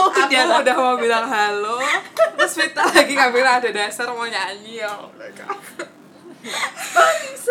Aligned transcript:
Oh, 0.00 0.08
aku 0.08 0.32
iya 0.32 0.48
lah. 0.48 0.64
udah 0.64 0.76
mau 0.80 0.96
bilang 0.96 1.28
halo 1.28 1.76
terus 2.32 2.56
Vita 2.56 2.88
lagi 2.88 3.12
ngambil 3.12 3.44
ada 3.44 3.68
dasar 3.68 4.08
mau 4.08 4.24
nyanyi 4.24 4.80
ya 4.80 4.88
Allah. 4.88 5.28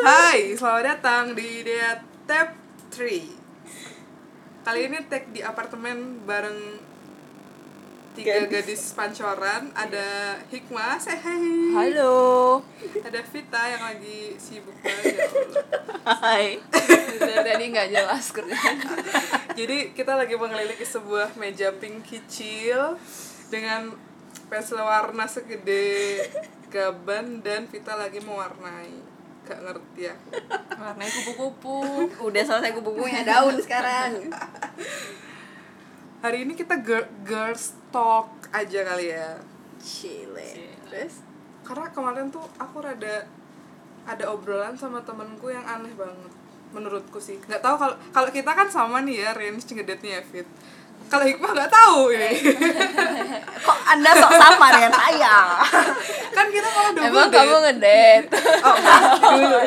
Hai, 0.01 0.57
selamat 0.57 0.97
datang 0.97 1.37
di 1.37 1.61
Dia 1.61 2.01
Tap 2.25 2.57
3 2.89 4.65
Kali 4.65 4.79
ini 4.89 4.97
tag 5.05 5.29
di 5.29 5.45
apartemen 5.45 6.25
bareng 6.25 6.88
tiga 8.11 8.43
Gadis. 8.43 8.51
gadis 8.51 8.83
pancoran 8.91 9.69
Ada 9.71 10.07
Hikmah, 10.47 10.97
say 10.97 11.15
hey 11.15 11.71
Halo. 11.71 12.59
Ada 12.99 13.21
Vita 13.23 13.61
yang 13.63 13.83
lagi 13.85 14.33
sibuk 14.35 14.75
banget 14.79 15.15
ya. 15.15 15.27
Hai. 16.23 16.57
Tadi 17.19 17.65
nggak 17.69 17.89
jelas 17.89 18.25
kerjaan. 18.29 18.75
Jadi 19.53 19.91
kita 19.91 20.13
lagi 20.13 20.33
mengelilingi 20.33 20.83
sebuah 20.83 21.35
meja 21.35 21.69
pink 21.73 22.01
kecil 22.03 22.95
Dengan 23.47 23.91
pensel 24.47 24.79
warna 24.79 25.25
segede 25.25 26.23
gaban 26.67 27.39
dan 27.39 27.65
Vita 27.65 27.93
lagi 27.93 28.19
mewarnai 28.19 28.93
Gak 29.43 29.65
ngerti 29.65 30.01
ya 30.05 30.15
Warnanya 30.71 31.09
kupu-kupu. 31.11 31.81
Udah 32.21 32.43
selesai 32.43 32.69
kupu-kupunya 32.71 33.25
daun 33.25 33.57
sekarang. 33.57 34.29
Hari 36.19 36.43
ini 36.43 36.53
kita 36.53 36.77
gir- 36.77 37.09
girls 37.23 37.78
talk 37.89 38.29
aja 38.53 38.79
kali 38.85 39.13
ya. 39.13 39.37
Chile. 39.79 40.75
Terus 40.89 41.21
Karena 41.63 41.85
kemarin 41.93 42.33
tuh 42.33 42.43
aku 42.57 42.81
rada 42.81 43.29
ada 44.09 44.25
obrolan 44.33 44.73
sama 44.73 45.05
temenku 45.05 45.53
yang 45.53 45.61
aneh 45.65 45.93
banget 45.93 46.33
menurutku 46.73 47.21
sih. 47.21 47.37
Nggak 47.45 47.61
tahu 47.61 47.75
kalau 47.77 47.95
kalau 48.13 48.29
kita 48.29 48.51
kan 48.53 48.67
sama 48.69 49.01
nih 49.05 49.25
ya 49.25 49.29
range 49.37 49.69
ngedate-nya 49.69 50.21
Fit 50.25 50.45
kalau 51.09 51.25
Hikmah 51.25 51.51
nggak 51.51 51.71
tahu 51.73 51.99
ini 52.13 52.31
kok 53.65 53.77
Anda 53.83 54.11
sok 54.13 54.31
sama 54.31 54.67
dengan 54.69 54.93
saya? 54.93 55.35
kan 56.37 56.45
kita 56.47 56.67
malah 56.69 56.91
double 56.93 57.09
Emang 57.09 57.27
date. 57.27 57.35
kamu 57.35 57.55
ngedate? 57.59 58.25
oh 58.69 58.75
dulu 59.19 59.59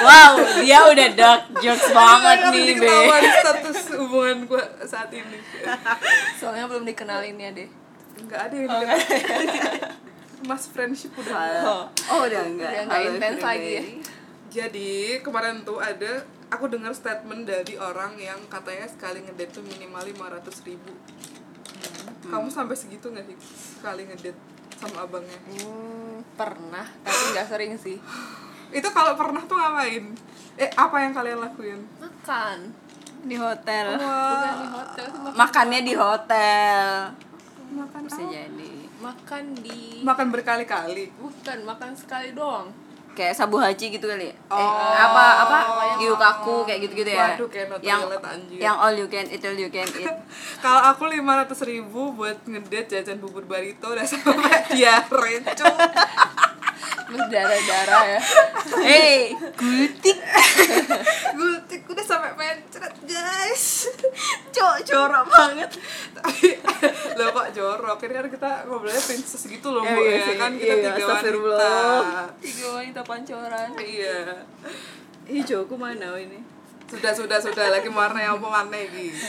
wow, 0.00 0.32
dia 0.58 0.78
udah 0.82 1.08
dark 1.12 1.42
jokes 1.58 1.86
banget 1.90 2.36
Nggak 2.40 2.52
nih, 2.52 2.64
Be. 2.64 2.74
ketahuan 2.80 3.22
status 3.30 3.78
hubungan 3.94 4.36
gue 4.44 4.64
saat 4.82 5.10
ini 5.12 5.38
Soalnya 6.34 6.64
belum 6.66 6.84
dikenalin 6.84 7.36
ya 7.36 7.50
deh. 7.52 7.68
nggak 8.18 8.40
ada 8.40 8.56
yang 8.56 8.70
mas 10.42 10.64
friendship 10.66 11.12
udah 11.12 11.38
Oh, 11.60 11.82
oh 12.08 12.20
udah 12.24 12.42
enggak. 12.42 12.70
Udah 12.72 12.82
nggak 12.86 12.98
Halo, 12.98 13.10
intens 13.12 13.40
lagi 13.42 13.70
ya? 13.70 13.82
Jadi 14.48 14.90
kemarin 15.20 15.60
tuh 15.60 15.76
ada 15.76 16.24
aku 16.48 16.64
dengar 16.68 16.92
statement 16.96 17.44
dari 17.44 17.76
orang 17.76 18.16
yang 18.16 18.40
katanya 18.48 18.88
sekali 18.88 19.20
ngedate 19.24 19.52
tuh 19.60 19.64
minimal 19.64 20.00
500 20.00 20.68
ribu. 20.68 20.92
Kamu 22.28 22.48
sampai 22.52 22.76
segitu 22.76 23.08
nggak 23.08 23.24
sih 23.24 23.36
sekali 23.78 24.04
ngedate 24.08 24.40
sama 24.76 25.04
abangnya? 25.04 25.38
Hmm, 25.48 26.24
pernah, 26.36 26.86
tapi 27.04 27.22
nggak 27.36 27.48
sering 27.48 27.72
sih. 27.76 27.96
Itu 28.78 28.88
kalau 28.92 29.16
pernah 29.16 29.40
tuh 29.48 29.56
ngapain? 29.56 30.12
Eh 30.60 30.70
apa 30.76 30.96
yang 31.00 31.12
kalian 31.16 31.40
lakuin? 31.40 31.80
Makan. 32.00 32.58
Di 33.24 33.36
hotel. 33.36 33.98
Bukan 33.98 34.54
di 34.58 34.68
hotel, 34.68 35.06
makan. 35.10 35.34
Makannya 35.36 35.80
di 35.82 35.94
hotel. 35.96 36.86
makan 37.68 38.00
Bisa 38.08 38.22
apa? 38.24 38.32
jadi. 38.32 38.72
Makan 38.98 39.44
di. 39.60 39.80
Makan 40.02 40.26
berkali-kali. 40.32 41.04
Bukan, 41.20 41.58
makan 41.64 41.92
sekali 41.94 42.32
doang. 42.32 42.87
Kayak 43.18 43.34
sabu 43.34 43.58
haji 43.58 43.98
gitu 43.98 44.06
kali 44.06 44.30
ya? 44.30 44.34
Oh. 44.46 44.62
Eh, 44.62 44.94
apa 44.94 45.24
apa 45.42 45.58
gyukaku 45.98 46.62
kayak 46.62 46.86
gitu-gitu 46.86 47.10
ya. 47.10 47.34
Waduh, 47.34 47.48
kayak 47.50 47.82
yang 47.82 48.06
anjir. 48.06 48.58
yang 48.62 48.76
all 48.78 48.94
you 48.94 49.10
can 49.10 49.26
eat 49.26 49.42
all 49.42 49.58
you 49.58 49.66
can 49.74 49.90
eat. 49.98 50.06
Kalau 50.62 50.94
aku 50.94 51.10
500 51.10 51.50
ribu 51.66 52.14
buat 52.14 52.38
ngedate 52.46 53.02
jajan 53.02 53.18
bubur 53.18 53.42
barito 53.42 53.90
udah 53.90 54.06
sampai 54.06 54.62
diare 54.70 55.34
cuy. 55.42 56.46
Berdarah-darah 57.08 58.02
ya. 58.06 58.20
Hey, 58.84 59.32
gutik. 59.56 60.18
Gultik 61.38 61.82
udah 61.88 62.04
sampai 62.04 62.32
mencret 62.36 62.94
guys. 63.02 63.88
Cok, 64.52 64.76
jorok 64.84 65.24
banget. 65.26 65.70
tapi 66.12 66.58
lo 67.18 67.30
kok 67.30 67.48
jorok 67.50 67.98
ini 68.04 68.12
kan 68.12 68.26
kita 68.28 68.50
ngobrolnya 68.66 69.00
princess 69.00 69.46
gitu 69.46 69.68
loh 69.70 69.82
Eh, 69.82 69.94
bu 69.94 70.00
iya 70.02 70.12
ya 70.12 70.24
sih, 70.26 70.34
kan 70.36 70.52
kita 70.52 70.74
iya, 70.74 70.92
tiga 70.92 71.04
wanita. 71.08 71.72
Tiga 72.42 72.66
wanita 72.74 73.00
pancoran. 73.02 73.68
iya 73.78 74.18
Hijauku 75.24 75.74
mana 75.76 76.16
ini? 76.16 76.40
sudah 76.88 77.12
sudah 77.12 77.36
sudah 77.36 77.68
lagi 77.68 77.92
warna 77.92 78.16
yang 78.16 78.40
apa 78.40 78.64
aneh 78.64 78.88
gitu 78.88 79.20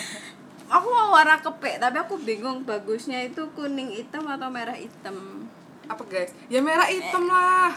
Aku 0.69 0.85
mau 0.85 1.11
warna 1.11 1.35
kepek, 1.35 1.81
tapi 1.81 1.97
aku 1.97 2.15
bingung 2.21 2.61
bagusnya 2.61 3.25
itu 3.25 3.41
kuning 3.51 3.89
hitam 3.89 4.21
atau 4.23 4.53
merah 4.53 4.77
hitam. 4.77 5.48
Apa 5.89 6.03
guys 6.05 6.31
ya 6.45 6.59
merah 6.59 6.85
hitam 6.85 7.25
lah 7.25 7.73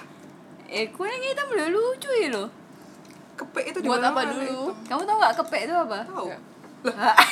Eh, 0.67 0.89
kuning 0.89 1.21
hitam 1.23 1.49
udah 1.49 1.69
lucu 1.69 2.09
ya 2.15 2.29
loh. 2.29 2.49
kepek 3.35 3.65
itu 3.69 3.79
di 3.79 3.89
Buat 3.89 4.01
mana 4.01 4.09
apa 4.11 4.23
dulu? 4.27 4.73
hitam? 4.73 4.89
Kamu 4.89 5.03
tau 5.05 5.17
gak 5.19 5.35
kepek 5.39 5.61
itu 5.63 5.75
apa? 5.75 5.99
tahu 6.03 6.29
lah 6.83 7.13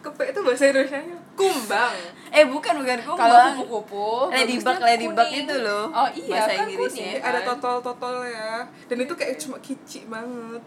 kepek 0.00 0.26
itu 0.30 0.40
bahasa 0.40 0.64
Indonesia 0.66 0.98
nya 0.98 1.16
kumbang 1.34 1.94
Eh, 2.30 2.42
bukan 2.44 2.74
bukan 2.76 2.98
kumbang. 3.00 3.20
Kalau 3.20 3.38
kupu-kupu, 3.54 4.26
Ladybug, 4.28 4.76
ladybug 4.76 5.28
itu 5.30 5.54
loh, 5.56 5.86
Oh 5.88 6.08
iya, 6.10 6.34
bahasa 6.34 6.50
kan 6.52 6.66
Inggrisnya. 6.66 7.06
kuning, 7.06 7.22
ada 7.22 7.38
kan? 7.38 7.46
totol-totol 7.54 8.14
ya 8.24 8.52
dan 8.84 8.96
itu 8.98 9.14
kayak 9.14 9.34
cuma 9.36 9.56
kicik 9.60 10.04
banget 10.08 10.62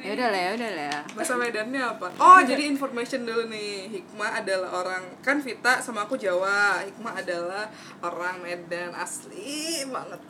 Ya 0.00 0.16
udah 0.16 0.28
lah, 0.32 0.40
ya 0.40 0.50
udah 0.56 0.70
lah. 0.72 0.86
ya. 0.88 1.00
Bahasa 1.12 1.36
Medannya 1.36 1.82
apa? 1.84 2.06
Oh, 2.16 2.40
jadi 2.40 2.66
information 2.66 3.28
dulu 3.28 3.52
nih. 3.52 4.00
Hikmah 4.00 4.40
adalah 4.40 4.70
orang 4.80 5.04
kan 5.20 5.38
Vita 5.44 5.84
sama 5.84 6.08
aku 6.08 6.16
Jawa. 6.16 6.80
Hikmah 6.88 7.20
adalah 7.20 7.68
orang 8.00 8.40
Medan 8.40 8.96
asli 8.96 9.84
banget. 9.86 10.20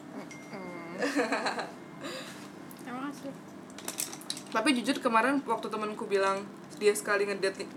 Emang 2.88 3.08
asli. 3.08 3.30
Tapi 4.50 4.68
jujur 4.82 4.98
kemarin 4.98 5.38
waktu 5.46 5.70
temanku 5.70 6.10
bilang 6.10 6.42
dia 6.82 6.90
sekali 6.90 7.22
ngedate 7.22 7.70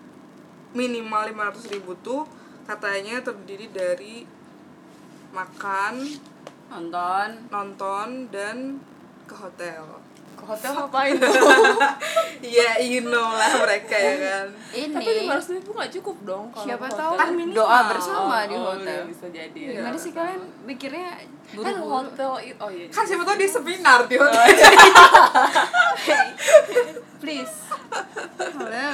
minimal 0.74 1.30
500 1.54 1.74
ribu 1.78 1.94
tuh 2.02 2.26
katanya 2.66 3.22
terdiri 3.22 3.70
dari 3.70 4.26
makan, 5.34 6.02
Nonton. 6.74 7.30
nonton 7.50 8.08
dan 8.34 8.82
ke 9.30 9.36
hotel. 9.38 10.03
Ke 10.44 10.50
hotel 10.50 10.72
ngapain 10.76 11.16
tuh? 11.16 11.32
Iya, 12.44 12.76
you 12.78 13.02
know 13.02 13.32
lah 13.32 13.56
mereka 13.56 13.96
ya 13.96 14.14
kan. 14.20 14.52
Ini 14.70 14.92
Tapi 14.92 15.10
lima 15.16 15.34
ratus 15.34 15.56
ribu 15.56 15.72
nggak 15.72 15.90
cukup 15.96 16.28
dong 16.28 16.52
kalau 16.52 16.68
Siapa 16.68 16.92
tahu 16.92 17.16
hotel. 17.16 17.24
kan 17.24 17.32
doa 17.56 17.80
bersama 17.88 18.44
di 18.44 18.52
Oh, 18.54 18.68
hotel. 18.68 19.00
iya, 19.00 19.08
bisa 19.08 19.32
jadi 19.32 19.56
ya. 19.64 19.80
Gimana 19.80 19.96
sih 19.96 20.12
kalian 20.12 20.44
mikirnya 20.62 21.16
Kan 21.16 21.56
buru-buru? 21.56 21.88
hotel 21.96 22.32
itu 22.44 22.60
oh 22.60 22.68
iya. 22.68 22.92
Kan 22.92 23.08
siapa 23.08 23.24
tahu 23.24 23.40
dia 23.40 23.48
seminar 23.48 24.04
di 24.04 24.20
hotel. 24.20 24.44
Please. 27.24 27.56
Halo. 28.36 28.92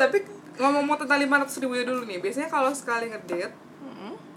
Tapi 0.00 0.16
ngomong-ngomong 0.56 0.98
tentang 0.98 1.20
500 1.20 1.60
ribu 1.60 1.74
dulu 1.78 2.02
nih, 2.02 2.18
biasanya 2.18 2.48
kalau 2.48 2.72
sekali 2.72 3.06
ngedate. 3.06 3.52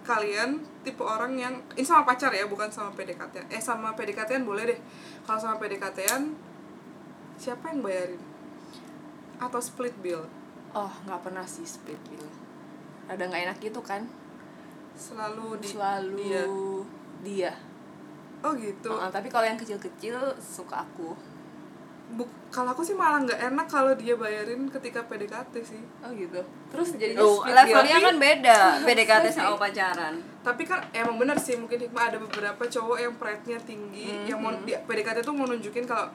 Kalian 0.05 0.61
tipe 0.85 1.01
orang 1.01 1.33
yang 1.33 1.57
ini 1.73 1.81
sama 1.81 2.05
pacar 2.05 2.29
ya, 2.29 2.45
bukan 2.45 2.69
sama 2.69 2.93
PDKT. 2.93 3.49
Eh 3.49 3.59
sama 3.59 3.97
PDKT 3.97 4.45
boleh 4.45 4.69
deh. 4.69 4.79
Kalau 5.25 5.39
sama 5.41 5.57
PDKT 5.57 6.05
siapa 7.35 7.73
yang 7.73 7.81
bayarin? 7.81 8.21
Atau 9.41 9.59
split 9.59 9.97
bill? 9.99 10.23
Oh, 10.71 10.94
nggak 11.09 11.25
pernah 11.25 11.44
sih 11.44 11.65
split 11.65 11.99
bill. 12.07 12.29
Ada 13.09 13.27
nggak 13.27 13.41
enak 13.49 13.57
gitu 13.59 13.81
kan? 13.81 14.05
Selalu 14.95 15.59
di 15.59 15.67
Selalu 15.73 16.17
dia. 16.21 16.44
dia. 17.25 17.53
Oh 18.45 18.53
gitu. 18.55 18.94
Oh, 18.94 19.09
tapi 19.09 19.27
kalau 19.27 19.44
yang 19.49 19.57
kecil-kecil 19.57 20.15
suka 20.38 20.85
aku. 20.85 21.17
Buk, 22.15 22.31
kalau 22.47 22.71
aku 22.71 22.79
sih 22.79 22.95
malah 22.95 23.19
nggak 23.19 23.51
enak 23.51 23.67
kalau 23.67 23.91
dia 23.91 24.15
bayarin 24.15 24.71
ketika 24.71 25.03
PDKT 25.03 25.53
sih. 25.59 25.83
Oh 26.00 26.12
gitu. 26.12 26.39
Terus 26.71 26.95
jadinya 26.95 27.19
Oh, 27.19 27.44
levelnya 27.44 28.00
kan 28.00 28.15
beda 28.15 28.59
PDKT 28.88 29.25
sama 29.29 29.59
pacaran. 29.59 30.15
Tapi 30.39 30.63
kan 30.63 30.79
emang 30.91 31.19
bener 31.19 31.35
sih 31.35 31.59
mungkin 31.59 31.75
hikmah 31.75 32.09
ada 32.09 32.17
beberapa 32.17 32.63
cowok 32.63 32.97
yang 32.97 33.13
pride-nya 33.15 33.59
tinggi, 33.59 34.23
yang 34.25 34.39
mau 34.39 34.56
di 34.63 34.71
PDKT 34.71 35.21
tuh 35.21 35.35
mau 35.35 35.44
nunjukin 35.44 35.83
kalau 35.83 36.07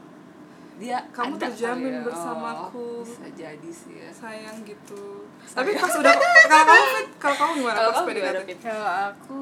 dia 0.81 0.97
Kamu 1.13 1.37
ada 1.37 1.53
terjamin 1.53 1.93
ya. 1.93 2.09
bersamaku. 2.09 2.81
Oh, 2.81 3.05
bisa 3.05 3.29
jadi 3.37 3.69
sih 3.69 4.01
ya. 4.01 4.09
sayang 4.09 4.65
gitu 4.65 5.29
tapi 5.41 5.73
pas 5.75 5.93
udah 5.93 6.13
kalau 6.47 6.65
kamu 6.65 6.87
kalau 7.17 7.37
kamu 7.37 7.53
gimana 7.61 7.77
Kalau 7.77 7.91
pas 7.93 8.05
PDKT? 8.09 8.39
Kalau 8.57 8.89
aku 9.13 9.41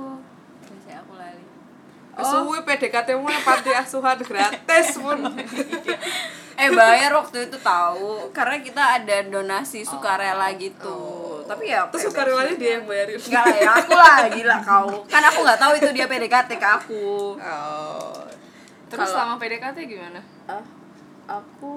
aku 0.88 1.12
lali. 1.14 1.44
Suwi 2.18 2.58
PDKT 2.66 3.08
mu 3.14 3.30
nang 3.30 3.44
panti 3.46 3.70
asuhan 3.70 4.18
gratis 4.18 4.98
pun 4.98 5.18
Eh 6.58 6.74
bayar 6.74 7.14
waktu 7.14 7.46
itu 7.46 7.56
tahu 7.62 8.34
karena 8.34 8.58
kita 8.58 8.82
ada 8.98 9.16
donasi 9.24 9.86
sukarela 9.86 10.50
gitu. 10.58 10.98
Tapi 11.46 11.70
ya 11.70 11.86
terus 11.86 12.10
sukarelanya 12.10 12.58
dia 12.58 12.82
yang 12.82 12.84
bayarin. 12.84 13.14
Enggak 13.14 13.44
lah 13.46 13.56
ya, 13.56 13.70
aku 13.78 13.92
lah 13.94 14.16
gila 14.26 14.56
kau. 14.60 14.90
Kan 15.06 15.22
aku 15.22 15.38
nggak 15.46 15.60
tahu 15.62 15.72
itu 15.78 15.88
dia 15.94 16.06
PDKT 16.10 16.50
ke 16.58 16.68
aku. 16.68 17.38
oh. 17.38 18.26
Terus 18.90 19.06
Kalau- 19.06 19.14
selama 19.14 19.34
PDKT 19.38 19.78
gimana? 19.86 20.20
Ah, 20.50 20.64
aku 21.30 21.76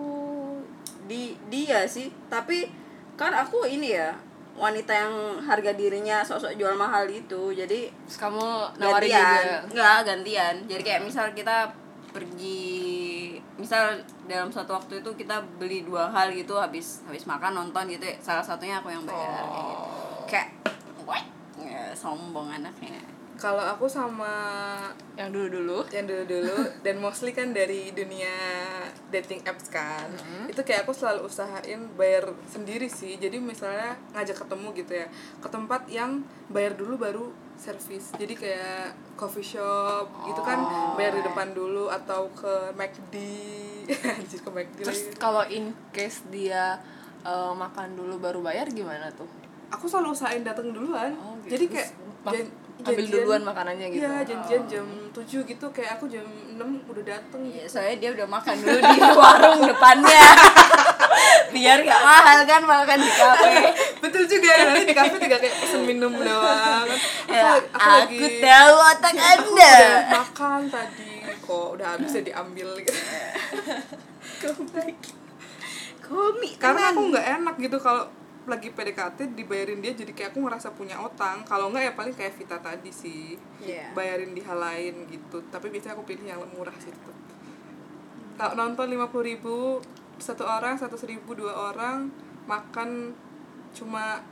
di 1.06 1.38
dia 1.48 1.86
sih. 1.86 2.10
Tapi 2.26 2.66
kan 3.14 3.38
aku 3.38 3.70
ini 3.70 3.94
ya 3.94 4.18
wanita 4.52 4.92
yang 4.92 5.14
harga 5.46 5.72
dirinya 5.72 6.26
sosok 6.26 6.58
jual 6.58 6.74
mahal 6.74 7.06
itu. 7.06 7.54
Jadi 7.54 7.94
Terus 8.10 8.18
kamu 8.18 8.46
nawarin 8.82 9.08
gantian 9.08 9.44
juga? 9.46 9.60
Enggak 9.70 9.98
gantian. 10.10 10.56
Jadi 10.66 10.82
kayak 10.82 11.02
misal 11.06 11.30
kita 11.32 11.70
pergi 12.12 13.36
misal 13.56 14.00
dalam 14.26 14.50
satu 14.52 14.76
waktu 14.76 15.00
itu 15.04 15.12
kita 15.16 15.44
beli 15.60 15.84
dua 15.86 16.12
hal 16.12 16.32
gitu 16.32 16.58
habis 16.58 17.04
habis 17.08 17.24
makan 17.28 17.56
nonton 17.56 17.88
gitu 17.92 18.04
ya, 18.04 18.16
salah 18.20 18.44
satunya 18.44 18.80
aku 18.80 18.92
yang 18.92 19.04
bayar 19.04 19.44
kayak 19.44 19.58
gitu. 19.58 19.86
kayak 20.28 20.50
what? 21.08 21.26
Ya, 21.60 21.96
sombong 21.96 22.52
anaknya. 22.52 23.00
Kalau 23.42 23.66
aku 23.66 23.90
sama 23.90 24.30
yang 25.18 25.34
dulu 25.34 25.50
dulu 25.50 25.78
yang 25.90 26.06
dulu 26.06 26.30
dulu 26.30 26.58
dan 26.86 27.02
mostly 27.02 27.34
kan 27.34 27.50
dari 27.58 27.90
dunia 27.90 28.30
dating 29.10 29.42
apps 29.50 29.74
kan. 29.74 30.06
Itu 30.46 30.62
kayak 30.62 30.86
aku 30.86 30.94
selalu 30.94 31.26
usahain 31.26 31.90
bayar 31.98 32.30
sendiri 32.46 32.86
sih. 32.86 33.18
Jadi 33.18 33.42
misalnya 33.42 33.98
ngajak 34.14 34.46
ketemu 34.46 34.68
gitu 34.78 34.94
ya. 34.94 35.08
Ke 35.42 35.50
tempat 35.50 35.90
yang 35.90 36.22
bayar 36.54 36.78
dulu 36.78 37.02
baru 37.02 37.26
servis 37.62 38.10
jadi 38.18 38.34
kayak 38.34 38.86
coffee 39.14 39.46
shop 39.46 40.10
gitu 40.26 40.42
kan 40.42 40.58
bayar 40.98 41.14
di 41.14 41.22
depan 41.22 41.54
dulu 41.54 41.88
atau 41.88 42.26
ke 42.34 42.74
McD. 42.74 43.16
Anjir 44.18 44.40
ke 44.42 44.50
McD. 44.50 44.80
Terus 44.82 45.02
lagi 45.06 45.22
kalau 45.22 45.46
in 45.46 45.70
case 45.94 46.26
dia 46.28 46.82
eh, 47.22 47.54
makan 47.54 47.94
dulu 47.94 48.18
baru 48.18 48.42
bayar 48.42 48.66
gimana 48.66 49.14
tuh? 49.14 49.30
Aku 49.70 49.86
selalu 49.86 50.12
usahain 50.12 50.42
datang 50.42 50.74
duluan. 50.74 51.14
Oh, 51.16 51.38
gitu. 51.40 51.54
jadi 51.54 51.66
kayak 51.70 51.90
jan- 52.28 52.52
ambil 52.82 52.98
janjian- 52.98 53.14
duluan 53.14 53.42
makanannya 53.46 53.88
gitu. 53.94 54.02
iya 54.02 54.26
janjian 54.26 54.64
jam 54.66 54.86
7 55.14 55.22
gitu 55.46 55.66
kayak 55.70 56.02
aku 56.02 56.10
jam 56.10 56.26
6 56.26 56.58
udah 56.90 57.04
dateng 57.06 57.42
Iya, 57.46 57.70
soalnya 57.70 57.96
dia 58.02 58.10
udah 58.18 58.26
makan 58.26 58.56
dulu 58.58 58.80
di 58.82 58.98
warung 59.14 59.62
depannya. 59.62 60.26
Biar 61.54 61.78
gak 61.84 62.02
mahal 62.02 62.40
kan 62.42 62.62
makan 62.64 62.98
di 62.98 63.12
kafe 63.12 63.54
betul 64.02 64.24
juga 64.26 64.50
nanti 64.68 64.84
di 64.90 64.96
kafe 64.98 65.16
juga 65.22 65.38
kayak 65.38 65.56
pesen 65.62 65.82
minum 65.86 66.14
doang. 66.18 66.88
Aku, 66.90 67.32
ya, 67.32 67.56
aku, 67.56 67.68
aku, 67.78 67.90
lagi 67.94 68.28
tahu 68.42 68.76
otak 68.82 69.14
anda. 69.16 69.46
udah 69.54 70.02
makan 70.10 70.62
tadi. 70.68 71.12
Kok 71.46 71.68
udah 71.78 71.88
habis 71.96 72.12
ya 72.18 72.22
diambil 72.26 72.70
gitu. 72.82 73.00
Komik. 76.02 76.52
Karena 76.60 76.92
aku 76.92 77.02
nggak 77.14 77.28
enak 77.40 77.56
gitu 77.62 77.78
kalau 77.78 78.04
lagi 78.50 78.74
PDKT 78.74 79.38
dibayarin 79.38 79.86
dia 79.86 79.94
jadi 79.94 80.12
kayak 80.18 80.34
aku 80.34 80.42
ngerasa 80.42 80.74
punya 80.74 80.98
otang 80.98 81.46
kalau 81.46 81.70
nggak 81.70 81.84
ya 81.86 81.94
paling 81.94 82.18
kayak 82.18 82.34
Vita 82.34 82.58
tadi 82.58 82.90
sih. 82.90 83.38
Iya. 83.62 83.94
bayarin 83.94 84.34
di 84.34 84.42
hal 84.42 84.58
lain 84.58 85.08
gitu. 85.08 85.46
Tapi 85.54 85.70
biasanya 85.70 85.94
aku 85.94 86.04
pilih 86.10 86.26
yang 86.26 86.42
murah 86.58 86.74
sih 86.82 86.90
nonton 88.50 88.90
lima 88.90 89.06
puluh 89.14 89.30
ribu 89.30 89.78
satu 90.18 90.46
orang 90.46 90.74
satu 90.78 90.98
ribu 91.06 91.38
dua 91.38 91.54
orang 91.74 92.10
makan 92.50 93.14
cuma 93.72 94.24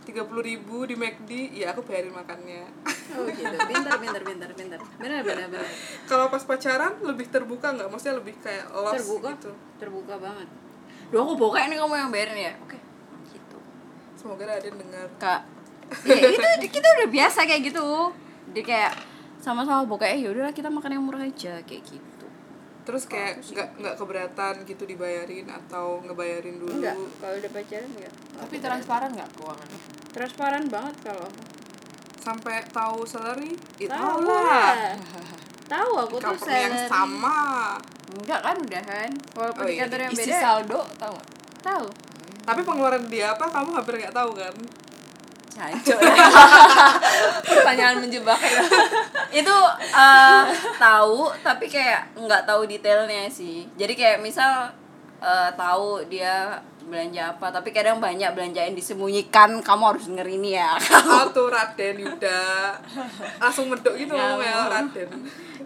tiga 0.00 0.24
puluh 0.24 0.42
ribu 0.42 0.88
di 0.88 0.96
McD 0.96 1.54
ya 1.54 1.76
aku 1.76 1.84
bayarin 1.84 2.14
makannya. 2.14 2.66
Oh 3.14 3.26
gitu. 3.28 3.56
Pintar 3.70 3.96
pintar 4.00 4.22
pintar 4.24 4.50
pintar. 4.56 4.80
Benar 4.98 5.20
benar 5.22 5.46
benar. 5.52 5.70
Kalau 6.08 6.26
pas 6.32 6.42
pacaran 6.42 6.98
lebih 7.04 7.26
terbuka 7.28 7.70
nggak? 7.76 7.88
Maksudnya 7.92 8.16
lebih 8.18 8.34
kayak 8.40 8.66
lost 8.72 8.96
terbuka? 9.04 9.28
gitu. 9.36 9.52
Terbuka 9.78 10.14
banget. 10.18 10.48
Duh 11.10 11.20
aku 11.22 11.34
bokeh 11.36 11.62
ini 11.68 11.76
kamu 11.76 11.94
yang 11.94 12.10
bayarin 12.10 12.38
ya? 12.38 12.52
Oke. 12.64 12.78
Gitu. 13.30 13.58
Semoga 14.18 14.46
ada 14.46 14.66
yang 14.66 14.78
dengar. 14.78 15.06
Kak. 15.20 15.40
Ya 16.06 16.28
itu 16.30 16.48
kita 16.70 16.86
udah 16.86 17.08
biasa 17.10 17.46
kayak 17.46 17.62
gitu. 17.70 18.14
Dia 18.54 18.64
kayak 18.66 18.92
sama-sama 19.40 19.88
bokeh 19.88 20.20
ya 20.20 20.28
udahlah 20.30 20.52
kita 20.52 20.68
makan 20.68 21.00
yang 21.00 21.04
murah 21.08 21.24
aja 21.24 21.64
kayak 21.64 21.82
gitu 21.88 22.09
terus 22.80 23.04
kayak 23.04 23.38
nggak 23.42 23.68
nggak 23.76 23.94
keberatan 23.94 24.54
gitu 24.64 24.82
dibayarin 24.84 25.46
atau 25.46 26.00
ngebayarin 26.00 26.56
dulu? 26.56 26.72
Enggak 26.80 26.96
kalau 27.18 27.34
udah 27.36 27.50
pacaran 27.52 27.90
enggak 27.92 28.14
tapi 28.34 28.54
transparan 28.58 29.10
nggak 29.12 29.30
keuangan 29.36 29.68
transparan 30.10 30.64
banget 30.66 30.94
kalau 31.06 31.28
sampai 32.20 32.60
tahu 32.68 33.06
salary? 33.08 33.56
Itu 33.80 33.88
tahu 33.88 34.28
lah. 34.28 34.92
tahu 35.72 35.90
aku 36.04 36.16
tuh 36.20 36.36
company 36.36 36.68
yang 36.68 36.76
salary. 36.76 36.92
sama. 36.92 37.40
Enggak 38.10 38.40
kan 38.42 38.54
udahan 38.58 39.10
walaupun 39.32 39.62
Oh 39.62 39.68
di 39.68 39.74
iya, 39.78 39.82
kantor 39.86 40.00
yang 40.04 40.12
isi 40.12 40.22
beda. 40.28 40.40
saldo 40.42 40.80
nggak? 40.98 41.26
Tahu. 41.62 41.86
Tapi 42.40 42.60
pengeluaran 42.60 43.04
dia 43.06 43.32
apa? 43.32 43.44
Kamu 43.48 43.70
hampir 43.72 43.94
nggak 44.02 44.12
tahu 44.12 44.30
kan 44.34 44.54
cancok 45.50 45.98
pertanyaan 47.50 47.98
menjebak 47.98 48.38
ya. 48.38 48.62
Itu 49.34 49.56
eh, 49.76 50.42
tahu 50.78 51.34
tapi 51.42 51.66
kayak 51.66 52.14
nggak 52.14 52.46
tahu 52.46 52.64
detailnya 52.70 53.26
sih. 53.26 53.66
Jadi 53.74 53.92
kayak 53.98 54.22
misal 54.22 54.70
eh, 55.18 55.50
tahu 55.58 56.06
dia 56.06 56.62
belanja 56.80 57.36
apa 57.36 57.54
tapi 57.54 57.70
kadang 57.70 58.02
banyak 58.02 58.32
belanja 58.34 58.66
yang 58.66 58.74
disembunyikan 58.74 59.60
kamu 59.62 59.82
harus 59.94 60.08
denger 60.08 60.28
ini 60.30 60.56
ya. 60.58 60.74
Oh 61.10 61.26
tuh 61.34 61.50
Raden 61.50 61.98
Yuda. 61.98 62.74
Langsung 63.42 63.68
medok 63.68 63.94
gitu 63.98 64.14
ngomong 64.14 64.42
ya 64.42 64.70
Raden. 64.70 65.10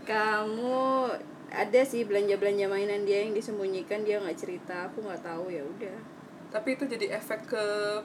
Kamu 0.05 1.09
ada 1.55 1.81
sih 1.87 2.03
belanja 2.03 2.35
belanja 2.35 2.67
mainan 2.67 3.07
dia 3.07 3.23
yang 3.23 3.33
disembunyikan 3.37 4.03
dia 4.03 4.19
nggak 4.19 4.37
cerita. 4.37 4.91
Aku 4.91 5.05
nggak 5.05 5.23
tahu 5.23 5.53
ya 5.53 5.63
udah 5.63 6.15
tapi 6.55 6.79
itu 6.79 6.87
jadi 6.87 7.19
efek 7.19 7.51
ke 7.51 7.65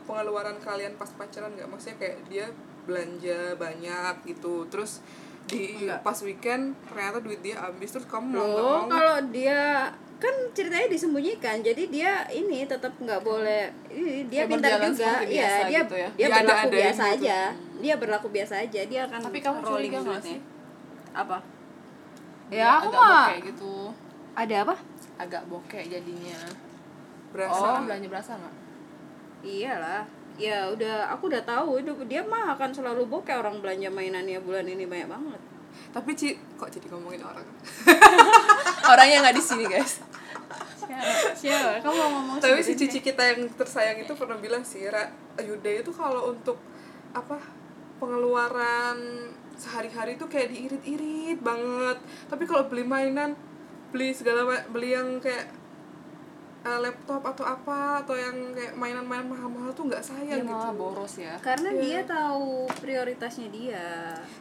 pengeluaran 0.09 0.57
kalian 0.57 0.97
pas 0.97 1.13
pacaran 1.13 1.53
nggak? 1.53 1.69
Maksudnya 1.69 1.97
kayak 2.01 2.17
dia 2.25 2.45
belanja 2.83 3.53
banyak 3.53 4.25
gitu 4.25 4.65
terus 4.65 5.05
di 5.45 5.85
pas 6.01 6.17
weekend 6.21 6.73
ternyata 6.89 7.21
duit 7.21 7.41
dia 7.41 7.57
habis 7.57 7.89
terus 7.89 8.05
kamu 8.05 8.33
mau 8.33 8.41
nggak 8.41 8.49
loh 8.49 8.77
mau? 8.81 8.89
kalau 8.89 9.17
dia 9.29 9.89
kan 10.19 10.35
ceritanya 10.51 10.89
disembunyikan 10.89 11.61
jadi 11.61 11.83
dia 11.87 12.11
ini 12.27 12.65
tetap 12.65 12.91
nggak 12.91 13.21
boleh 13.23 13.69
ini 13.87 14.25
dia 14.27 14.43
Kayak 14.45 14.51
pintar 14.51 14.71
juga. 14.83 15.09
iya 15.23 15.29
biasa 15.29 15.59
dia 15.63 15.79
gitu 15.79 15.95
ya. 15.95 16.09
dia 16.09 16.17
Dia 16.17 16.27
berlaku 16.33 16.49
ada-adain 16.49 16.73
biasa 16.75 17.03
gitu. 17.05 17.13
aja. 17.15 17.39
Dia 17.79 17.95
berlaku 17.95 18.27
biasa 18.29 18.53
aja 18.59 18.81
dia 18.83 19.01
akan 19.07 19.19
Tapi 19.29 19.39
kamu 19.39 19.57
rolling 19.61 19.69
curiga 19.93 19.99
nggak 20.03 20.21
sih? 20.25 20.37
apa? 21.09 21.37
Dia 22.49 22.57
ya 22.57 22.69
aku 22.77 22.89
agak 22.89 23.01
mah 23.01 23.27
gitu. 23.45 23.73
Ada 24.33 24.55
apa? 24.65 24.75
Agak 25.17 25.43
bokeh 25.47 25.83
jadinya 25.87 26.39
berasa? 27.31 27.59
Oh 27.61 27.79
belanja 27.85 28.07
berasa 28.09 28.31
nggak? 28.37 28.55
Iyalah. 29.45 30.03
Ya 30.39 30.71
udah 30.71 31.11
aku 31.11 31.27
udah 31.27 31.43
tahu 31.43 31.83
itu 31.83 31.91
dia 32.07 32.23
mah 32.23 32.55
akan 32.55 32.71
selalu 32.71 33.03
bokeh 33.11 33.35
orang 33.35 33.59
belanja 33.59 33.91
mainannya 33.91 34.39
bulan 34.39 34.67
ini 34.67 34.87
banyak 34.87 35.09
banget. 35.11 35.41
Tapi 35.89 36.11
Ci 36.15 36.37
kok 36.55 36.69
jadi 36.71 36.87
ngomongin 36.91 37.21
orang? 37.23 37.45
Orangnya 38.91 39.17
nggak 39.27 39.35
di 39.35 39.43
sini 39.43 39.65
guys. 39.67 39.99
Siapa? 41.37 41.85
Kamu 41.85 41.95
mau 41.95 42.09
ngomong 42.17 42.37
tapi 42.41 42.59
si 42.65 42.73
cici 42.73 42.99
kita 42.99 43.21
yang 43.21 43.45
tersayang 43.53 44.01
itu 44.01 44.13
pernah 44.17 44.41
bilang 44.41 44.65
sih 44.65 44.89
Ra, 44.89 45.05
Yuda 45.37 45.85
itu 45.85 45.91
kalau 45.93 46.33
untuk 46.33 46.57
apa 47.13 47.37
pengeluaran 48.01 48.97
sehari-hari 49.59 50.15
itu 50.15 50.25
kayak 50.25 50.49
diirit-irit 50.49 51.39
banget. 51.43 51.97
Tapi 52.31 52.43
kalau 52.47 52.65
beli 52.71 52.87
mainan 52.87 53.35
beli 53.89 54.13
segala 54.13 54.45
beli 54.69 54.95
yang 54.95 55.19
kayak 55.21 55.58
eh, 56.69 56.79
laptop 56.79 57.25
atau 57.25 57.41
apa 57.43 57.77
atau 57.99 58.13
yang 58.13 58.53
kayak 58.53 58.73
mainan-mainan 58.73 59.25
mahal-mahal 59.25 59.71
tuh 59.71 59.85
nggak 59.85 59.99
sayang 59.99 60.39
dia 60.39 60.45
malah 60.45 60.69
gitu. 60.69 60.77
boros 60.77 61.13
ya. 61.17 61.33
Karena 61.39 61.69
Iya. 61.69 61.81
dia 61.81 61.99
tahu 62.05 62.49
prioritasnya 62.77 63.47
dia. 63.49 63.85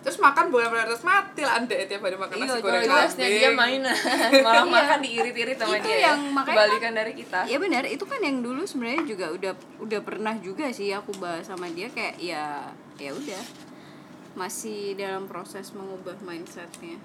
Terus 0.01 0.19
makan 0.19 0.45
bukan 0.49 0.69
prioritas 0.69 1.01
mati 1.03 1.41
lah 1.41 1.55
anda 1.57 1.75
tiap 1.75 2.03
hari 2.03 2.17
makan 2.17 2.35
Iya, 2.35 2.45
nasi 2.45 2.59
goreng 2.59 2.75
prioritasnya 2.79 3.25
kambing 3.25 3.41
dia 3.41 3.51
mainan 3.51 3.97
malah 4.47 4.55
Iya. 4.61 4.63
makan 4.69 4.99
diirit-irit 5.01 5.57
sama 5.57 5.75
Itu 5.75 5.87
dia 5.87 5.99
yang 6.05 6.21
ya. 6.21 6.31
makanya 6.31 6.57
kebalikan 6.59 6.93
dari 6.95 7.13
kita. 7.15 7.39
Ya 7.45 7.57
benar. 7.57 7.83
Itu 7.85 8.05
kan 8.05 8.21
yang 8.21 8.37
dulu 8.39 8.63
sebenarnya 8.63 9.03
juga 9.05 9.27
udah 9.31 9.53
udah 9.81 10.01
pernah 10.03 10.35
juga 10.37 10.69
sih 10.69 10.91
aku 10.91 11.17
bahas 11.17 11.45
sama 11.45 11.67
dia 11.69 11.89
kayak 11.89 12.19
ya 12.19 12.69
ya 12.97 13.11
udah. 13.11 13.43
Masih 14.35 14.95
dalam 14.95 15.25
proses 15.25 15.73
mengubah 15.73 16.15
mindsetnya. 16.21 17.01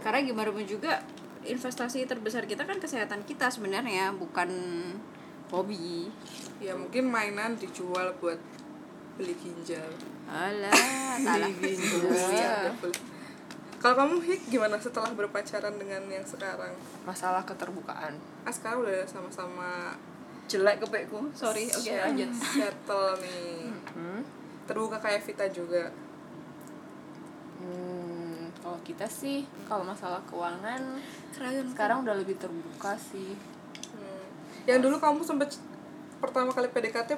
Karena 0.00 0.20
gimana 0.20 0.48
pun 0.48 0.62
juga 0.62 1.00
investasi 1.44 2.04
terbesar 2.04 2.44
kita 2.44 2.62
kan 2.62 2.78
kesehatan 2.78 3.22
kita 3.22 3.46
sebenarnya 3.46 4.14
bukan 4.14 4.48
hobi 5.48 6.08
ya 6.58 6.72
mungkin 6.72 7.06
mainan 7.06 7.54
dijual 7.54 8.14
buat 8.16 8.38
beli 9.14 9.34
ginjal 9.36 9.84
alah 10.24 10.72
salah 11.18 11.50
Iya, 11.52 12.72
betul. 12.72 12.92
Kalau 13.76 13.98
kamu 13.98 14.14
Hik 14.22 14.42
gimana 14.46 14.78
setelah 14.78 15.10
berpacaran 15.10 15.74
dengan 15.74 16.06
yang 16.06 16.22
sekarang? 16.22 16.70
masalah 17.02 17.42
keterbukaan 17.42 18.14
Ah 18.40 18.54
sekarang 18.54 18.86
udah 18.86 19.02
sama-sama 19.04 19.98
jelek 20.46 20.78
kepekku 20.80 21.26
sorry 21.34 21.66
oke 21.66 21.90
lanjut 21.90 22.30
settle 22.30 23.18
nih. 23.18 23.74
hmm? 23.92 24.22
Terbuka 24.62 24.96
kayak 24.96 25.26
Vita 25.26 25.46
juga. 25.50 25.90
Hmm, 27.58 28.01
kita 28.82 29.06
sih 29.06 29.46
kalau 29.64 29.82
masalah 29.82 30.18
keuangan 30.26 30.98
sekarang 31.72 32.04
udah 32.04 32.14
lebih 32.14 32.36
terbuka 32.36 32.94
sih 32.98 33.34
Hmm. 33.92 34.24
Yang 34.64 34.88
dulu 34.88 34.96
kamu 34.96 35.20
sempet 35.20 35.52
pertama 36.16 36.48
kali 36.48 36.70
PDKT 36.70 37.12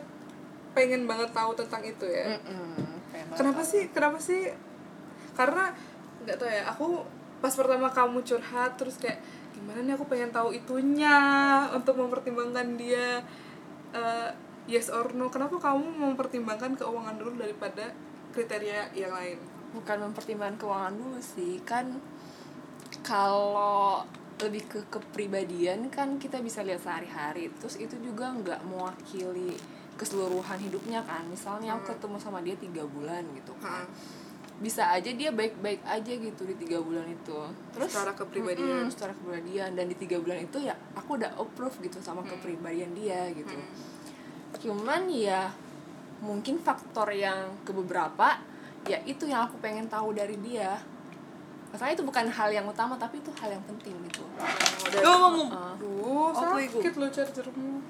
pengen 0.75 1.07
banget 1.07 1.31
tahu 1.31 1.55
tentang 1.55 1.87
itu 1.87 2.03
ya. 2.03 2.35
Pengen 2.43 3.31
banget 3.31 3.37
Kenapa 3.39 3.63
tahu. 3.63 3.71
sih? 3.71 3.83
Kenapa 3.95 4.19
sih? 4.19 4.43
Karena 5.39 5.71
nggak 6.27 6.35
tahu 6.35 6.51
ya. 6.51 6.63
Aku 6.75 6.87
pas 7.39 7.53
pertama 7.53 7.87
kamu 7.93 8.25
curhat 8.25 8.75
terus 8.75 8.97
kayak 8.99 9.23
gimana 9.55 9.85
nih 9.85 9.95
aku 9.95 10.09
pengen 10.09 10.33
tahu 10.33 10.51
itunya 10.51 11.15
untuk 11.71 11.95
mempertimbangkan 11.95 12.75
dia 12.75 13.21
eh, 13.93 14.31
yes 14.65 14.89
or 14.89 15.13
no 15.13 15.29
kenapa 15.29 15.61
kamu 15.61 15.85
mempertimbangkan 16.11 16.75
keuangan 16.75 17.21
dulu 17.21 17.37
daripada 17.37 17.93
kriteria 18.33 18.97
yang 18.97 19.13
lain 19.13 19.39
bukan 19.75 20.09
mempertimbangkan 20.11 20.57
keuangan 20.63 20.95
dulu 20.95 21.19
sih. 21.19 21.59
Kan 21.67 21.99
kalau 23.03 24.07
lebih 24.39 24.67
ke 24.67 24.81
kepribadian 24.91 25.91
kan 25.95 26.19
kita 26.19 26.43
bisa 26.43 26.67
lihat 26.67 26.83
sehari-hari 26.83 27.55
terus 27.63 27.79
itu 27.79 27.95
juga 28.03 28.35
nggak 28.35 28.67
mewakili 28.67 29.55
keseluruhan 29.95 30.59
hidupnya 30.59 31.03
kan. 31.07 31.23
Misalnya 31.31 31.79
aku 31.79 31.95
ketemu 31.95 32.17
sama 32.19 32.43
dia 32.43 32.57
tiga 32.59 32.83
bulan 32.87 33.23
gitu 33.35 33.55
kan. 33.63 33.87
Bisa 34.55 34.87
aja 34.95 35.11
dia 35.11 35.35
baik-baik 35.35 35.83
aja 35.83 36.13
gitu 36.15 36.47
di 36.47 36.55
tiga 36.59 36.79
bulan 36.83 37.07
itu. 37.11 37.39
Terus 37.75 37.91
Secara 37.91 38.15
kepribadian. 38.15 38.87
mm-mm, 38.87 38.91
secara 38.91 39.13
kepribadian. 39.15 39.71
Dan 39.75 39.87
di 39.91 39.97
tiga 39.99 40.19
bulan 40.23 40.39
itu 40.43 40.59
ya 40.63 40.75
aku 40.95 41.19
udah 41.19 41.35
approve 41.39 41.75
gitu 41.83 41.99
sama 42.03 42.23
kepribadian 42.27 42.95
dia 42.95 43.31
gitu. 43.35 43.55
Cuman 44.63 45.11
ya 45.11 45.51
mungkin 46.23 46.59
faktor 46.63 47.11
yang 47.11 47.59
ke 47.67 47.71
beberapa 47.75 48.39
ya 48.85 48.99
itu 49.09 49.25
yang 49.29 49.49
aku 49.49 49.57
pengen 49.61 49.89
tahu 49.89 50.13
dari 50.13 50.37
dia. 50.41 50.77
Masalahnya 51.75 51.99
itu 51.99 52.07
bukan 52.07 52.27
hal 52.31 52.49
yang 52.55 52.67
utama 52.71 52.95
tapi 52.95 53.19
itu 53.19 53.35
hal 53.43 53.51
yang 53.51 53.65
penting 53.67 53.97
gitu. 54.07 54.23
Dan. 54.95 55.03
Uh, 55.03 55.75
Duh, 55.81 56.31
Apa 56.31 56.63
itu? 56.63 56.79
sakit 56.79 56.95
lo 57.01 57.09
chargermu 57.11 57.83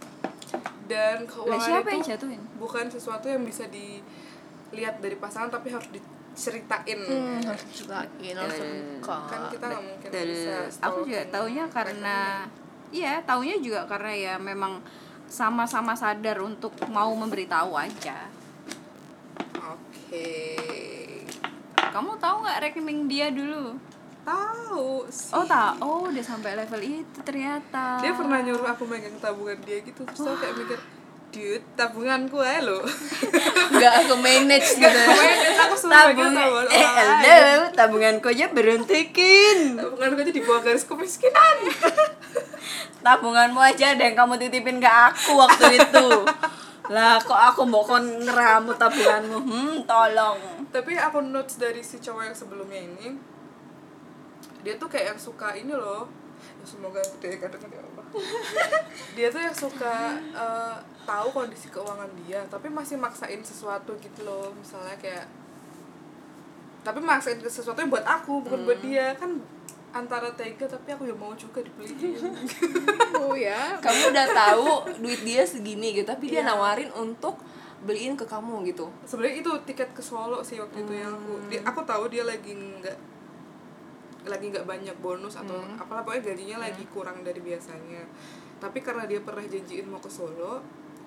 dan 0.85 1.25
keuangan 1.25 1.61
siapa 1.65 1.89
itu 1.89 1.97
yang 1.97 2.07
jatuhin? 2.17 2.41
bukan 2.61 2.85
sesuatu 2.93 3.27
yang 3.29 3.43
bisa 3.45 3.65
dilihat 3.73 5.01
dari 5.01 5.17
pasangan 5.17 5.49
tapi 5.49 5.73
harus 5.73 5.89
diceritain. 5.89 6.99
Hmm, 7.09 7.41
harus 7.41 7.65
diceritain 7.73 8.35
harus 8.37 8.57
terbuka 8.61 9.17
kan 9.29 9.41
kita 9.49 9.65
nggak 9.73 9.85
mungkin 9.85 10.09
Betul. 10.13 10.29
bisa 10.29 10.55
aku 10.85 10.99
juga 11.09 11.23
taunya 11.33 11.65
karena 11.73 12.17
iya 12.93 13.13
taunya 13.25 13.57
juga 13.59 13.89
karena 13.89 14.13
ya 14.13 14.35
memang 14.37 14.85
sama-sama 15.25 15.97
sadar 15.97 16.37
untuk 16.45 16.77
mau 16.93 17.11
memberitahu 17.17 17.73
aja. 17.75 18.29
Oke 19.65 19.94
kamu 21.95 22.11
tahu 22.19 22.37
nggak 22.43 22.59
rekening 22.65 23.01
dia 23.07 23.31
dulu? 23.31 23.79
Tahu 24.25 25.07
sih. 25.13 25.31
Oh 25.37 25.45
tak 25.45 25.79
oh 25.79 26.09
udah 26.09 26.25
sampai 26.25 26.57
level 26.57 26.81
itu 26.83 27.19
ternyata. 27.23 28.01
Dia 28.03 28.17
pernah 28.17 28.41
nyuruh 28.43 28.67
aku 28.67 28.89
megang 28.89 29.15
tabungan 29.23 29.61
dia 29.63 29.85
gitu. 29.85 30.03
Terus 30.03 30.27
aku 30.27 30.37
kayak 30.41 30.55
mikir 30.59 30.81
dude 31.35 31.67
tabunganku 31.75 32.39
aja 32.39 32.63
lo 32.63 32.79
nggak 33.75 33.93
aku 34.07 34.15
manage 34.23 34.79
gitu. 34.79 35.01
aku 35.59 35.75
suruh 35.75 36.15
megang 36.15 36.31
tabungan 36.31 36.71
eh 36.71 36.87
hello 36.87 37.67
tabunganku 37.75 38.31
aja 38.31 38.47
berontakin 38.55 39.75
tabunganku 39.75 40.23
aja 40.23 40.31
di 40.31 40.43
bawah 40.47 40.63
garis 40.63 40.87
kemiskinan. 40.87 41.57
Tabunganmu 43.05 43.61
aja 43.61 43.93
ada 43.93 44.01
yang 44.01 44.17
kamu 44.17 44.41
titipin 44.41 44.81
ke 44.81 44.89
aku 44.89 45.37
waktu 45.37 45.77
itu 45.77 46.09
lah 46.95 47.19
kok 47.19 47.35
aku 47.35 47.67
mau 47.67 47.83
kon 47.83 48.07
ngeramu 48.23 48.71
tabunganmu? 48.79 49.39
Hmm 49.43 49.75
tolong. 49.83 50.39
Tapi 50.71 50.95
aku 50.95 51.19
notes 51.27 51.59
dari 51.59 51.83
si 51.83 51.99
cowok 51.99 52.23
yang 52.31 52.37
sebelumnya 52.37 52.79
ini 52.79 53.19
dia 54.63 54.79
tuh 54.79 54.87
kayak 54.89 55.15
yang 55.15 55.21
suka 55.21 55.59
ini 55.59 55.75
loh. 55.75 56.07
Ya 56.63 56.65
semoga 56.65 57.03
dia 57.19 57.37
kadang 57.43 57.67
ya 57.67 57.83
Allah. 57.83 58.07
Dia 59.19 59.27
tuh 59.27 59.43
yang 59.43 59.57
suka 59.57 60.15
eh, 60.23 60.77
tahu 61.03 61.29
kondisi 61.35 61.67
keuangan 61.67 62.07
dia 62.23 62.47
tapi 62.47 62.71
masih 62.71 62.95
maksain 62.95 63.43
sesuatu 63.43 63.99
gitu 63.99 64.23
loh. 64.23 64.55
Misalnya 64.55 64.95
kayak 65.03 65.27
tapi 66.87 67.03
maksain 67.03 67.43
sesuatu 67.43 67.83
yang 67.83 67.91
buat 67.91 68.07
aku 68.07 68.47
bukan 68.47 68.63
buat 68.63 68.79
dia. 68.79 69.19
Kan 69.19 69.43
antara 69.95 70.27
tega 70.35 70.67
tapi 70.67 70.91
aku 70.91 71.07
ya 71.07 71.15
mau 71.15 71.31
juga 71.39 71.63
dibeliin. 71.63 72.35
Oh 73.25 73.33
ya 73.39 73.79
kamu 73.79 74.11
udah 74.11 74.27
tahu 74.27 74.69
duit 75.01 75.23
dia 75.23 75.47
segini 75.47 75.95
gitu 75.95 76.05
tapi 76.05 76.29
dia 76.29 76.43
Iya. 76.43 76.51
nawarin 76.51 76.91
untuk 76.93 77.39
beliin 77.87 78.19
ke 78.19 78.27
kamu 78.27 78.67
gitu. 78.69 78.91
Sebenarnya 79.07 79.41
itu 79.41 79.51
tiket 79.65 79.95
ke 79.95 80.03
Solo 80.03 80.43
sih 80.43 80.59
waktu 80.59 80.83
itu 80.83 80.93
yang 80.99 81.15
aku 81.15 81.33
dia, 81.47 81.63
aku 81.63 81.81
tahu 81.87 82.11
dia 82.11 82.27
lagi 82.27 82.53
nggak 82.53 82.97
lagi 84.25 84.51
nggak 84.51 84.67
banyak 84.67 84.97
bonus 85.05 85.37
atau 85.37 85.61
apalah 85.77 86.01
pokoknya 86.03 86.33
gajinya 86.33 86.57
lagi 86.67 86.85
kurang 86.91 87.23
dari 87.23 87.39
biasanya. 87.39 88.03
Tapi 88.59 88.83
karena 88.83 89.05
dia 89.07 89.21
pernah 89.23 89.45
janjiin 89.47 89.87
mau 89.87 90.01
ke 90.01 90.11
Solo 90.11 90.65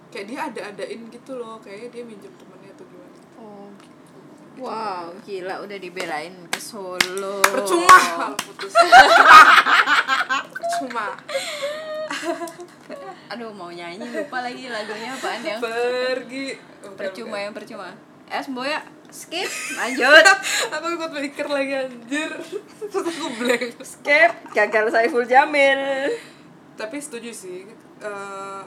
kayak 0.08 0.26
dia 0.32 0.40
ada-adain 0.48 1.02
gitu 1.12 1.36
loh 1.36 1.60
kayaknya 1.60 2.00
dia 2.00 2.04
minjem 2.08 2.32
oh 2.32 2.57
wow 4.58 5.14
gila 5.24 5.62
udah 5.64 5.78
dibelain 5.78 6.34
ke 6.50 6.60
Solo. 6.62 7.40
Percuma. 7.46 7.98
Kalau 7.98 8.38
putus 8.38 8.74
percuma. 10.52 11.08
Aduh 13.30 13.52
mau 13.54 13.70
nyanyi 13.70 14.02
lupa 14.02 14.42
lagi 14.42 14.68
lagunya 14.68 15.14
apaan 15.14 15.42
ya. 15.46 15.58
Pergi. 15.62 16.58
Bukan, 16.82 16.98
percuma 16.98 17.38
bukan. 17.38 17.46
yang 17.46 17.54
percuma. 17.54 17.90
Es 18.28 18.48
boya 18.52 18.80
skip 19.08 19.48
lanjut. 19.80 20.26
Aku 20.76 20.86
ikut 20.98 21.12
mikir 21.16 21.48
lagi 21.48 21.74
anjir. 21.88 22.32
Terus 22.92 23.06
aku 23.08 23.28
blank. 23.40 23.80
Skip 23.80 24.32
gagal 24.52 24.92
Saiful 24.92 25.24
Jamil. 25.24 26.12
Tapi 26.76 26.98
setuju 27.00 27.32
sih 27.32 27.64
eh, 28.04 28.64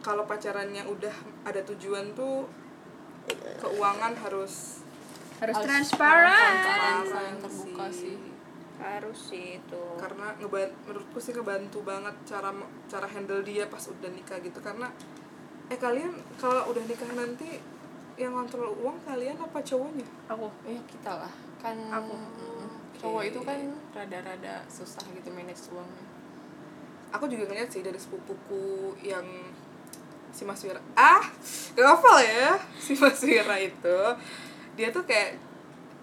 kalau 0.00 0.24
pacarannya 0.24 0.84
udah 0.88 1.12
ada 1.44 1.60
tujuan 1.64 2.12
tuh 2.16 2.48
keuangan 3.60 4.16
harus 4.16 4.79
harus 5.40 5.56
Harus 5.56 5.66
transparan. 5.66 6.54
terbuka 7.40 7.86
sih. 7.88 8.16
harus 8.80 9.20
sih 9.28 9.60
itu. 9.60 9.82
Karena 10.00 10.32
ngeban 10.40 10.72
menurutku 10.88 11.20
sih 11.20 11.36
ngebantu 11.36 11.84
banget 11.84 12.16
cara 12.24 12.48
cara 12.88 13.04
handle 13.04 13.44
dia 13.44 13.68
pas 13.68 13.84
udah 13.84 14.08
nikah 14.08 14.40
gitu. 14.40 14.56
Karena 14.60 14.88
eh 15.68 15.76
kalian 15.76 16.16
kalau 16.40 16.72
udah 16.72 16.80
nikah 16.88 17.12
nanti 17.12 17.60
yang 18.16 18.32
kontrol 18.32 18.72
uang 18.80 18.96
kalian 19.04 19.36
apa 19.36 19.60
cowoknya? 19.60 20.08
Aku. 20.32 20.48
Ya 20.64 20.80
kita 20.88 21.12
lah. 21.12 21.32
Kan 21.60 21.76
Aku. 21.92 22.16
mm, 22.16 22.68
cowok 23.00 23.22
itu 23.28 23.40
kan 23.44 23.60
rada-rada 23.92 24.64
susah 24.68 25.04
gitu 25.12 25.28
manage 25.28 25.68
uangnya. 25.72 26.04
Aku 27.12 27.28
juga 27.28 27.52
ngeliat 27.52 27.68
sih 27.68 27.84
dari 27.84 28.00
sepupuku 28.00 28.96
yang 29.04 29.24
si 30.30 30.46
Mas 30.46 30.62
Wira 30.64 30.80
ah! 30.96 31.20
Gak 31.76 31.84
hafal 31.84 32.16
ya. 32.24 32.56
Si 32.80 32.96
Mas 32.96 33.20
Wira 33.20 33.60
itu 33.60 33.98
dia 34.74 34.88
tuh 34.88 35.02
kayak 35.02 35.38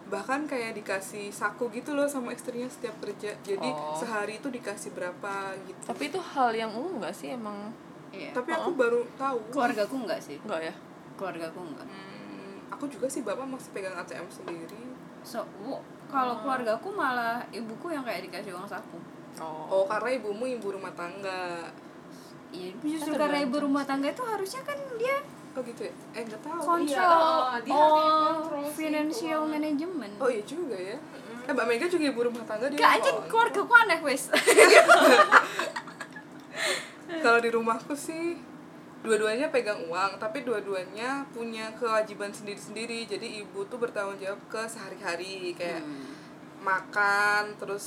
bahkan 0.08 0.48
kayak 0.48 0.72
dikasih 0.74 1.28
saku 1.30 1.68
gitu 1.70 1.92
loh 1.92 2.08
sama 2.08 2.32
istrinya 2.32 2.68
setiap 2.68 2.96
kerja. 2.98 3.36
Jadi 3.42 3.68
Oh. 3.68 3.92
sehari 3.94 4.40
itu 4.40 4.48
dikasih 4.48 4.92
berapa 4.92 5.34
gitu. 5.64 5.84
Tapi 5.84 6.04
itu 6.08 6.20
hal 6.26 6.52
yang 6.52 6.72
umum 6.72 6.98
gak 6.98 7.12
sih 7.12 7.30
emang? 7.30 7.76
Iya. 8.10 8.32
Tapi 8.32 8.50
aku 8.50 8.72
baru 8.74 9.04
tahu. 9.14 9.52
Keluargaku 9.52 9.96
enggak 10.00 10.22
sih? 10.22 10.40
Enggak 10.40 10.72
ya? 10.72 10.74
Keluargaku 11.16 11.60
enggak 11.62 11.84
Hmm, 11.84 12.56
aku 12.70 12.88
juga 12.88 13.08
sih 13.08 13.20
bapak 13.22 13.44
masih 13.44 13.70
pegang 13.72 13.96
ATM 13.96 14.28
sendiri. 14.28 14.84
So 15.22 15.44
wo- 15.60 15.84
kalau 16.08 16.40
keluargaku 16.40 16.88
malah 16.90 17.44
ibuku 17.52 17.92
yang 17.92 18.08
kayak 18.08 18.32
dikasih 18.32 18.56
uang 18.56 18.64
saku. 18.66 18.96
Oh. 19.38 19.84
Karena 19.86 20.10
ibumu 20.14 20.48
ibu 20.48 20.72
rumah 20.72 20.96
tangga. 20.96 21.68
Iya, 22.48 22.72
justru 22.80 23.12
karena 23.14 23.44
ibu 23.44 23.60
rumah 23.60 23.84
tangga 23.84 24.08
itu 24.08 24.24
harusnya 24.24 24.64
kan 24.64 24.80
dia 24.96 25.20
oh 25.58 25.64
gitu 25.64 25.82
ya 25.82 25.94
eh 26.14 26.22
nggak 26.22 26.38
tahu 26.40 26.60
kontrol 26.62 26.86
Iya. 26.86 27.74
oh, 27.74 28.38
dia 28.46 28.70
sih 28.70 28.72
financial 28.78 29.42
management. 29.44 30.14
oh 30.18 30.30
iya 30.30 30.44
juga 30.44 30.78
ya 30.78 30.98
eh 31.44 31.52
mbak 31.52 31.66
Mega 31.66 31.88
juga 31.88 32.06
ibu 32.06 32.22
rumah 32.24 32.44
tangga 32.44 32.68
dia 32.68 32.78
Gak 32.78 32.92
aja 32.96 33.10
keluarga 33.26 33.60
ku 33.60 33.74
aneh 33.76 34.00
wes. 34.02 34.24
kalau 37.18 37.40
di 37.40 37.50
rumahku 37.50 37.94
sih 37.94 38.38
dua-duanya 39.00 39.48
pegang 39.48 39.80
uang 39.84 40.18
tapi 40.18 40.42
dua-duanya 40.42 41.24
punya 41.32 41.72
kewajiban 41.74 42.30
sendiri-sendiri 42.30 43.08
jadi 43.08 43.42
ibu 43.42 43.64
tuh 43.66 43.78
bertanggung 43.78 44.18
jawab 44.18 44.42
ke 44.48 44.62
sehari-hari 44.66 45.54
kayak 45.54 45.80
Hmm. 45.80 46.04
makan 46.60 47.56
terus 47.56 47.86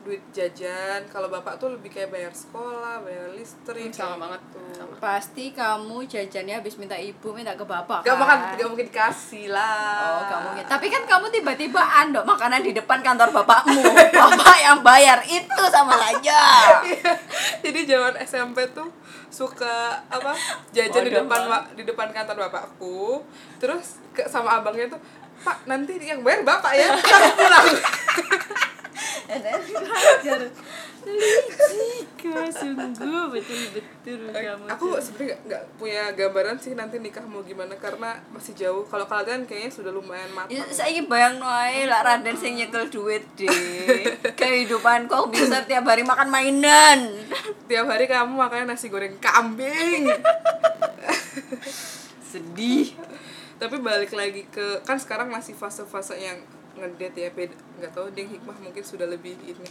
duit 0.00 0.22
jajan 0.30 1.04
kalau 1.06 1.28
bapak 1.28 1.54
tuh 1.54 1.70
lebih 1.70 1.88
kayak 1.88 2.08
bayar 2.08 2.32
sekolah 2.32 3.00
bayar 3.00 3.30
listrik 3.30 3.86
Hmm, 3.86 3.94
sama 3.94 4.16
banget. 4.22 4.40
gitu. 4.42 4.58
Sama. 4.72 4.94
Pasti 4.96 5.44
kamu 5.50 5.96
jajannya 6.04 6.54
habis 6.56 6.74
minta 6.74 6.94
ibu, 6.94 7.28
minta 7.30 7.52
ke 7.52 7.62
bapak 7.62 8.00
Gak 8.00 8.10
kan? 8.10 8.18
makan, 8.18 8.38
gak 8.54 8.66
mungkin 8.66 8.86
dikasih 8.86 9.46
lah. 9.48 10.00
Oh, 10.00 10.20
gak 10.24 10.40
mungkin. 10.42 10.64
Tapi 10.66 10.86
kan 10.88 11.02
kamu 11.04 11.26
tiba-tiba 11.30 11.82
andok 11.98 12.24
makanan 12.24 12.60
di 12.60 12.72
depan 12.72 12.98
kantor 12.98 13.28
bapakmu. 13.30 13.80
Bapak 14.16 14.56
yang 14.58 14.78
bayar 14.80 15.20
itu 15.22 15.62
sama 15.68 15.92
saja. 15.94 16.40
Iya. 16.82 17.12
Jadi 17.62 17.80
zaman 17.84 18.14
SMP 18.20 18.64
tuh 18.70 18.88
suka 19.28 19.68
apa 20.06 20.32
jajan 20.70 21.02
di 21.02 21.10
Bodoh 21.10 21.22
depan 21.22 21.40
banget. 21.40 21.50
wa- 21.50 21.68
di 21.72 21.82
depan 21.84 22.08
kantor 22.10 22.36
bapakku. 22.42 23.20
Terus 23.56 23.86
ke, 24.10 24.24
sama 24.24 24.58
abangnya 24.58 24.90
tuh, 24.90 25.00
Pak 25.40 25.64
nanti 25.64 25.96
yang 25.98 26.20
bayar 26.20 26.40
bapak 26.42 26.72
ya. 26.72 26.88
Pulang. 29.00 30.50
Jika 31.00 32.44
sungguh 32.52 33.24
betul-betul 33.32 34.20
kamu 34.28 34.64
aku 34.68 35.00
sebenarnya 35.00 35.36
nggak- 35.42 35.66
punya 35.74 36.12
gambaran 36.12 36.56
sih 36.56 36.74
nanti 36.74 36.98
nikah 36.98 37.24
mau 37.24 37.40
gimana 37.40 37.72
karena 37.74 38.20
masih 38.28 38.52
jauh. 38.52 38.84
Kalau 38.84 39.06
kalian 39.06 39.48
kayaknya 39.48 39.72
sudah 39.72 39.88
lumayan 39.90 40.28
Ya, 40.28 40.60
matang 40.60 40.68
saya 40.70 41.00
bayang 41.02 41.40
noai 41.40 41.88
lah 41.88 42.04
Raden 42.04 42.36
sing 42.36 42.54
nyekel 42.54 42.86
duit 42.88 43.24
deh 43.34 43.48
kehidupan 44.40 45.06
kok 45.06 45.32
bisa 45.32 45.64
tiap 45.64 45.84
hari 45.84 46.02
makan 46.02 46.28
mainan? 46.28 46.98
Tiap 47.70 47.86
hari 47.86 48.04
kamu 48.04 48.34
makannya 48.34 48.66
nasi 48.68 48.90
goreng 48.90 49.16
kambing. 49.16 50.10
Sedih. 52.30 52.92
Tapi 53.56 53.76
balik 53.78 54.10
lagi 54.10 54.44
ke 54.46 54.82
kan 54.82 54.96
sekarang 54.96 55.28
masih 55.28 55.52
fase-fase 55.52 56.16
yang 56.16 56.36
ngedate 56.80 57.20
ya 57.20 57.30
beda 57.30 57.54
nggak 57.78 57.92
tahu 57.92 58.08
ding 58.10 58.26
hikmah 58.26 58.56
mungkin 58.58 58.80
sudah 58.82 59.04
lebih 59.04 59.36
ini. 59.40 59.68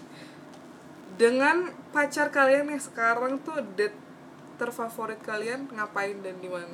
Dengan 1.17 1.67
pacar 1.91 2.29
kalian 2.29 2.69
yang 2.69 2.79
sekarang 2.79 3.41
tuh 3.41 3.59
date 3.75 3.97
terfavorit 4.55 5.19
kalian 5.19 5.67
ngapain 5.73 6.21
dan 6.21 6.37
di 6.37 6.47
mana? 6.47 6.71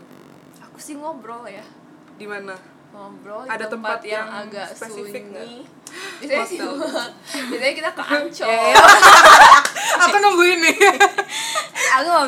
Aku 0.69 0.77
sih 0.77 0.93
ngobrol 0.93 1.47
ya. 1.47 1.63
Di 2.15 2.27
mana? 2.27 2.53
Ngobrol 2.91 3.47
di 3.47 3.49
Ada 3.49 3.65
tempat 3.67 3.99
yang 4.03 4.27
agak 4.27 4.71
spesifik 4.71 5.23
sunyi. 5.31 5.65
biasanya 6.15 6.45
sih 6.47 6.59
biasanya 7.49 7.73
kita 7.73 7.89
ke 7.91 8.03
ancol. 8.19 8.49
Aku 10.05 10.15
nunggu 10.19 10.43
ini 10.45 10.71
aku 11.95 12.07
mau 12.09 12.27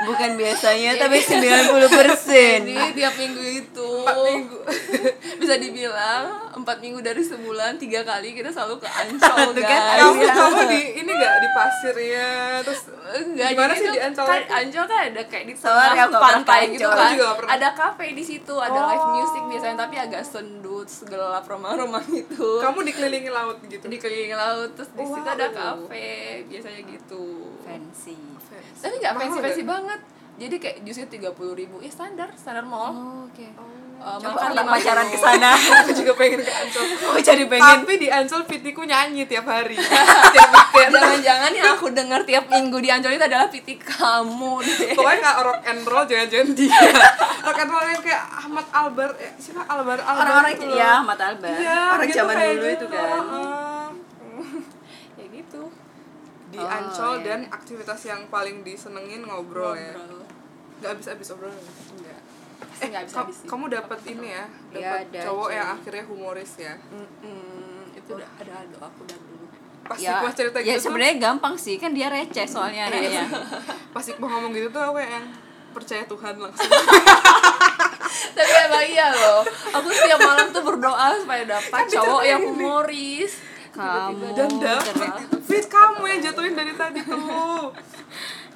bukan 0.00 0.30
biasanya 0.34 0.94
tapi 0.94 1.18
90% 1.18 1.90
persen 1.90 2.58
Jadi 2.62 2.94
tiap 2.94 3.14
minggu 3.14 3.42
itu 3.42 3.90
empat 3.98 4.18
minggu 4.24 4.58
bisa 5.42 5.54
dibilang 5.58 6.24
empat 6.54 6.78
minggu 6.78 7.00
dari 7.00 7.18
sebulan 7.18 7.76
tiga 7.76 8.02
kali 8.02 8.30
kita 8.30 8.48
selalu 8.48 8.78
ke 8.78 8.86
Ancol 8.88 9.50
kan, 9.50 9.58
guys. 9.58 9.98
kamu 9.98 10.14
Iya. 10.18 10.32
kamu 10.32 10.60
di 10.66 10.80
ini 11.00 11.10
gak 11.12 11.34
di 11.36 11.48
pasir 11.50 11.94
ya 11.96 12.32
terus 12.62 12.82
Enggak, 13.08 13.48
Gimana 13.56 13.72
sih 13.72 13.88
di 13.88 13.98
Ancol 13.98 14.26
Kan? 14.28 14.40
Ancol 14.52 14.84
kan 14.84 15.00
ada 15.08 15.22
kayak 15.24 15.44
di 15.46 15.54
tengah 15.56 16.08
pantai 16.12 16.60
gitu 16.70 16.84
Ancol. 16.84 17.40
kan. 17.40 17.48
Ada 17.48 17.68
kafe 17.72 18.06
di 18.12 18.20
situ, 18.22 18.54
ada 18.54 18.78
live 18.86 19.00
Oh. 19.00 19.12
music 19.16 19.42
biasanya 19.48 19.76
tapi 19.80 19.96
agak 19.96 20.22
sendut, 20.22 20.84
gelap 21.02 21.42
rumah-rumah 21.42 22.04
gitu. 22.12 22.60
kamu 22.60 22.78
dikelilingi 22.84 23.30
laut 23.30 23.58
gitu 23.64 23.82
dikelilingi 23.82 24.36
laut 24.36 24.70
terus 24.74 24.92
di 24.92 25.02
situ 25.02 25.24
Wow. 25.24 25.34
ada 25.34 25.46
kafe 25.48 26.06
biasanya 26.46 26.80
gitu. 26.86 27.24
fancy 27.64 28.14
Tapi 28.74 28.94
nggak 28.96 29.12
Mahal 29.12 29.22
fancy-fancy 29.24 29.56
nggak? 29.58 29.70
banget. 29.70 30.00
Jadi 30.38 30.54
kayak 30.56 30.76
jusnya 30.82 31.06
tiga 31.08 31.30
puluh 31.30 31.52
ribu, 31.52 31.76
ya 31.78 31.88
standar, 31.88 32.30
standar 32.32 32.62
mall. 32.62 32.88
oh, 32.88 33.26
oke 33.26 33.46
Uh, 33.98 34.14
coba 34.16 34.30
makan 34.30 34.46
kita 34.46 34.62
lima 34.62 34.72
pacaran 34.72 35.06
ke 35.10 35.18
sana 35.26 35.50
aku 35.58 35.90
juga 35.90 36.14
pengen 36.14 36.38
ke 36.38 36.52
Ancol 36.54 36.86
oh 37.10 37.18
jadi 37.18 37.50
pengen 37.50 37.82
tapi 37.82 37.98
di 37.98 38.06
Ancol 38.06 38.46
pitiku 38.46 38.86
nyanyi 38.86 39.26
tiap 39.26 39.42
hari 39.42 39.74
tiap 40.34 40.48
weekend 40.54 40.94
Jangan-jangan 40.94 41.50
yang 41.50 41.74
aku 41.74 41.90
dengar 41.90 42.22
tiap 42.22 42.46
minggu 42.46 42.78
di 42.78 42.94
Ancol 42.94 43.10
itu 43.10 43.26
adalah 43.26 43.50
piti 43.50 43.74
kamu 43.74 44.62
deh. 44.62 44.94
pokoknya 44.94 45.18
nggak 45.18 45.36
rock 45.42 45.60
and 45.66 45.82
roll 45.82 46.06
jangan-jangan 46.06 46.48
dia 46.54 46.78
rock 47.42 47.58
and 47.58 47.70
roll 47.74 47.82
yang 47.82 47.98
kayak 47.98 48.22
Ahmad 48.38 48.66
Albar 48.70 49.10
eh, 49.18 49.32
siapa 49.34 49.66
Albar 49.66 49.98
Albar 49.98 50.22
orang-orang 50.22 50.52
itu 50.54 50.66
ya 50.70 50.92
mata 51.02 51.24
alba 51.26 51.48
Iya, 51.50 51.78
orang 51.90 52.06
gitu 52.06 52.16
zaman 52.16 52.34
kayak 52.38 52.52
dulu 52.54 52.62
gitu. 52.62 52.76
itu 52.78 52.86
kan 52.86 53.02
Heeh. 53.02 53.86
ya 55.12 55.24
gitu. 55.26 55.62
Di 56.48 56.56
Oh, 56.56 56.64
Ancol 56.66 57.14
iya. 57.18 57.24
dan 57.26 57.40
aktivitas 57.46 58.00
yang 58.02 58.24
paling 58.26 58.62
disenengin 58.62 59.20
ngobrol, 59.22 59.72
ya 59.72 59.92
Ngobrol. 59.92 60.24
nggak 60.78 60.90
habis-habis 60.92 61.28
obrolan 61.30 61.58
Enggak. 61.92 62.20
eh 62.78 62.88
ka- 62.88 63.20
habis 63.20 63.36
sih. 63.36 63.46
kamu 63.46 63.64
dapat 63.68 64.00
ini 64.06 64.28
ya 64.28 64.44
Iya, 64.70 64.78
dapat 64.88 65.00
ada 65.04 65.20
cowok 65.24 65.48
yang 65.50 65.68
akhirnya 65.72 66.04
humoris 66.04 66.52
ya 66.56 66.74
Mm-mm, 66.88 67.92
itu 67.92 68.10
udah 68.12 68.28
ada 68.36 68.52
ada 68.60 68.76
aku 68.80 68.98
udah 69.02 69.18
dulu. 69.18 69.44
pas 69.84 69.96
ya, 69.96 70.10
Iqbal 70.14 70.32
cerita 70.32 70.58
ya 70.58 70.64
gitu 70.64 70.74
tuh 70.74 70.82
sebenarnya 70.86 71.16
gampang 71.18 71.54
sih 71.54 71.76
kan 71.76 71.90
dia 71.90 72.06
receh 72.06 72.44
soalnya 72.44 72.86
anaknya 72.86 73.24
pas 73.94 74.04
Iqbal 74.04 74.28
ngomong 74.28 74.52
gitu 74.52 74.68
tuh 74.68 74.82
aku 74.84 74.98
yang 74.98 75.26
percaya 75.70 76.02
Tuhan 76.04 76.34
langsung 76.36 76.64
Tapi 78.30 78.52
emang 78.62 78.84
iya 78.84 79.10
loh. 79.12 79.42
Aku 79.72 79.88
setiap 79.88 80.18
malam 80.20 80.46
tuh 80.48 80.62
berdoa 80.62 81.10
supaya 81.16 81.42
dapat 81.44 81.70
Kan 81.72 81.86
cowok 81.88 82.22
yang 82.24 82.40
humoris. 82.44 83.34
Kamu. 83.78 84.26
dan 84.34 84.50
fit 85.46 85.66
kamu 85.70 86.02
yang 86.10 86.20
jatuhin 86.26 86.54
dari 86.58 86.74
tadi 86.74 87.00
tuh. 87.06 87.70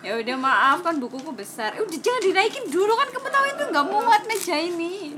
Ya 0.02 0.18
udah 0.18 0.34
maaf 0.34 0.82
kan 0.82 0.98
bukuku 0.98 1.30
besar. 1.30 1.78
Eh, 1.78 1.82
udah 1.86 1.94
jangan 2.02 2.22
dinaikin 2.26 2.66
dulu 2.66 2.90
kan 2.98 3.06
kamu 3.06 3.28
tahu 3.30 3.44
itu 3.54 3.64
nggak 3.70 3.86
muat 3.86 4.22
meja 4.26 4.58
ini 4.58 5.14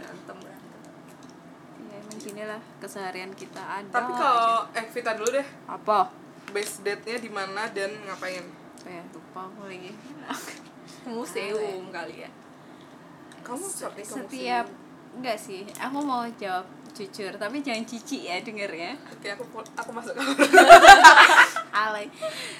ya 1.94 1.96
emang 2.04 2.18
gini 2.20 2.42
lah 2.44 2.60
keseharian 2.84 3.32
kita 3.32 3.64
ada 3.64 3.88
tapi 3.88 4.12
kalau 4.12 4.68
eh 4.76 4.84
Vita 4.92 5.12
dulu 5.16 5.28
deh. 5.40 5.46
Apa? 5.64 6.12
Base 6.52 6.84
date-nya 6.84 7.16
di 7.16 7.30
mana 7.32 7.64
dan 7.72 7.96
ngapain? 8.04 8.44
Apa 8.84 8.88
ya 8.92 9.02
lupa 9.08 9.40
aku 9.48 9.60
lagi. 9.72 9.92
Museum 11.08 11.88
kali 11.88 12.28
ya. 12.28 12.30
kamu 13.44 13.60
setiap 13.68 13.92
setiap 14.00 14.66
enggak 15.18 15.38
sih 15.38 15.62
aku 15.78 15.98
mau 16.02 16.26
jawab 16.36 16.66
jujur 16.94 17.34
tapi 17.34 17.58
jangan 17.58 17.84
cici 17.84 18.30
ya 18.30 18.38
denger 18.38 18.70
ya. 18.70 18.92
Oke 19.10 19.26
aku 19.34 19.44
aku 19.74 19.90
masuk. 19.90 20.14
Alay. 21.84 22.06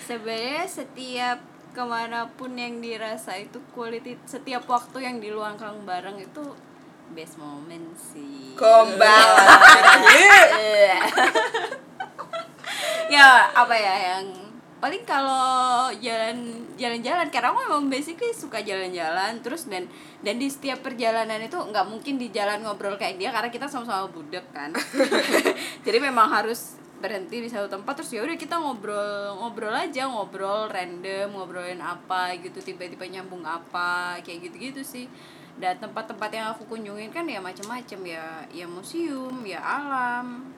Sebenarnya 0.02 0.66
setiap 0.66 1.38
ke 1.74 1.82
mana 1.82 2.26
pun 2.34 2.54
yang 2.54 2.82
dirasa 2.82 3.38
itu 3.38 3.62
quality 3.74 4.18
setiap 4.26 4.66
waktu 4.66 5.06
yang 5.06 5.16
diluangkan 5.22 5.86
bareng 5.86 6.18
itu 6.18 6.42
best 7.14 7.38
moment 7.38 7.94
sih. 7.94 8.58
Kembali 8.58 10.22
ya 13.14 13.54
apa 13.54 13.74
ya 13.78 14.18
yang 14.18 14.43
paling 14.84 15.00
kalau 15.08 15.88
jalan 15.96 16.60
jalan-jalan 16.76 17.32
karena 17.32 17.56
aku 17.56 17.60
memang 17.64 17.88
basically 17.88 18.36
suka 18.36 18.60
jalan-jalan 18.60 19.40
terus 19.40 19.64
dan 19.64 19.88
dan 20.20 20.36
di 20.36 20.52
setiap 20.52 20.84
perjalanan 20.84 21.40
itu 21.40 21.56
nggak 21.56 21.88
mungkin 21.88 22.20
di 22.20 22.28
jalan 22.28 22.60
ngobrol 22.60 23.00
kayak 23.00 23.16
dia 23.16 23.32
karena 23.32 23.48
kita 23.48 23.64
sama-sama 23.64 24.12
budek 24.12 24.44
kan. 24.52 24.76
Jadi 25.88 25.98
memang 26.04 26.28
harus 26.28 26.76
berhenti 27.00 27.40
di 27.40 27.48
satu 27.48 27.72
tempat 27.72 27.96
terus 27.96 28.12
ya 28.12 28.28
udah 28.28 28.36
kita 28.36 28.60
ngobrol 28.60 29.40
ngobrol 29.40 29.72
aja 29.72 30.04
ngobrol 30.04 30.68
random 30.68 31.32
ngobrolin 31.32 31.80
apa 31.80 32.36
gitu 32.44 32.60
tiba-tiba 32.60 33.08
nyambung 33.08 33.40
apa 33.40 34.20
kayak 34.20 34.52
gitu-gitu 34.52 34.84
sih. 34.84 35.08
Dan 35.56 35.80
tempat-tempat 35.80 36.28
yang 36.28 36.52
aku 36.52 36.68
kunjungin 36.68 37.08
kan 37.08 37.24
ya 37.24 37.40
macam-macam 37.40 38.00
ya 38.04 38.44
ya 38.52 38.68
museum 38.68 39.48
ya 39.48 39.64
alam 39.64 40.53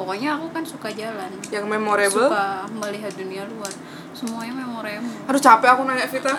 pokoknya 0.00 0.40
aku 0.40 0.48
kan 0.48 0.64
suka 0.64 0.88
jalan 0.96 1.28
yang 1.52 1.68
memorable 1.68 2.32
suka 2.32 2.64
melihat 2.72 3.12
dunia 3.12 3.44
luar 3.44 3.68
semuanya 4.16 4.64
memorable 4.64 5.12
aduh 5.28 5.36
capek 5.36 5.68
aku 5.76 5.84
nanya 5.84 6.08
Vita 6.08 6.32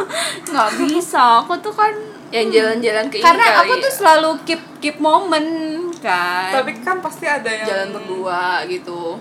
nggak 0.54 0.70
bisa 0.86 1.42
aku 1.42 1.58
tuh 1.58 1.74
kan 1.74 1.90
Yang 2.30 2.60
jalan-jalan 2.60 3.08
ke 3.10 3.18
ini 3.18 3.24
karena 3.26 3.46
kali 3.50 3.58
aku 3.58 3.72
tuh 3.82 3.90
selalu 3.90 4.30
keep 4.46 4.62
keep 4.78 4.96
moment 5.02 5.50
kan 5.98 6.54
tapi 6.62 6.78
kan 6.78 7.02
pasti 7.02 7.26
ada 7.26 7.50
yang 7.50 7.66
jalan 7.66 7.88
berdua 7.98 8.62
gitu. 8.70 9.18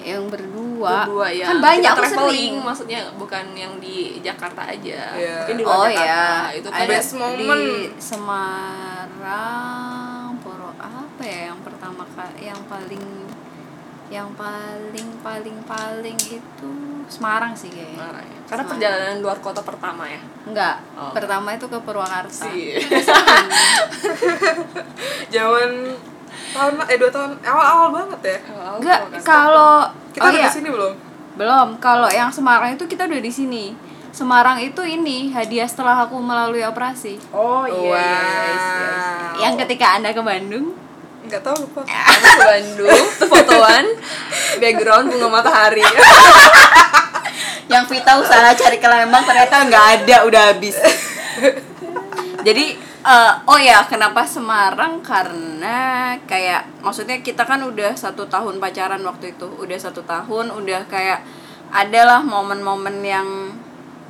yang 0.00 0.32
berdua, 0.32 1.04
Berdua 1.04 1.28
ya. 1.28 1.52
kan 1.52 1.60
banyak 1.60 1.92
Kita 1.92 2.00
aku 2.00 2.08
traveling 2.08 2.56
sering 2.56 2.64
maksudnya 2.64 3.00
bukan 3.20 3.44
yang 3.52 3.76
di 3.76 4.16
Jakarta 4.24 4.64
aja. 4.72 5.12
Iya. 5.12 5.44
Mungkin 5.44 5.56
di 5.60 5.64
luar 5.68 5.76
oh 5.76 5.84
Jakarta. 5.92 6.08
ya 6.08 6.56
Itu 6.56 6.68
kan 6.72 6.80
ada 6.80 6.88
Best 6.88 7.12
moment. 7.20 7.60
di 7.60 7.92
Semarang 9.20 10.19
apa 11.20 11.28
ya 11.28 11.52
yang 11.52 11.60
pertama 11.60 12.00
yang 12.40 12.56
paling 12.64 13.04
yang 14.08 14.28
paling 14.32 15.08
paling 15.20 15.56
paling 15.68 16.16
itu 16.16 16.72
Semarang 17.12 17.52
sih 17.52 17.68
kayaknya 17.68 18.00
Semarang 18.00 18.24
ya. 18.24 18.38
Karena 18.40 18.48
Semarang. 18.48 18.70
perjalanan 18.72 19.16
luar 19.20 19.38
kota 19.38 19.60
pertama 19.60 20.08
ya. 20.08 20.16
enggak 20.48 20.80
Oh. 20.96 21.12
pertama 21.12 21.52
itu 21.52 21.68
ke 21.68 21.76
Purwakarta 21.76 22.48
Sih. 22.48 22.80
zaman 25.28 25.92
tahun 26.50 26.72
eh 26.88 26.96
dua 26.96 27.10
tahun 27.12 27.30
awal 27.44 27.66
awal 27.68 27.88
banget 27.92 28.20
ya 28.24 28.38
enggak 28.80 29.00
kalau 29.20 29.92
kita 30.10 30.24
oh 30.24 30.28
udah 30.28 30.40
iya 30.40 30.48
di 30.48 30.56
sini 30.56 30.68
belum 30.72 30.92
belum 31.36 31.68
kalau 31.76 32.08
yang 32.08 32.32
Semarang 32.32 32.72
itu 32.74 32.88
kita 32.88 33.04
udah 33.04 33.20
di 33.20 33.28
sini 33.30 33.64
Semarang 34.10 34.58
itu 34.58 34.80
ini 34.82 35.30
hadiah 35.30 35.68
setelah 35.68 36.02
aku 36.02 36.16
melalui 36.16 36.64
operasi 36.64 37.20
Oh 37.30 37.62
iya, 37.62 37.76
Wow. 37.76 37.92
iya, 37.92 38.08
iya, 38.16 38.56
iya. 38.56 38.90
yang 39.38 39.54
ketika 39.54 39.94
anda 39.94 40.10
ke 40.10 40.18
Bandung 40.18 40.74
nggak 41.30 41.42
tahu 41.46 41.56
lupa. 41.62 41.80
Aku 41.86 42.26
ke 42.26 42.42
Bandung, 42.42 43.04
tuh 43.14 43.28
fotoan, 43.30 43.84
background 44.58 45.06
bunga 45.14 45.28
matahari. 45.30 45.86
yang 47.70 47.86
Vita 47.86 48.18
usaha 48.18 48.50
cari 48.50 48.82
ke 48.82 48.88
Lembang 48.90 49.22
ternyata 49.22 49.62
nggak 49.62 49.86
ada 50.02 50.16
udah 50.26 50.42
habis. 50.50 50.74
Jadi 52.46 52.74
eh, 52.82 53.32
oh 53.46 53.58
ya 53.62 53.86
kenapa 53.86 54.26
Semarang? 54.26 54.98
Karena 55.06 56.18
kayak 56.26 56.82
maksudnya 56.82 57.22
kita 57.22 57.46
kan 57.46 57.62
udah 57.62 57.94
satu 57.94 58.26
tahun 58.26 58.58
pacaran 58.58 59.00
waktu 59.06 59.38
itu. 59.38 59.46
Udah 59.46 59.78
satu 59.78 60.02
tahun 60.02 60.50
udah 60.50 60.82
kayak 60.90 61.22
adalah 61.70 62.18
momen-momen 62.26 62.98
yang 63.06 63.54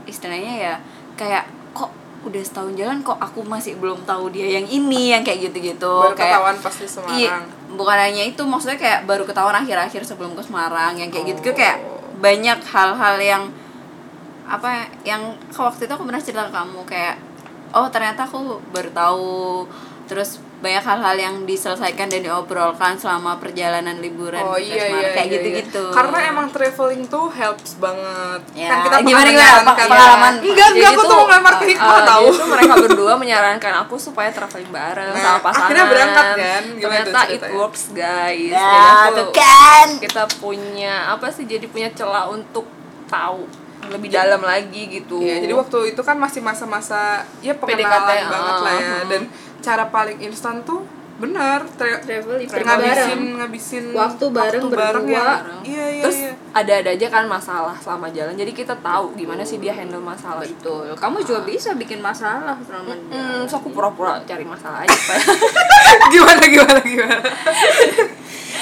istilahnya 0.09 0.55
ya 0.57 0.75
kayak 1.21 1.45
kok 1.77 1.93
udah 2.21 2.43
setahun 2.45 2.77
jalan 2.77 3.01
kok 3.01 3.17
aku 3.17 3.41
masih 3.41 3.81
belum 3.81 4.05
tahu 4.05 4.29
dia 4.29 4.61
yang 4.61 4.69
ini 4.69 5.17
yang 5.17 5.25
kayak 5.25 5.49
gitu-gitu. 5.49 5.89
Baru 5.89 6.13
kayak 6.13 6.37
ketahuan 6.37 6.57
pas 6.61 6.75
di 6.77 6.89
Semarang. 6.89 7.17
Iya, 7.17 7.33
bukan 7.73 7.97
hanya 7.97 8.23
itu 8.29 8.43
maksudnya 8.45 8.77
kayak 8.77 9.01
baru 9.09 9.25
ketahuan 9.25 9.57
akhir-akhir 9.57 10.03
sebelum 10.05 10.37
ke 10.37 10.43
Semarang 10.45 11.01
yang 11.01 11.09
kayak 11.09 11.33
gitu 11.33 11.57
kayak 11.57 11.81
banyak 12.21 12.61
hal-hal 12.61 13.17
yang 13.17 13.43
apa 14.45 14.91
yang 15.07 15.39
waktu 15.55 15.89
itu 15.89 15.93
aku 15.95 16.05
pernah 16.05 16.21
cerita 16.21 16.51
ke 16.51 16.53
kamu 16.53 16.81
kayak 16.85 17.17
oh 17.73 17.89
ternyata 17.89 18.29
aku 18.29 18.61
baru 18.75 18.91
tahu. 18.93 19.65
Terus 20.11 20.43
banyak 20.61 20.85
hal-hal 20.85 21.17
yang 21.17 21.35
diselesaikan 21.43 22.07
dan 22.07 22.21
diobrolkan 22.21 22.93
selama 22.95 23.37
perjalanan 23.37 23.97
liburan 23.97 24.45
Oh 24.45 24.55
di 24.55 24.69
iya 24.69 24.93
iya 24.93 25.09
kayak 25.11 25.25
iya, 25.25 25.35
gitu-gitu 25.35 25.81
iya. 25.83 25.95
Karena 25.97 26.19
emang 26.29 26.47
traveling 26.49 27.05
tuh 27.07 27.27
helps 27.29 27.77
banget. 27.77 28.41
Ya, 28.53 28.69
kan 28.69 28.79
kita 28.85 28.97
gimana, 29.01 29.25
gimana? 29.25 29.31
menyarankan- 29.33 29.89
Pengalaman. 29.89 30.33
Enggak, 30.39 30.69
enggak 30.69 30.69
Jadi 30.71 30.85
aku 30.87 31.01
tuh, 31.01 31.09
tuh 31.09 31.17
mau 31.17 31.27
ngelempar 31.27 31.55
ke 31.57 31.65
hikmah 31.67 31.89
uh, 31.91 32.05
tahu. 32.07 32.27
jadi 32.27 32.37
tuh 32.37 32.49
mereka 32.51 32.75
berdua 32.79 33.13
menyarankan 33.17 33.73
aku 33.81 33.95
supaya 33.97 34.29
traveling 34.31 34.71
bareng 34.71 35.09
Nah, 35.11 35.19
sama 35.19 35.39
pasangan 35.41 35.65
akhirnya 35.65 35.87
berangkat 35.89 36.27
kan? 36.37 36.63
Gimana 36.71 36.81
ternyata 37.01 37.21
it 37.27 37.43
works 37.51 37.83
guys 37.91 38.53
Ya, 38.53 38.69
Jadi 39.09 39.17
tuh 39.17 39.29
kan. 39.33 39.87
kita 39.99 40.23
punya 40.37 40.95
apa 41.09 41.27
sih 41.29 41.45
jadi 41.45 41.65
punya 41.65 41.89
celah 41.91 42.29
untuk 42.29 42.69
tahu 43.07 43.49
lebih 43.89 44.07
dalam 44.09 44.39
lagi 44.41 44.93
gitu 44.93 45.19
Iya, 45.19 45.41
jadi 45.41 45.57
waktu 45.57 45.79
itu 45.91 46.01
kan 46.01 46.15
masih 46.15 46.39
masa-masa 46.39 47.25
ya 47.41 47.57
pengenalan 47.57 47.91
PDKT, 48.07 48.29
banget 48.29 48.57
lah 48.61 48.73
ya. 48.73 48.85
uh-huh. 48.85 49.03
Dan 49.09 49.23
cara 49.61 49.85
paling 49.87 50.19
instan 50.21 50.61
tuh 50.63 50.83
bener 51.17 51.61
tra- 51.77 52.01
travel 52.01 52.41
ngabisin 52.41 53.21
ngabisin 53.37 53.85
Waktu 53.93 54.25
bareng, 54.33 54.73
bareng 54.73 55.05
berdua. 55.05 55.13
ya. 55.13 55.29
Iya, 55.61 55.87
iya, 55.91 56.01
terus 56.01 56.17
iya. 56.19 56.33
ada-ada 56.51 56.91
aja 56.91 57.07
kan 57.07 57.25
masalah 57.29 57.77
selama 57.77 58.09
jalan. 58.09 58.33
Jadi 58.33 58.57
kita 58.57 58.73
tahu 58.75 59.13
gimana 59.15 59.45
sih 59.45 59.61
dia 59.61 59.71
handle 59.71 60.01
masalah. 60.01 60.41
Itu 60.41 60.97
kamu 60.97 61.21
juga 61.21 61.45
bisa 61.45 61.77
bikin 61.77 62.01
masalah 62.01 62.57
selama 62.65 62.97
Hmm, 63.13 63.45
so 63.45 63.61
aku 63.61 63.69
pura-pura 63.69 64.17
cari 64.25 64.43
masalah 64.43 64.81
aja 64.81 64.97
gimana 66.15 66.41
gimana 66.43 66.81
gimana. 66.81 67.21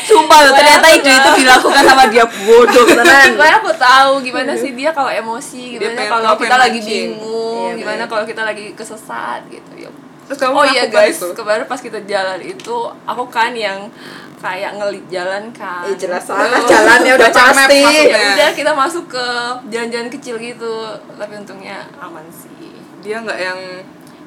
sumpah 0.00 0.38
loh 0.40 0.52
ternyata 0.52 0.87
itu 0.90 1.06
itu 1.06 1.30
dilakukan 1.38 1.82
sama 1.84 2.04
dia. 2.08 2.24
Bodoh 2.26 2.84
tenan 2.90 3.28
supaya 3.28 3.54
aku 3.56 3.70
tahu 3.72 4.12
gimana 4.20 4.52
sih 4.54 4.72
dia 4.72 4.90
kalau 4.90 5.12
emosi 5.12 5.76
gimana 5.76 6.00
kalau 6.11 6.34
kita 6.34 6.56
lagi 6.56 6.80
bingung 6.82 7.70
Iya, 7.70 7.78
gimana 7.78 8.02
kalau 8.08 8.24
kita 8.24 8.42
lagi 8.42 8.74
kesesat 8.74 9.46
gitu. 9.46 9.72
Ya 9.78 9.90
Terus 10.29 10.38
kamu 10.38 10.53
oh 10.53 10.62
iya 10.62 10.85
melakukan 10.85 10.93
guys 10.95 11.17
itu? 11.17 11.29
kemarin 11.33 11.64
pas 11.64 11.81
kita 11.81 11.99
jalan 12.05 12.38
itu 12.38 12.77
aku 13.03 13.25
kan 13.27 13.51
yang 13.51 13.88
kayak 14.37 14.77
ngelit 14.77 15.03
jalan 15.09 15.49
kan 15.51 15.83
Eh, 15.83 15.97
jelas 15.97 16.23
salah, 16.23 16.47
jalannya 16.69 17.12
udah 17.12 17.31
pasti. 17.33 17.81
ya 18.07 18.21
udah 18.37 18.51
kita 18.53 18.71
masuk 18.71 19.09
ke 19.09 19.27
jalan-jalan 19.67 20.07
kecil 20.09 20.37
gitu 20.37 20.75
tapi 21.11 21.33
untungnya 21.35 21.83
aman 21.97 22.23
sih 22.29 22.53
Dia 23.01 23.19
nggak 23.19 23.35
yang 23.37 23.61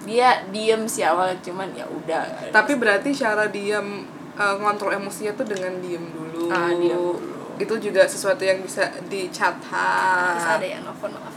dia 0.02 0.42
diem 0.50 0.84
sih 0.84 1.06
awalnya 1.06 1.38
cuman 1.40 1.70
ya 1.72 1.86
udah 1.86 2.50
tapi 2.50 2.74
berarti 2.76 3.14
cara 3.14 3.46
diam 3.48 4.02
eh, 4.34 4.56
ngontrol 4.58 4.98
emosinya 4.98 5.32
tuh 5.34 5.46
dengan 5.46 5.78
diem 5.80 6.02
dulu. 6.02 6.50
Ah, 6.50 6.68
diem 6.68 6.92
dulu. 6.92 7.14
Itu 7.56 7.78
juga 7.78 8.02
sesuatu 8.04 8.42
yang 8.42 8.58
bisa 8.60 8.90
dicatat. 9.06 10.58
ada 10.58 10.66
yang 10.66 10.82
nelfon 10.82 11.14
maaf 11.14 11.36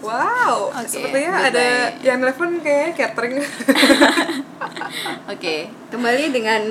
Wow, 0.00 0.72
Oke, 0.72 0.88
sepertinya 0.88 1.44
goodbye. 1.44 1.50
ada 1.52 1.66
yang 2.00 2.18
telepon 2.18 2.56
kayak 2.64 2.96
catering. 2.96 3.36
oke 5.30 5.56
kembali 5.88 6.24
dengan 6.34 6.62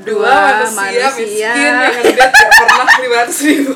Dua, 0.00 0.24
dua, 0.24 0.36
manusia, 0.72 1.10
manusia, 1.10 1.52
miskin 1.52 1.52
yang 1.60 2.16
gak 2.16 2.30
pernah 2.32 2.86
lima 2.98 3.20
ribu. 3.28 3.74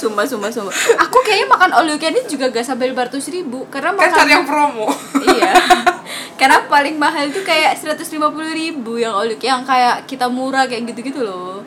sumpah 0.00 0.24
sumpah 0.24 0.48
sumpah 0.48 0.72
aku 0.96 1.18
kayaknya 1.20 1.46
makan 1.50 1.70
all 1.76 1.84
you 1.84 2.00
can 2.00 2.16
eat 2.16 2.24
juga 2.24 2.48
gak 2.48 2.64
sampai 2.64 2.88
500 2.94 3.20
ribu 3.36 3.68
karena 3.68 3.92
kan 3.92 4.00
makan 4.00 4.16
cari 4.16 4.32
yang 4.32 4.46
promo. 4.48 4.88
iya 5.36 5.52
karena 6.40 6.64
paling 6.64 6.96
mahal 6.96 7.28
itu 7.28 7.44
kayak 7.44 7.76
150 7.76 8.16
ribu 8.54 8.96
yang 8.96 9.12
all 9.12 9.28
you 9.28 9.36
yang 9.36 9.60
kayak 9.60 10.08
kita 10.08 10.24
murah 10.24 10.64
kayak 10.64 10.88
gitu-gitu 10.88 11.20
loh 11.20 11.60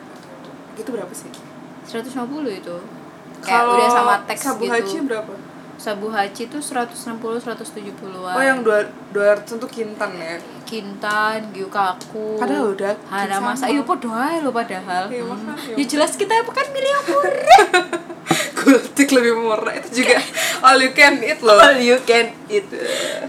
Itu 0.74 0.90
berapa 0.90 1.10
sih? 1.14 1.30
150 1.86 2.10
itu 2.50 2.76
kayak 3.44 3.64
udah 3.66 3.88
sama 3.88 4.14
teks 4.24 4.42
sabu 4.42 4.62
gitu 4.62 4.72
haji 4.72 4.96
berapa? 5.04 5.32
sabu 5.74 6.06
haji 6.08 6.42
tuh 6.46 6.62
160 6.62 7.18
170-an 7.20 8.32
Oh 8.32 8.40
yang 8.40 8.62
dua 8.62 8.82
dua 9.10 9.34
ratus 9.34 9.58
itu 9.58 9.68
kintan 9.68 10.10
ya. 10.14 10.38
kintan 10.64 11.50
gyukaku 11.50 12.38
Padahal 12.38 12.72
udah 12.72 12.94
hana 13.06 13.36
masa 13.38 13.66
iya 13.66 13.82
podo 13.82 14.08
ae 14.08 14.38
lo 14.38 14.48
padahal 14.50 15.06
Iya, 15.06 15.20
Hmm. 15.20 15.44
makanya. 15.44 15.76
ya 15.76 15.84
jelas 15.84 16.14
kita 16.14 16.40
bukan 16.42 16.66
milih 16.70 16.92
murah 17.04 17.60
Gultik 18.56 19.12
lebih 19.12 19.34
murah 19.36 19.74
itu 19.74 20.00
juga 20.00 20.16
all 20.62 20.80
you 20.80 20.92
can 20.92 21.20
eat 21.20 21.36
loh. 21.38 21.58
all 21.58 21.76
you 21.76 22.00
can 22.00 22.32
eat 22.48 22.64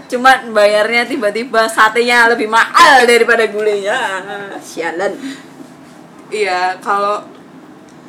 cuman 0.06 0.48
bayarnya 0.50 1.04
tiba-tiba 1.04 1.68
satenya 1.68 2.24
lebih 2.26 2.48
mahal 2.48 3.04
daripada 3.04 3.44
gulenya 3.46 3.98
sialan 4.58 5.12
Iya, 6.26 6.80
kalau 6.80 7.22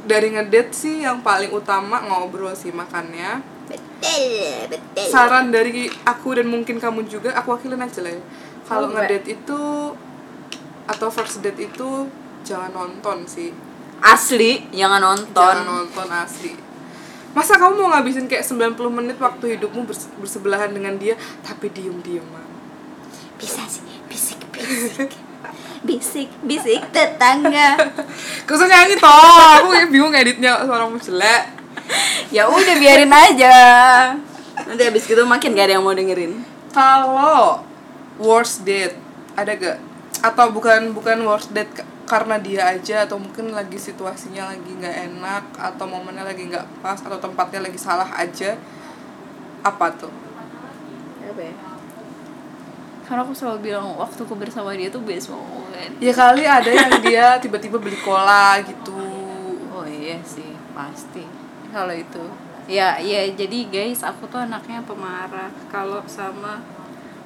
dari 0.07 0.31
ngedate 0.31 0.71
sih 0.71 1.03
yang 1.03 1.19
paling 1.21 1.51
utama 1.51 2.01
ngobrol 2.01 2.55
sih 2.55 2.71
makannya. 2.71 3.43
betul 3.67 4.71
betul 4.71 5.05
Saran 5.05 5.51
dari 5.51 5.91
aku 6.03 6.31
dan 6.33 6.47
mungkin 6.47 6.79
kamu 6.79 7.03
juga, 7.05 7.35
aku 7.35 7.51
wakilin 7.51 7.77
aja 7.77 7.99
lah 7.99 8.15
ya. 8.15 8.21
Kalau 8.63 8.87
Coba. 8.87 9.03
ngedate 9.03 9.27
itu 9.29 9.61
atau 10.87 11.07
first 11.11 11.43
date 11.43 11.59
itu 11.61 12.07
jangan 12.41 12.71
nonton 12.71 13.27
sih. 13.27 13.51
asli 13.97 14.61
jangan 14.71 15.01
nonton 15.03 15.33
Jangan 15.35 15.67
nonton 15.67 16.07
asli. 16.07 16.53
Masa 17.33 17.59
kamu 17.59 17.75
mau 17.77 17.89
ngabisin 17.91 18.25
kayak 18.25 18.45
90 18.45 18.77
menit 18.89 19.17
waktu 19.17 19.57
hidupmu 19.57 19.83
bers- 19.83 20.09
bersebelahan 20.17 20.71
dengan 20.71 20.95
dia 20.95 21.13
tapi 21.41 21.67
diem-dieman. 21.69 22.47
bisa 23.37 23.61
sih 23.69 23.85
bisik 24.09 24.41
bisik 24.49 25.13
bisik 25.83 26.29
bisik 26.41 26.81
tetangga 26.89 27.77
Gak 28.47 28.55
usah 28.55 28.67
nyanyi 28.69 28.95
toh, 28.97 29.49
aku 29.61 29.67
kayak 29.75 29.89
bingung 29.91 30.13
editnya 30.15 30.63
suaramu 30.63 30.97
jelek. 30.97 31.43
ya 32.33 32.47
udah 32.47 32.75
biarin 32.75 33.11
aja 33.11 33.55
nanti 34.67 34.83
habis 34.83 35.07
gitu 35.07 35.23
makin 35.23 35.55
gak 35.55 35.71
ada 35.71 35.73
yang 35.79 35.85
mau 35.85 35.95
dengerin 35.95 36.41
Kalau 36.73 37.61
worst 38.17 38.65
date 38.67 38.97
ada 39.37 39.53
gak? 39.53 39.77
Atau 40.25 40.49
bukan 40.51 40.91
bukan 40.91 41.21
worst 41.23 41.53
date 41.53 41.71
ka- 41.71 41.87
karena 42.07 42.39
dia 42.39 42.63
aja 42.71 43.03
atau 43.03 43.19
mungkin 43.19 43.51
lagi 43.51 43.75
situasinya 43.75 44.47
lagi 44.47 44.71
nggak 44.79 44.95
enak 45.11 45.43
atau 45.59 45.83
momennya 45.83 46.23
lagi 46.23 46.47
nggak 46.47 46.79
pas 46.79 46.95
atau 46.95 47.19
tempatnya 47.19 47.67
lagi 47.67 47.75
salah 47.75 48.07
aja 48.15 48.55
apa 49.59 49.91
tuh? 49.91 50.13
apa 51.27 51.41
ya 51.43 51.66
karena 53.07 53.23
aku 53.23 53.31
selalu 53.31 53.71
bilang 53.71 53.95
waktu 53.95 54.19
aku 54.19 54.35
bersama 54.35 54.75
dia 54.75 54.91
tuh 54.91 54.99
best 54.99 55.31
moment 55.31 55.91
Ya 55.97 56.11
kali 56.11 56.43
ada 56.43 56.67
yang 56.67 56.91
dia 56.99 57.25
tiba-tiba 57.43 57.79
beli 57.79 57.95
cola 58.03 58.59
gitu. 58.61 58.99
oh 59.71 59.87
iya 59.87 60.19
sih 60.21 60.51
pasti 60.75 61.23
kalau 61.71 61.95
itu 61.95 62.19
ya 62.67 62.99
ya 62.99 63.23
jadi 63.31 63.57
guys 63.65 64.03
aku 64.03 64.27
tuh 64.27 64.43
anaknya 64.43 64.83
pemarah 64.83 65.47
kalau 65.71 66.03
sama 66.05 66.59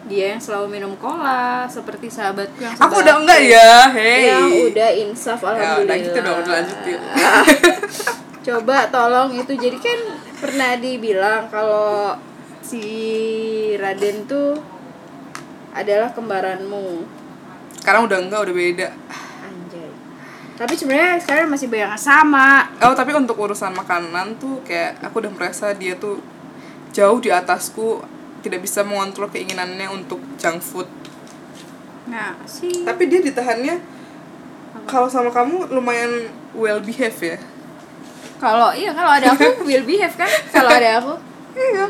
dia 0.02 0.34
yang 0.34 0.41
selalu 0.41 0.78
minum 0.78 0.94
cola 0.98 1.65
seperti 1.65 2.10
sahabatku 2.10 2.58
yang 2.58 2.74
Aku 2.74 3.02
udah 3.02 3.22
enggak 3.22 3.41
ya, 3.41 3.86
hei. 3.94 4.30
yang 4.30 4.50
udah 4.50 4.89
insaf 4.98 5.38
Ya, 5.41 5.50
alhamdulillah 5.50 5.86
udah 5.86 5.98
gitu 6.02 6.20
dong, 6.20 6.39
lanjutin. 6.41 7.00
coba 8.50 8.89
tolong 8.89 9.30
itu 9.38 9.54
jadi 9.54 9.78
kan 9.78 10.00
pernah 10.38 10.74
dibilang 10.74 11.46
kalau 11.54 12.17
si 12.65 12.82
Raden 13.78 14.26
tuh 14.26 14.58
adalah 15.72 16.12
kembaranmu 16.12 17.08
Sekarang 17.78 18.06
udah 18.06 18.18
enggak, 18.20 18.40
udah 18.42 18.56
beda. 18.56 18.88
anjay 19.42 19.90
tapi 20.54 20.74
sebenarnya 20.76 21.18
sekarang 21.18 21.50
masih 21.50 21.68
banyak 21.68 21.90
yang 21.90 21.98
sama 21.98 22.70
Oh, 22.80 22.94
tapi 22.94 23.12
untuk 23.12 23.34
urusan 23.36 23.72
makanan 23.72 24.38
tuh 24.38 24.62
kayak 24.62 25.02
aku 25.02 25.20
udah 25.20 25.32
merasa 25.32 25.72
dia 25.72 25.96
tuh 25.96 26.22
jauh 26.92 27.18
di 27.18 27.30
atasku 27.30 28.04
tidak 28.42 28.60
bisa 28.60 28.82
mengontrol 28.82 29.26
keinginannya 29.28 29.86
untuk 29.88 30.18
junk 30.36 30.60
food. 30.60 30.90
nah 32.04 32.34
sih 32.44 32.84
Tapi 32.84 33.06
dia 33.06 33.22
ditahannya 33.22 33.80
kalau 34.84 35.06
sama 35.06 35.30
kamu 35.30 35.70
lumayan 35.70 36.26
well 36.52 36.78
behave 36.80 37.16
ya. 37.18 37.38
kalau 38.38 38.70
iya 38.72 38.92
kalau 38.92 39.10
ada 39.10 39.32
aku 39.32 39.62
will 39.68 39.86
behave 39.86 40.14
kan 40.14 40.30
kalau 40.52 40.70
ada 40.70 41.00
aku 41.00 41.14
Iya. 41.52 41.86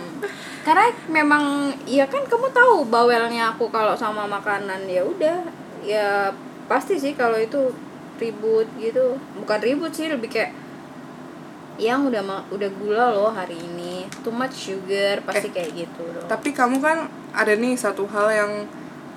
Karena 0.61 0.85
memang 1.09 1.73
ya 1.89 2.05
kan 2.05 2.21
kamu 2.25 2.53
tahu 2.53 2.85
bawelnya 2.85 3.57
aku 3.57 3.69
kalau 3.73 3.97
sama 3.97 4.29
makanan 4.29 4.85
ya 4.85 5.01
udah 5.01 5.41
ya 5.81 6.29
pasti 6.69 7.01
sih 7.01 7.17
kalau 7.17 7.35
itu 7.41 7.73
ribut 8.21 8.69
gitu 8.77 9.17
bukan 9.41 9.59
ribut 9.59 9.89
sih 9.89 10.05
lebih 10.05 10.29
kayak 10.29 10.53
yang 11.81 12.05
udah 12.05 12.21
udah 12.53 12.69
gula 12.77 13.09
loh 13.09 13.33
hari 13.33 13.57
ini 13.57 14.05
too 14.21 14.29
much 14.29 14.69
sugar 14.69 15.25
pasti 15.25 15.49
kayak 15.49 15.73
gitu 15.73 16.05
loh 16.05 16.29
Tapi 16.29 16.53
kamu 16.53 16.77
kan 16.77 17.09
ada 17.33 17.57
nih 17.57 17.73
satu 17.73 18.05
hal 18.05 18.29
yang 18.29 18.51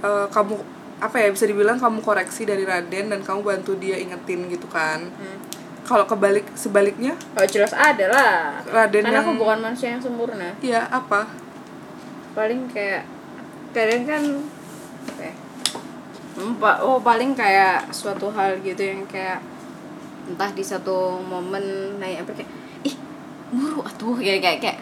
eh, 0.00 0.26
kamu 0.32 0.56
apa 1.04 1.16
ya 1.20 1.28
bisa 1.28 1.44
dibilang 1.44 1.76
kamu 1.76 2.00
koreksi 2.00 2.48
dari 2.48 2.64
Raden 2.64 3.12
dan 3.12 3.20
kamu 3.20 3.44
bantu 3.44 3.76
dia 3.76 4.00
ingetin 4.00 4.48
gitu 4.48 4.64
kan. 4.72 5.04
Hmm. 5.04 5.38
Kalau 5.84 6.08
kebalik 6.08 6.48
sebaliknya, 6.56 7.12
oh 7.36 7.44
jelas 7.44 7.76
ada 7.76 8.08
lah 8.08 8.32
Raden 8.64 9.04
karena 9.04 9.20
yang 9.20 9.24
aku 9.28 9.32
bukan 9.36 9.58
manusia 9.60 9.92
yang 9.92 10.00
sempurna 10.00 10.56
ya 10.64 10.88
apa? 10.88 11.28
paling 12.34 12.66
kayak 12.72 13.06
kadang 13.70 14.02
kan 14.08 14.22
apa 15.06 15.22
ya? 15.22 15.34
Oh 16.82 16.98
paling 16.98 17.36
kayak 17.36 17.94
suatu 17.94 18.32
hal 18.34 18.58
gitu 18.64 18.80
yang 18.82 19.06
kayak 19.06 19.38
entah 20.24 20.50
di 20.50 20.64
satu 20.64 21.20
momen 21.20 21.94
naik 22.00 22.24
apa 22.24 22.32
kayak 22.42 22.50
ih 22.82 22.96
muru 23.52 23.84
atuh 23.84 24.16
kayak 24.18 24.40
kayak 24.40 24.58
kayak 24.58 24.78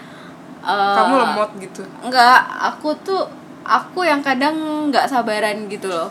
eh, 0.64 0.96
kamu 0.96 1.14
lemot 1.18 1.50
gitu 1.60 1.82
Enggak, 2.00 2.40
aku 2.72 2.94
tuh 3.02 3.26
aku 3.66 4.06
yang 4.06 4.22
kadang 4.22 4.54
nggak 4.88 5.10
sabaran 5.10 5.66
gitu 5.66 5.90
loh. 5.90 6.08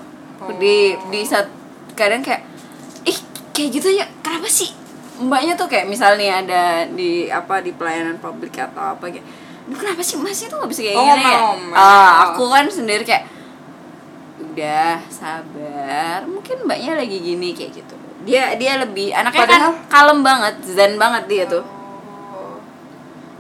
Di 0.60 0.94
di 1.10 1.22
saat 1.24 1.48
kadang 1.96 2.22
kayak 2.22 2.44
ih 3.08 3.18
kayak 3.56 3.70
gitu 3.82 3.90
ya 3.98 4.06
kenapa 4.22 4.46
sih 4.52 4.81
mbaknya 5.22 5.54
tuh 5.54 5.66
kayak 5.66 5.86
misalnya 5.86 6.42
ada 6.42 6.64
di 6.88 7.30
apa 7.30 7.62
di 7.62 7.72
pelayanan 7.72 8.18
publik 8.18 8.58
atau 8.58 8.98
apa 8.98 9.06
"Duh, 9.62 9.78
kenapa 9.78 10.02
sih 10.02 10.18
masih 10.18 10.50
tuh 10.50 10.58
nggak 10.58 10.72
bisa 10.74 10.82
kayak 10.82 10.98
Oh, 10.98 11.06
gini 11.08 11.24
ya? 11.24 11.40
ah 11.78 12.12
aku 12.28 12.44
kan 12.50 12.66
sendiri 12.68 13.06
kayak 13.06 13.30
udah 14.42 15.00
sabar. 15.08 16.26
Mungkin 16.26 16.66
mbaknya 16.66 16.98
lagi 16.98 17.18
gini 17.18 17.54
kayak 17.54 17.72
gitu. 17.78 17.96
Dia 18.26 18.58
dia 18.58 18.82
lebih 18.82 19.14
anaknya 19.14 19.46
Padahal- 19.48 19.78
kan 19.78 19.88
kalem 19.88 20.20
banget 20.22 20.56
zen 20.66 20.98
banget 20.98 21.24
dia 21.30 21.44
tuh. 21.48 21.64
Oh 21.64 22.58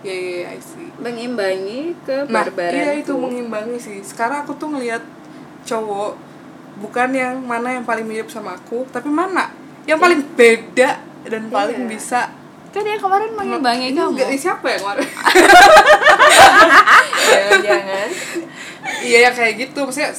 ya 0.05 0.13
ya 0.13 0.29
ya, 0.45 0.47
I 0.55 0.59
see. 0.61 0.87
Mengimbangi 1.01 1.97
ke 2.05 2.29
nah 2.29 2.45
iya 2.69 2.93
itu 2.95 3.11
mengimbangi 3.13 3.77
sih. 3.77 3.97
Sekarang 4.01 4.45
aku 4.45 4.53
tuh 4.55 4.69
ngelihat 4.71 5.01
cowok 5.65 6.15
bukan 6.79 7.09
yang 7.13 7.35
mana 7.43 7.75
yang 7.75 7.85
paling 7.85 8.05
mirip 8.05 8.29
sama 8.29 8.55
aku 8.55 8.85
tapi 8.89 9.09
mana? 9.09 9.49
Yang 9.89 9.99
paling 9.99 10.21
beda 10.37 10.89
dan 11.23 11.43
paling 11.47 11.81
Iya. 11.81 11.89
bisa 11.89 12.21
kan 12.71 12.81
dia 12.81 12.95
kemarin 12.95 13.35
mengimbangi 13.35 13.91
kamu. 13.91 14.15
Enggak, 14.15 14.31
siapa 14.33 14.63
ya 14.65 14.77
kemarin? 14.79 15.07
Jangan-jangan 17.21 18.09
iya 19.01 19.17
ya 19.21 19.31
kayak 19.31 19.53
gitu. 19.59 19.79
Maksudnya 19.83 20.11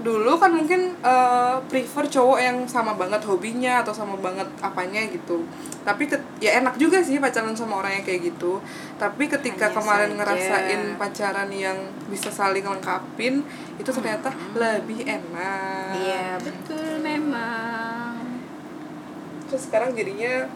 dulu 0.00 0.32
kan 0.34 0.50
mungkin 0.50 0.96
eh, 0.96 1.56
prefer 1.66 2.08
cowok 2.08 2.38
yang 2.40 2.56
sama 2.64 2.92
banget 2.94 3.20
hobinya 3.22 3.78
atau 3.78 3.92
sama 3.92 4.16
banget 4.16 4.48
apanya 4.58 5.00
gitu. 5.06 5.44
Tapi 5.80 6.04
ket- 6.06 6.26
ya 6.38 6.58
enak 6.58 6.76
juga 6.76 6.98
sih 6.98 7.16
pacaran 7.16 7.54
sama 7.54 7.78
orang 7.78 7.94
yang 7.94 8.04
kayak 8.04 8.26
gitu. 8.28 8.58
Tapi 8.96 9.28
ketika 9.28 9.68
Hanya 9.68 9.76
kemarin 9.76 10.10
saja. 10.10 10.16
ngerasain 10.18 10.82
pacaran 10.96 11.48
yang 11.48 11.78
bisa 12.06 12.28
saling 12.28 12.64
lengkapin 12.64 13.44
itu 13.76 13.90
ternyata 13.90 14.28
lebih 14.52 15.04
enak. 15.04 15.94
Iya 15.94 16.26
betul 16.38 16.98
memang. 16.98 18.09
Terus 19.50 19.66
sekarang 19.66 19.90
jadinya 19.92 20.46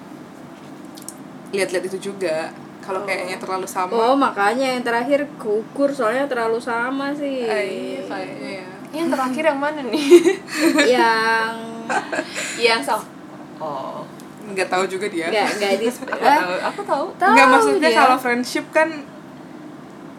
lihat-lihat 1.51 1.85
itu 1.87 1.99
juga. 2.11 2.55
Kalau 2.79 3.01
kayaknya 3.03 3.41
terlalu 3.41 3.65
sama. 3.65 3.91
Oh 3.91 4.13
makanya 4.15 4.71
yang 4.71 4.85
terakhir 4.85 5.25
kukur 5.35 5.89
soalnya 5.89 6.29
terlalu 6.29 6.61
sama 6.61 7.11
sih. 7.13 7.43
eh, 7.43 7.65
iya 7.65 8.01
kayaknya 8.05 8.51
ya 8.61 8.67
yang 8.95 9.09
terakhir 9.11 9.43
yang 9.43 9.59
mana 9.59 9.81
nih? 9.83 9.99
Yang 10.95 11.53
yang 12.63 12.79
sama. 12.79 13.03
Oh. 13.59 14.07
Nggak 14.45 14.71
tahu 14.71 14.85
juga 14.87 15.09
dia. 15.09 15.27
Nggak 15.27 15.49
nggak 15.59 15.73
di 15.75 15.87
aku 15.89 16.05
Ah, 16.15 16.39
tahu. 16.39 16.55
Aku 16.63 16.81
tahu. 16.85 17.05
Tahu 17.17 17.33
nggak 17.35 17.49
maksudnya 17.49 17.91
dia. 17.91 17.99
kalau 17.99 18.17
friendship 18.21 18.67
kan 18.71 18.89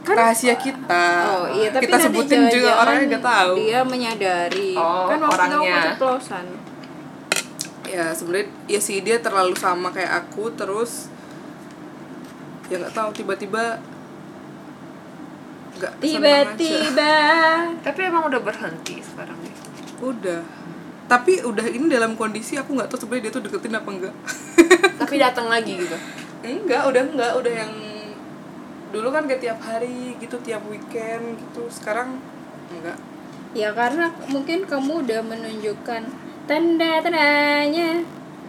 Kan- 0.04 0.18
rahasia 0.20 0.60
kita. 0.60 1.06
Oh 1.24 1.46
iya 1.50 1.70
tapi 1.72 1.88
kita 1.88 1.98
sebutin 2.02 2.52
juga 2.52 2.72
orangnya 2.78 3.06
nggak 3.16 3.24
tahu. 3.24 3.54
Dia 3.58 3.80
menyadari. 3.82 4.72
Oh, 4.76 5.08
kan 5.08 5.18
waktu 5.22 5.38
orangnya. 5.40 5.80
keceplosan. 5.88 6.46
Ya 7.96 8.12
sebenarnya 8.12 8.52
ya 8.68 8.80
sih 8.84 9.00
dia 9.00 9.24
terlalu 9.24 9.56
sama 9.56 9.88
kayak 9.96 10.28
aku 10.28 10.52
terus 10.52 11.08
ya 12.68 12.76
nggak 12.82 12.92
tahu 12.92 13.10
tiba-tiba 13.16 13.80
nggak. 15.76 15.94
Tiba-tiba. 16.00 17.16
tapi 17.88 18.00
emang 18.08 18.28
udah 18.32 18.42
berhenti 18.44 19.00
sekarang 19.00 19.38
nih 19.44 19.56
udah. 20.04 20.42
Tapi 21.06 21.46
udah 21.46 21.66
ini 21.70 21.86
dalam 21.86 22.18
kondisi 22.18 22.58
aku 22.58 22.74
nggak 22.74 22.90
tahu 22.90 23.06
sebenarnya 23.06 23.30
dia 23.30 23.36
tuh 23.38 23.44
deketin 23.46 23.78
apa 23.78 23.90
enggak 23.94 24.16
tapi 25.02 25.16
datang 25.22 25.48
lagi 25.48 25.78
gitu? 25.78 25.96
Enggak 26.42 26.82
udah 26.90 27.04
enggak 27.14 27.32
udah 27.38 27.54
yang 27.54 27.74
dulu 28.90 29.12
kan 29.12 29.28
kayak 29.30 29.44
tiap 29.44 29.60
hari 29.62 30.18
gitu 30.18 30.40
tiap 30.42 30.66
weekend 30.66 31.38
gitu 31.38 31.70
sekarang 31.70 32.18
enggak. 32.74 32.98
Ya 33.54 33.72
karena 33.72 34.12
mungkin 34.28 34.66
kamu 34.66 35.06
udah 35.06 35.22
menunjukkan 35.24 36.25
tanda-tandanya 36.46 38.02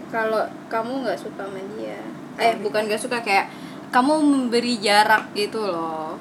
kalau 0.07 0.41
kamu 0.69 1.03
nggak 1.03 1.19
suka 1.19 1.43
sama 1.43 1.61
dia. 1.75 1.99
Eh 2.37 2.55
bukan 2.59 2.87
nggak 2.87 3.01
suka 3.01 3.19
kayak 3.21 3.49
kamu 3.89 4.13
memberi 4.19 4.77
jarak 4.77 5.33
gitu 5.33 5.61
loh. 5.63 6.15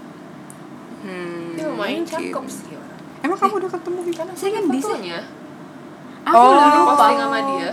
hmm, 1.01 1.53
dia 1.53 1.67
lumayan 1.67 2.01
cakep 2.01 2.43
sih 2.47 2.73
orang 2.73 2.97
emang 3.21 3.37
kamu 3.37 3.53
udah 3.59 3.71
ketemu 3.71 3.99
gitu 4.05 4.21
Saya 4.33 4.51
kan 4.53 4.63
bisa. 4.67 4.93
Aku 6.25 6.33
Oh, 6.33 6.49
udah 6.49 6.65
Di 6.65 6.73
lupa. 6.75 6.89
posting 6.91 7.19
sama 7.19 7.39
dia 7.45 7.71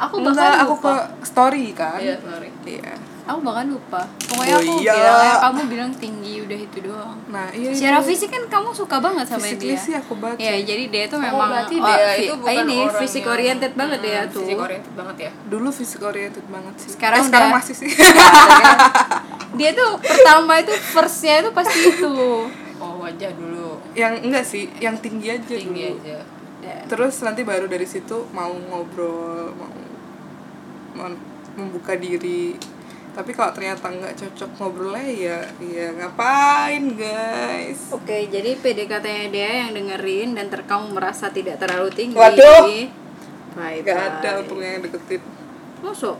Aku 0.00 0.14
enggak 0.16 0.32
bahkan 0.32 0.52
aku 0.58 0.72
lupa. 0.72 0.90
ke 1.12 1.26
story 1.28 1.64
kan 1.72 2.00
iya 2.00 2.16
sorry 2.16 2.48
iya 2.64 2.94
Aku 3.30 3.40
bahkan 3.40 3.66
lupa. 3.68 4.02
Pokoknya 4.24 4.52
Oh, 4.52 4.60
aku 4.60 4.72
iya. 4.78 4.92
bilang 4.92 5.20
ya, 5.20 5.34
kamu 5.40 5.60
bilang 5.66 5.92
tinggi 5.94 6.34
udah 6.40 6.58
itu 6.60 6.78
doang. 6.80 7.14
nah 7.26 7.46
iya 7.50 7.70
Secara 7.70 7.96
iya. 7.96 8.04
fisik 8.04 8.28
kan 8.28 8.42
kamu 8.44 8.68
suka 8.72 8.96
banget 8.98 9.24
sama 9.24 9.38
Physically 9.40 9.70
dia. 9.70 9.78
sih 9.80 9.94
aku 9.94 10.12
baca 10.16 10.34
Ya, 10.36 10.54
jadi 10.56 10.84
dia 10.86 11.04
tuh 11.06 11.16
Oh, 11.16 11.22
memang 11.22 11.48
berarti 11.48 11.74
oh, 11.74 11.84
dia 11.84 11.96
fi- 12.10 12.18
itu 12.20 12.32
ah, 12.32 12.38
bukan 12.40 12.54
ini 12.60 12.76
orang 12.80 12.98
fisik 12.98 13.20
yang- 13.20 13.32
oriented 13.32 13.72
banget 13.72 14.00
ya 14.02 14.20
Hmm, 14.20 14.28
tuh. 14.28 14.40
fisik 14.40 14.58
oriented 14.60 14.92
banget 14.92 15.16
ya 15.20 15.30
dulu 15.46 15.68
fisik 15.70 16.00
oriented 16.02 16.44
banget 16.44 16.74
sih 16.76 16.90
Sekarang 16.90 17.20
eh, 17.20 17.26
sekarang 17.26 17.48
udah- 17.48 17.56
masih 17.56 17.74
sih 17.76 17.90
Dia 19.52 19.70
tuh 19.72 19.90
pertama 19.96 20.52
itu 20.56 20.72
firstnya 20.72 21.34
itu 21.38 21.50
pasti 21.50 21.78
itu. 21.80 22.12
oh 22.76 22.94
wajah 22.98 23.30
dulu 23.32 23.76
yang 23.92 24.14
enggak 24.16 24.42
sih 24.42 24.72
yang 24.78 24.96
tinggi 24.96 25.30
aja 25.30 25.44
tinggi 25.46 25.84
dulu. 25.86 26.00
aja 26.00 26.18
Ya. 26.60 26.76
terus 26.86 27.16
nanti 27.20 27.40
baru 27.40 27.64
dari 27.64 27.84
situ 27.84 28.28
mau 28.30 28.52
ngobrol 28.52 29.48
mau, 29.54 29.72
mau 30.94 31.08
membuka 31.54 31.96
diri 31.96 32.52
tapi 33.10 33.30
kalau 33.30 33.50
ternyata 33.50 33.86
nggak 33.86 34.14
cocok 34.14 34.50
ngobrolnya 34.54 35.02
ya 35.04 35.38
ya 35.58 35.86
ngapain 35.92 36.94
guys 36.94 37.90
Oke, 37.90 38.26
jadi 38.26 38.54
PDKT-nya 38.54 39.26
dia 39.28 39.50
yang 39.60 39.70
dengerin 39.72 40.32
dan 40.32 40.46
ter 40.46 40.62
kamu 40.62 40.94
merasa 40.94 41.26
tidak 41.28 41.58
terlalu 41.58 41.90
tinggi. 41.90 42.14
Waduh. 42.14 42.64
Bye 43.50 43.82
nggak 43.82 43.98
ada 44.16 44.30
untuk 44.38 44.58
yang 44.58 44.78
deketin 44.80 45.18
Masuk. 45.80 46.16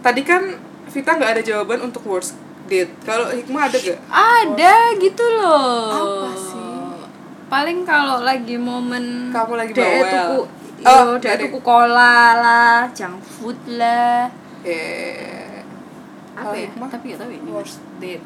tadi 0.00 0.22
kan 0.22 0.42
Vita 0.86 1.14
nggak 1.14 1.32
ada 1.38 1.42
jawaban 1.44 1.86
untuk 1.86 2.02
worst 2.02 2.34
date 2.66 2.90
kalau 3.04 3.30
Hikmah 3.30 3.70
ada 3.70 3.78
gak 3.78 3.98
Ada 4.10 4.74
gitu 4.98 5.22
loh. 5.22 5.86
Apa 5.86 6.30
sih? 6.34 6.66
Paling 7.46 7.82
kalau 7.82 8.22
lagi 8.22 8.54
momen 8.54 9.30
Kamu 9.30 9.54
lagi 9.54 9.70
bawel. 9.72 10.02
tuku 10.02 10.40
Oh, 10.80 11.12
Yo, 11.12 11.20
dari- 11.20 11.44
tuku 11.44 11.60
cola 11.60 12.32
lah, 12.34 12.88
junk 12.90 13.20
food 13.20 13.58
lah. 13.68 14.32
Eh 14.62 15.62
Apa 16.32 16.54
ya? 16.54 16.66
Hikmah? 16.66 16.88
Tapi 16.88 17.04
gak 17.10 17.20
tahu 17.20 17.30
ini. 17.30 17.50
worst 17.50 17.78
date 17.98 18.24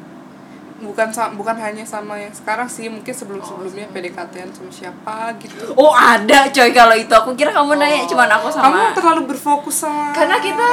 bukan 0.75 1.07
bukan 1.39 1.55
hanya 1.55 1.87
sama 1.87 2.19
yang 2.19 2.35
sekarang 2.35 2.67
sih 2.67 2.91
mungkin 2.91 3.15
sebelum 3.15 3.39
sebelumnya 3.39 3.87
PDKT-an 3.95 4.51
sama 4.51 4.67
siapa 4.67 5.31
gitu 5.39 5.71
Oh, 5.71 5.95
ada 5.95 6.51
coy 6.51 6.67
kalau 6.75 6.91
itu. 6.91 7.15
Aku 7.15 7.31
kira 7.31 7.55
kamu 7.55 7.79
nanya 7.79 8.03
cuman 8.03 8.27
aku 8.27 8.51
kamu 8.51 8.59
sama 8.59 8.79
terlalu 8.91 9.21
berfokus 9.31 9.87
sama 9.87 10.11
karena 10.11 10.35
kita 10.35 10.67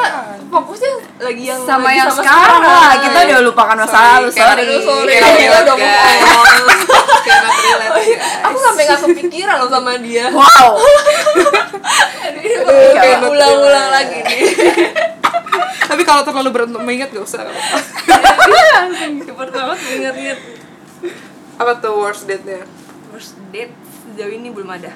fokusnya 0.50 0.92
lagi 1.22 1.44
yang 1.46 1.60
sama 1.62 1.94
lagi 1.94 2.02
yang 2.02 2.10
sekarang 2.10 2.62
lah. 2.66 2.90
Kita 2.98 3.18
udah 3.30 3.40
lupakan 3.46 3.76
masa 3.78 3.98
lalu, 4.18 4.28
sorry. 4.34 4.66
sorry. 4.82 5.14
Kita 5.22 5.58
udah. 5.62 5.74
Kayak 5.78 6.18
not 6.26 6.50
relate, 7.62 7.94
guys. 7.94 8.42
aku 8.42 8.56
sampai 8.58 8.82
gak 8.90 9.00
kepikiran 9.06 9.54
loh 9.62 9.70
sama 9.70 9.90
dia 10.02 10.26
Wow. 10.34 10.82
ini 12.42 12.58
ulang-ulang 13.22 13.86
lagi 13.94 14.18
nih 14.18 14.40
tapi 15.88 16.02
kalau 16.02 16.22
terlalu 16.22 16.50
berat 16.50 16.68
untuk 16.68 16.82
mengingat 16.82 17.10
gak 17.10 17.22
usah 17.22 17.42
cepet 19.22 19.48
banget 19.50 19.78
inget-inget 19.90 20.38
apa 21.54 21.72
tuh 21.78 21.94
worst 21.96 22.24
date-nya? 22.24 22.64
First 23.08 23.38
date 23.48 23.70
sejauh 24.02 24.32
ini 24.32 24.48
belum 24.48 24.66
ada. 24.68 24.92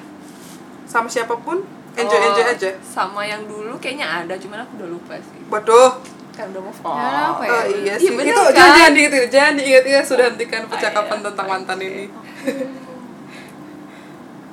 Sama 0.83 1.07
siapa 1.07 1.37
pun? 1.37 1.63
Enjoy 1.93 2.13
Oh, 2.13 2.27
enjoy 2.27 2.45
aja? 2.45 2.71
sama 2.79 3.23
yang 3.23 3.45
dulu 3.45 3.73
kayaknya 3.77 4.05
ada 4.05 4.35
cuman 4.35 4.61
aku 4.61 4.77
udah 4.77 4.89
lupa 4.89 5.13
sih. 5.17 5.41
Waduh. 5.47 5.91
Kan 6.31 6.53
udah 6.53 6.61
move 6.61 6.77
Ya, 6.77 6.85
on 6.85 6.97
apa 7.33 7.43
ya? 7.43 7.49
Oh 7.49 7.63
iya 7.65 7.77
Iya, 7.81 7.93
sih, 7.97 8.11
bener 8.13 8.29
itu 8.29 8.37
kan? 8.37 8.53
jangan 8.53 8.73
jangan 8.73 8.91
diingat, 8.93 9.27
jangan 9.27 9.53
diingat 9.55 9.83
ya 9.87 9.99
sudah 10.01 10.25
hentikan 10.29 10.61
percakapan 10.65 11.17
iya. 11.17 11.25
tentang 11.25 11.47
mantan 11.47 11.77
ini. 11.81 12.05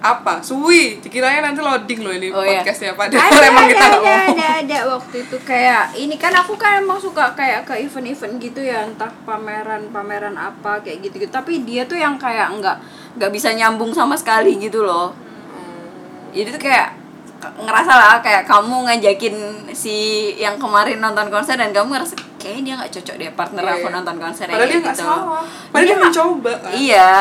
Apa? 0.04 0.44
Suwi, 0.44 1.00
dikiranya 1.00 1.48
nanti 1.48 1.64
loading 1.64 2.04
loh 2.04 2.12
ini 2.12 2.28
Oh, 2.28 2.44
iya. 2.44 2.60
podcastnya 2.60 2.92
padahal 2.92 3.40
emang 3.40 3.64
kita 3.72 3.80
ada, 3.80 3.96
nggak 3.96 4.04
ada, 4.04 4.12
ngomong. 4.28 4.36
ada, 4.36 4.48
ada 4.60 4.78
waktu 4.92 5.16
itu 5.24 5.36
kayak 5.40 5.84
ini 5.96 6.14
kan 6.20 6.36
aku 6.36 6.60
kan 6.60 6.76
emang 6.76 7.00
suka 7.00 7.32
kayak 7.32 7.64
ke 7.64 7.72
event-event 7.80 8.36
gitu 8.36 8.60
ya 8.60 8.84
entah 8.84 9.08
pameran-pameran 9.24 10.36
apa 10.36 10.84
kayak 10.84 11.08
gitu-gitu 11.08 11.32
tapi 11.32 11.64
dia 11.64 11.88
tuh 11.88 11.96
yang 11.96 12.20
kayak 12.20 12.52
nggak 12.52 12.76
nggak 13.16 13.30
bisa 13.32 13.56
nyambung 13.56 13.96
sama 13.96 14.12
sekali 14.12 14.60
gitu 14.60 14.84
loh 14.84 15.16
jadi 16.36 16.52
tuh 16.52 16.60
kayak 16.60 16.88
ngerasa 17.64 17.92
lah 17.92 18.14
kayak 18.20 18.44
kamu 18.44 18.84
ngajakin 18.84 19.36
si 19.72 19.96
yang 20.36 20.60
kemarin 20.60 21.00
nonton 21.00 21.28
konser 21.28 21.56
dan 21.56 21.72
kamu 21.72 21.96
ngerasa 21.96 22.16
kayaknya 22.44 22.62
dia 22.62 22.74
nggak 22.76 22.92
cocok 22.92 23.14
deh 23.16 23.30
partner 23.32 23.62
Iya, 23.64 23.72
aku 23.72 23.86
iya. 23.88 23.94
nonton 23.96 24.16
konser 24.20 24.46
Padahal 24.46 24.68
dia 24.68 24.78
nggak 24.78 24.92
gitu. 24.92 25.02
salah. 25.02 25.42
Padahal 25.72 25.80
dia 25.80 25.88
Iya. 25.90 26.04
mencoba 26.04 26.52
kan. 26.54 26.72
Iya, 26.76 27.12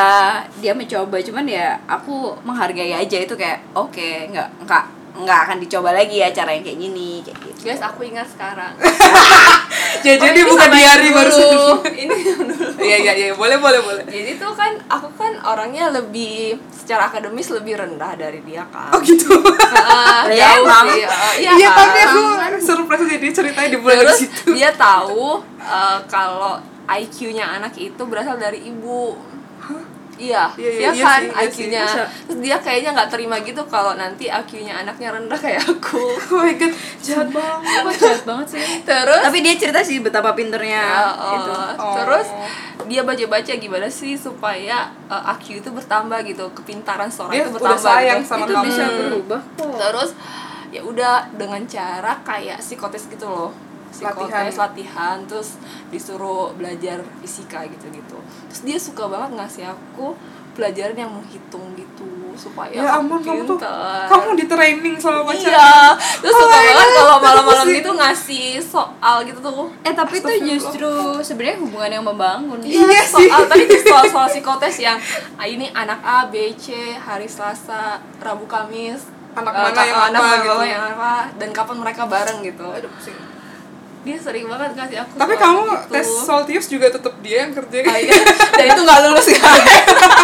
dia 0.60 0.72
mencoba 0.76 1.16
cuman 1.18 1.44
ya 1.48 1.66
aku 1.88 2.16
menghargai 2.44 2.92
aja 2.92 3.16
itu 3.16 3.34
kayak 3.34 3.64
oke, 3.72 4.08
nggak 4.28 4.48
nggak 4.62 4.84
nggak 5.14 5.38
akan 5.46 5.56
dicoba 5.58 5.90
lagi 5.90 6.18
ya 6.18 6.28
cara 6.28 6.50
yang 6.50 6.62
kayak 6.62 6.74
gini 6.76 7.22
kayak 7.22 7.38
gitu. 7.40 7.60
Guys 7.64 7.78
aku 7.80 8.02
ingat 8.02 8.26
sekarang. 8.26 8.74
Jadi 10.04 10.18
Oh, 10.20 10.26
dia 10.26 10.42
ini 10.42 10.42
buka 10.44 10.66
sama 10.66 10.74
yang 10.74 10.82
diary 10.98 11.08
baru 11.10 11.38
ini 12.02 12.16
dulu. 12.26 12.54
Iya 12.76 12.96
iya 12.98 13.12
iya. 13.14 13.26
Boleh 13.32 13.56
boleh 13.56 13.80
boleh. 13.80 14.04
Jadi 14.04 14.36
tuh 14.36 14.52
kan 14.52 14.74
aku 14.84 15.08
kan 15.14 15.32
orangnya 15.40 15.88
lebih 15.88 16.58
secara 16.68 17.08
akademis 17.08 17.48
lebih 17.50 17.78
rendah 17.78 18.12
dari 18.14 18.42
dia 18.42 18.66
kan. 18.68 18.90
Oh 18.90 18.98
gitu. 19.00 19.38
Ah, 19.70 20.26
Ya, 20.34 20.58
jauh 20.58 20.66
emang. 20.66 20.86
sih. 20.90 21.06
Ah, 21.06 21.32
iya 21.38 21.50
iya 21.56 21.68
kan? 21.70 21.78
tapi 21.86 21.98
aku 22.02 22.20
surprise 22.58 23.06
jadi 23.08 23.28
ceritanya 23.30 23.68
dimulai 23.70 23.94
dari 23.94 24.04
terus 24.04 24.18
situ. 24.26 24.50
dia 24.52 24.70
tahu 24.74 25.38
eh, 25.62 25.98
kalau 26.10 26.58
IQ-nya 26.84 27.48
anak 27.54 27.72
itu 27.78 28.02
berasal 28.04 28.36
dari 28.36 28.66
ibu 28.66 29.14
Iya, 30.14 30.46
Iya, 30.54 30.70
iya, 30.70 30.78
dia 30.78 30.90
iya 30.92 31.04
kan 31.04 31.22
iya. 31.22 31.42
IQ-nya. 31.42 31.82
Masa? 31.82 32.04
Terus 32.24 32.38
dia 32.38 32.56
kayaknya 32.56 32.90
nggak 32.92 33.10
terima 33.10 33.36
gitu 33.40 33.62
kalau 33.66 33.92
nanti 33.94 34.24
IQ-nya 34.26 34.74
anaknya 34.80 35.08
rendah 35.10 35.34
kayak 35.34 35.58
aku. 35.60 35.98
oh 36.30 36.38
my 36.38 36.54
god 36.54 36.70
jahat 36.98 37.28
banget 37.28 37.94
jahat 37.98 38.22
banget 38.22 38.46
sih 38.48 38.62
Terus 38.82 39.22
tapi 39.22 39.38
dia 39.40 39.54
cerita 39.54 39.80
sih 39.80 39.98
betapa 39.98 40.30
pinternya 40.32 40.80
Ya, 40.80 41.02
oh, 41.10 41.30
gitu 41.32 41.52
Oh. 41.74 41.94
Terus 41.96 42.28
dia 42.84 43.00
baca-baca 43.00 43.52
gimana 43.54 43.88
sih 43.88 44.14
supaya 44.14 44.76
uh, 45.06 45.32
IQ 45.32 45.58
itu 45.58 45.70
bertambah 45.70 46.18
gitu, 46.22 46.44
kepintaran 46.52 47.08
seorang 47.08 47.32
Dia 47.32 47.42
itu 47.42 47.50
udah 47.50 47.74
bertambah. 47.74 47.82
sayang 47.82 48.20
gitu. 48.20 48.30
sama 48.30 48.44
itu 48.44 48.52
kamu. 48.52 48.64
bisa 48.64 48.84
berubah 48.86 49.40
kok 49.54 49.72
Terus 49.74 50.10
ya 50.68 50.80
udah 50.80 51.14
dengan 51.32 51.62
cara 51.64 52.12
kayak 52.22 52.58
psikotes 52.58 53.06
gitu 53.08 53.24
loh. 53.24 53.50
Psikotes 53.88 54.26
Latihan. 54.26 54.54
latihan. 54.58 55.16
terus 55.24 55.54
disuruh 55.88 56.50
belajar 56.52 56.98
fisika 57.18 57.62
gitu-gitu. 57.64 58.13
Terus 58.54 58.62
dia 58.62 58.78
suka 58.78 59.10
banget 59.10 59.34
ngasih 59.34 59.64
aku 59.66 60.14
pelajaran 60.54 60.94
yang 60.94 61.10
menghitung 61.10 61.74
gitu 61.74 62.06
supaya 62.34 62.70
ya 62.70 62.86
aku 62.88 62.98
ampun 63.00 63.18
kamu 63.20 63.42
tuh 63.44 63.58
pinter. 63.58 64.06
kamu 64.06 64.28
di 64.34 64.44
training 64.44 64.94
sama 64.96 65.22
pacar 65.24 65.50
Iya, 65.50 65.74
terus 66.18 66.30
Oh 66.30 66.40
suka 66.40 66.56
banget 66.56 66.88
kalau 66.92 67.16
malam-malam 67.18 67.66
gitu 67.68 67.90
ngasih 67.90 68.46
soal 68.58 69.16
gitu 69.22 69.38
tuh. 69.38 69.66
eh 69.82 69.90
tapi 69.90 70.18
itu 70.18 70.30
justru 70.48 70.90
sebenarnya 71.20 71.58
hubungan 71.58 71.90
yang 71.92 72.04
membangun 72.04 72.58
Iya 72.60 73.02
sih. 73.02 73.26
soal 73.26 73.50
tadi 73.50 73.66
tuh 73.66 73.82
soal 73.82 74.06
soal 74.06 74.26
psikotes 74.28 74.78
yang 74.78 74.98
ah, 75.34 75.42
ini 75.44 75.66
anak 75.74 75.98
A, 76.00 76.26
B, 76.26 76.54
C, 76.54 76.70
hari 76.96 77.26
Selasa, 77.26 77.98
Rabu, 78.18 78.46
Kamis, 78.46 79.10
Anak 79.34 79.50
eh, 79.50 79.58
mana 79.60 79.80
yang 79.80 79.98
anak 80.04 80.20
apa 80.20 80.26
mana 80.28 80.38
gitu. 80.40 80.54
yang 80.64 80.82
apa 80.88 81.12
dan 81.34 81.48
kapan 81.50 81.76
mereka 81.82 82.02
bareng 82.06 82.38
gitu. 82.40 82.66
Aduh, 82.68 82.90
pusing. 82.92 83.18
Dia 84.04 84.16
sering 84.16 84.44
banget 84.44 84.70
ngasih 84.74 84.96
aku. 85.00 85.14
tapi 85.16 85.34
kamu 85.34 85.60
gitu. 85.64 85.90
tes 85.90 86.04
Soltius 86.06 86.66
juga 86.68 86.86
tetap 86.88 87.16
dia 87.18 87.36
yang 87.42 87.52
kerja 87.52 87.78
Ah, 87.82 87.96
iya. 87.96 88.12
dan 88.54 88.64
itu 88.68 88.80
nggak 88.80 89.00
lulus 89.02 89.26
kan? 89.32 89.60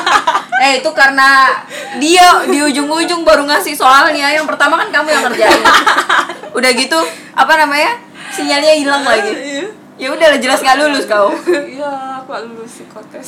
eh 0.62 0.72
itu 0.76 0.90
karena 0.92 1.48
dia 1.96 2.26
di 2.44 2.60
ujung-ujung 2.60 3.24
baru 3.24 3.48
ngasih 3.48 3.72
soalnya 3.72 4.28
yang 4.30 4.44
pertama 4.44 4.76
kan 4.76 4.92
kamu 4.92 5.08
yang 5.08 5.24
kerjain 5.24 5.62
udah 6.58 6.70
gitu 6.70 7.00
apa 7.32 7.52
namanya 7.56 7.96
sinyalnya 8.28 8.74
hilang 8.74 9.00
lagi 9.00 9.32
Iya. 9.32 9.66
ya 9.96 10.08
udah 10.10 10.28
lah, 10.28 10.38
jelas 10.38 10.60
gak 10.60 10.76
lulus 10.76 11.04
kau 11.04 11.32
Iya, 11.44 11.88
aku 12.20 12.28
nggak 12.28 12.42
lulus 12.46 12.72
psikotes. 12.74 13.26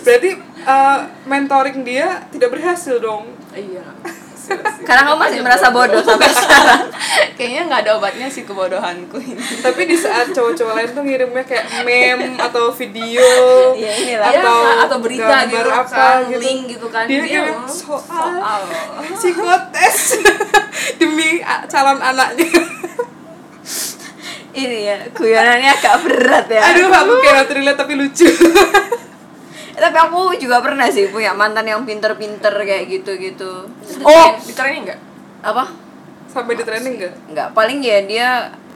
berarti 0.00 0.30
uh, 0.62 0.98
mentoring 1.24 1.80
dia 1.80 2.28
tidak 2.28 2.52
berhasil 2.52 2.96
dong 2.96 3.32
Iya. 3.50 3.84
Karena 4.80 5.02
kamu 5.04 5.18
masih 5.18 5.40
merasa 5.40 5.66
bodoh 5.68 6.00
sampai 6.00 6.28
sekarang 6.36 6.82
Kayaknya 7.34 7.62
nggak 7.66 7.80
ada 7.82 7.92
obatnya 7.96 8.28
sih 8.28 8.44
kebodohanku 8.44 9.16
ini. 9.16 9.40
tapi 9.60 9.84
di 9.84 9.96
saat 9.96 10.28
cowok-cowok 10.30 10.72
lain 10.74 10.90
tuh 10.90 11.02
ngirimnya 11.02 11.44
kayak 11.44 11.66
meme 11.82 12.36
atau 12.36 12.68
video 12.70 13.24
ya 13.74 13.92
inilah 13.96 14.28
Iya, 14.28 14.40
atau 14.40 14.58
atau 14.84 14.98
berita 15.00 15.24
gambar 15.44 15.48
gitu 15.48 15.70
apa 15.72 15.88
kan, 15.90 16.18
gitu. 16.28 16.40
link 16.40 16.60
gitu 16.68 16.86
kan. 16.86 17.04
Dia 17.04 17.16
Dia 17.18 17.40
kirim 17.40 17.56
soal. 17.64 18.04
soal. 18.04 18.60
psikotes 19.14 19.98
demi 21.00 21.40
calon 21.66 21.98
anaknya 21.98 22.48
ini 24.50 24.78
ya 24.84 24.96
guyonannya 25.08 25.70
agak 25.72 25.96
berat 26.02 26.46
ya 26.46 26.60
aduh 26.60 26.90
aku 26.90 27.12
kayak 27.22 27.48
relate 27.48 27.78
tapi 27.78 27.94
lucu 27.94 28.26
tapi 29.76 29.96
aku 29.96 30.34
juga 30.40 30.58
pernah 30.64 30.88
sih 30.90 31.10
punya 31.10 31.34
mantan 31.36 31.66
yang 31.68 31.82
pinter-pinter 31.86 32.52
kayak 32.64 32.90
gitu-gitu. 32.90 33.68
Oh, 34.02 34.26
di 34.40 34.54
training 34.54 34.90
nggak? 34.90 35.00
apa? 35.40 35.64
Sampai 36.30 36.54
di 36.54 36.62
training 36.62 36.94
gak 37.00 37.14
nggak 37.32 37.48
paling 37.56 37.80
ya 37.82 37.98
dia 38.06 38.28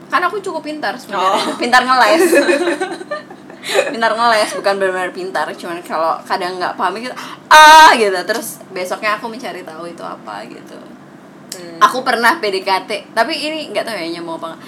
kan 0.09 0.21
aku 0.21 0.41
cukup 0.41 0.65
pintar 0.65 0.93
sebenarnya. 0.97 1.33
Oh. 1.33 1.55
pintar 1.61 1.81
ngeles. 1.85 2.23
Pintar 3.65 4.13
ngeles 4.13 4.53
bukan 4.61 4.77
benar-benar 4.77 5.09
pintar. 5.09 5.49
Cuman 5.57 5.81
kalau 5.81 6.21
kadang 6.21 6.61
nggak 6.61 6.77
paham 6.77 7.01
gitu 7.01 7.09
ah! 7.49 7.89
gitu. 7.97 8.13
Terus 8.13 8.61
besoknya 8.69 9.17
aku 9.17 9.25
mencari 9.25 9.65
tahu 9.65 9.89
itu 9.89 10.05
apa 10.05 10.45
gitu. 10.45 10.77
Aku 11.81 12.05
pernah 12.05 12.37
PDKT 12.37 13.17
tapi 13.17 13.33
ini 13.41 13.73
nggak 13.73 13.89
tahu 13.89 13.97
ya 13.97 14.05
nyambung 14.13 14.37
apa 14.37 14.53
nggak. 14.53 14.61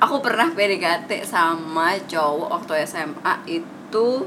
aku 0.00 0.16
pernah 0.24 0.48
PDKT 0.56 1.28
sama 1.28 1.92
cowok 2.08 2.48
waktu 2.48 2.88
SMA 2.88 3.34
itu 3.44 4.24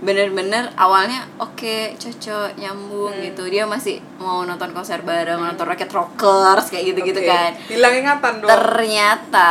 bener-bener 0.00 0.72
awalnya 0.80 1.28
oke 1.36 1.94
cocok 2.00 2.56
nyambung 2.56 3.12
gitu. 3.20 3.44
Dia 3.52 3.68
masih 3.68 4.00
mau 4.16 4.42
nonton 4.48 4.72
konser 4.72 5.04
bareng 5.04 5.36
nonton 5.36 5.68
Rocket 5.68 5.92
Rockers 5.92 6.72
kayak 6.72 6.96
gitu-gitu 6.96 7.20
Oke. 7.20 7.28
kan. 7.28 7.52
Hilang 7.68 7.94
ingatan 8.00 8.32
dong. 8.40 8.48
Ternyata 8.48 9.50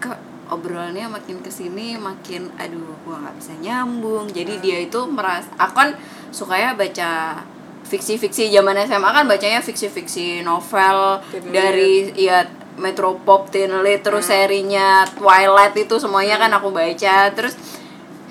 kok 0.00 0.18
obrolannya 0.48 1.06
makin 1.12 1.44
ke 1.44 1.52
sini 1.52 2.00
makin 2.00 2.48
aduh 2.56 2.96
gua 3.04 3.28
nggak 3.28 3.36
bisa 3.36 3.52
nyambung. 3.60 4.32
Jadi 4.32 4.64
dia 4.64 4.78
itu 4.80 5.04
merasa 5.04 5.52
aku 5.60 5.74
kan 5.76 5.90
sukanya 6.32 6.72
baca 6.72 7.44
fiksi-fiksi. 7.84 8.48
Zaman 8.48 8.88
SMA 8.88 9.10
kan 9.12 9.28
bacanya 9.28 9.60
fiksi-fiksi 9.60 10.40
novel 10.40 11.20
Teen 11.28 11.52
dari 11.52 12.08
ya 12.16 12.48
Metropop, 12.72 13.52
Lit, 13.52 14.00
terus 14.00 14.32
serinya 14.32 15.04
Twilight 15.04 15.76
itu 15.76 16.00
semuanya 16.00 16.40
kan 16.40 16.48
aku 16.56 16.72
baca. 16.72 17.28
Terus 17.36 17.52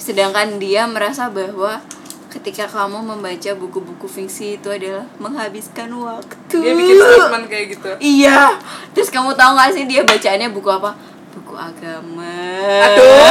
sedangkan 0.02 0.58
dia 0.58 0.90
merasa 0.90 1.30
bahwa 1.30 1.78
ketika 2.32 2.66
kamu 2.66 3.04
membaca 3.06 3.52
buku-buku 3.54 4.08
fiksi 4.10 4.58
itu 4.58 4.72
adalah 4.72 5.06
menghabiskan 5.22 5.92
waktu 5.94 6.58
dia 6.58 6.74
bikin 6.74 6.96
statement 6.98 7.46
kayak 7.52 7.66
gitu 7.78 7.90
Iya. 8.00 8.56
Terus 8.96 9.12
kamu 9.14 9.36
tahu 9.38 9.52
gak 9.54 9.76
sih 9.76 9.84
dia 9.86 10.02
bacaannya 10.02 10.50
buku 10.50 10.70
apa? 10.72 10.96
Buku 11.36 11.54
agama. 11.54 12.40
aduh 12.88 13.30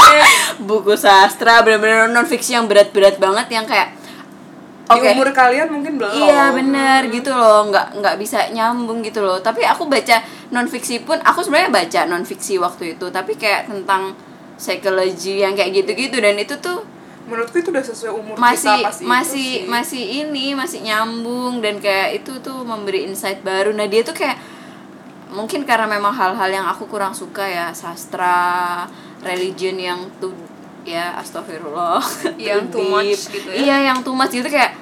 buku 0.68 0.96
sastra, 0.96 1.60
bener-bener 1.62 2.08
non 2.08 2.24
fiksi 2.26 2.56
yang 2.56 2.66
berat-berat 2.66 3.20
banget 3.20 3.46
yang 3.52 3.64
kayak 3.68 3.94
di 4.92 5.00
Oke. 5.00 5.08
umur 5.16 5.32
kalian 5.32 5.72
mungkin 5.72 5.96
belum 5.96 6.10
Iya 6.12 6.52
bener 6.52 7.08
gitu 7.08 7.32
loh, 7.32 7.70
nggak 7.72 8.02
nggak 8.02 8.16
bisa 8.20 8.52
nyambung 8.52 9.00
gitu 9.00 9.24
loh. 9.24 9.40
Tapi 9.40 9.64
aku 9.64 9.88
baca 9.88 10.20
non 10.52 10.68
fiksi 10.68 11.00
pun, 11.06 11.16
aku 11.24 11.40
sebenarnya 11.40 11.70
baca 11.72 12.00
non 12.08 12.24
fiksi 12.28 12.60
waktu 12.60 12.98
itu, 12.98 13.08
tapi 13.08 13.32
kayak 13.40 13.72
tentang 13.72 14.12
psikologi 14.62 15.42
yang 15.42 15.58
kayak 15.58 15.74
gitu-gitu 15.82 16.22
dan 16.22 16.38
itu 16.38 16.54
tuh 16.62 16.86
menurutku 17.26 17.58
itu 17.58 17.74
udah 17.74 17.82
sesuai 17.82 18.12
umur 18.14 18.34
masih 18.38 18.70
kita 18.78 19.02
itu 19.02 19.06
masih 19.10 19.50
sih. 19.66 19.66
masih 19.66 20.02
ini 20.22 20.46
masih 20.54 20.80
nyambung 20.86 21.58
dan 21.58 21.82
kayak 21.82 22.22
itu 22.22 22.38
tuh 22.38 22.62
memberi 22.62 23.10
insight 23.10 23.42
baru 23.42 23.74
nah 23.74 23.90
dia 23.90 24.06
tuh 24.06 24.14
kayak 24.14 24.38
mungkin 25.34 25.66
karena 25.66 25.90
memang 25.90 26.14
hal-hal 26.14 26.50
yang 26.52 26.66
aku 26.70 26.86
kurang 26.86 27.10
suka 27.10 27.42
ya 27.42 27.74
sastra 27.74 28.86
religion 29.24 29.74
yang 29.82 29.98
tuh 30.22 30.30
ya 30.82 31.14
astagfirullah 31.18 32.02
Yang 32.38 32.74
too 32.74 32.86
much 32.86 33.22
gitu 33.30 33.48
ya. 33.50 33.58
iya 33.58 33.76
yang 33.90 33.98
too 34.02 34.14
much 34.14 34.34
gitu 34.34 34.46
kayak 34.50 34.74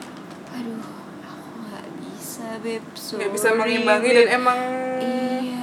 aduh 0.57 0.81
aku 1.25 1.49
nggak 1.61 1.87
bisa 2.09 2.47
beb 2.65 2.85
nggak 2.85 3.31
bisa 3.37 3.49
sorry, 3.53 3.59
mengimbangi 3.61 4.09
beb." 4.11 4.17
dan 4.17 4.27
emang 4.41 4.59
iya 5.01 5.60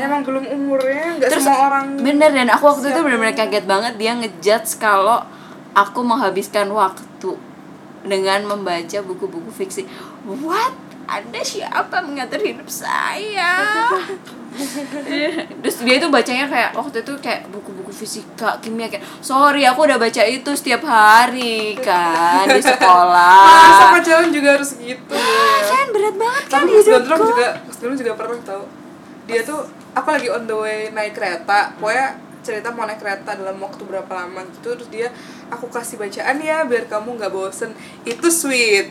emang 0.00 0.20
belum 0.24 0.44
umurnya 0.48 1.20
nggak 1.20 1.28
Terus 1.28 1.44
semua 1.44 1.68
orang 1.68 2.00
bener 2.00 2.30
dan 2.32 2.48
aku 2.48 2.64
waktu 2.70 2.88
itu 2.88 2.96
siap. 2.96 3.04
bener-bener 3.04 3.34
kaget 3.36 3.64
banget 3.68 3.92
dia 4.00 4.12
ngejudge 4.16 4.70
kalau 4.80 5.20
aku 5.76 6.00
menghabiskan 6.02 6.66
waktu 6.72 7.32
dengan 8.04 8.40
membaca 8.48 8.98
buku-buku 9.04 9.50
fiksi. 9.52 9.84
What? 10.24 10.72
Anda 11.10 11.42
siapa 11.42 12.06
mengatur 12.06 12.38
hidup 12.38 12.70
saya? 12.70 13.90
Terus 15.62 15.76
dia 15.82 15.94
itu 15.98 16.06
bacanya 16.06 16.46
kayak 16.46 16.70
waktu 16.74 17.02
itu 17.02 17.12
kayak 17.18 17.50
buku-buku 17.50 17.90
fisika 17.90 18.58
kimia 18.62 18.86
kayak 18.86 19.02
sorry 19.18 19.66
aku 19.66 19.90
udah 19.90 19.98
baca 19.98 20.22
itu 20.22 20.50
setiap 20.54 20.86
hari 20.86 21.74
kan 21.82 22.46
di 22.46 22.58
masa 22.62 22.78
sekolah 22.78 23.90
pacaran 23.98 24.30
juga 24.30 24.58
harus 24.58 24.74
gitu 24.78 25.14
ya. 25.14 25.66
kan 25.66 25.86
berat 25.94 26.14
banget 26.14 26.44
kan 26.46 26.62
tapi 26.62 26.78
Gondrong 26.78 27.22
juga 27.26 27.48
Gondrong 27.58 27.96
juga 27.98 28.12
pernah 28.14 28.38
tau. 28.46 28.64
Dia 29.26 29.40
tuh 29.42 29.60
aku 29.92 30.08
lagi 30.10 30.28
on 30.28 30.44
the 30.44 30.54
way 30.54 30.88
naik 30.90 31.12
kereta 31.12 31.74
pokoknya 31.76 32.08
cerita 32.40 32.72
mau 32.72 32.88
naik 32.88 32.98
kereta 32.98 33.36
dalam 33.36 33.60
waktu 33.60 33.82
berapa 33.84 34.08
lama 34.08 34.40
gitu 34.48 34.72
terus 34.72 34.88
dia 34.88 35.08
aku 35.48 35.68
kasih 35.68 36.00
bacaan 36.00 36.40
ya 36.40 36.64
biar 36.64 36.88
kamu 36.88 37.20
nggak 37.20 37.30
bosen 37.30 37.74
itu 38.02 38.28
sweet 38.28 38.88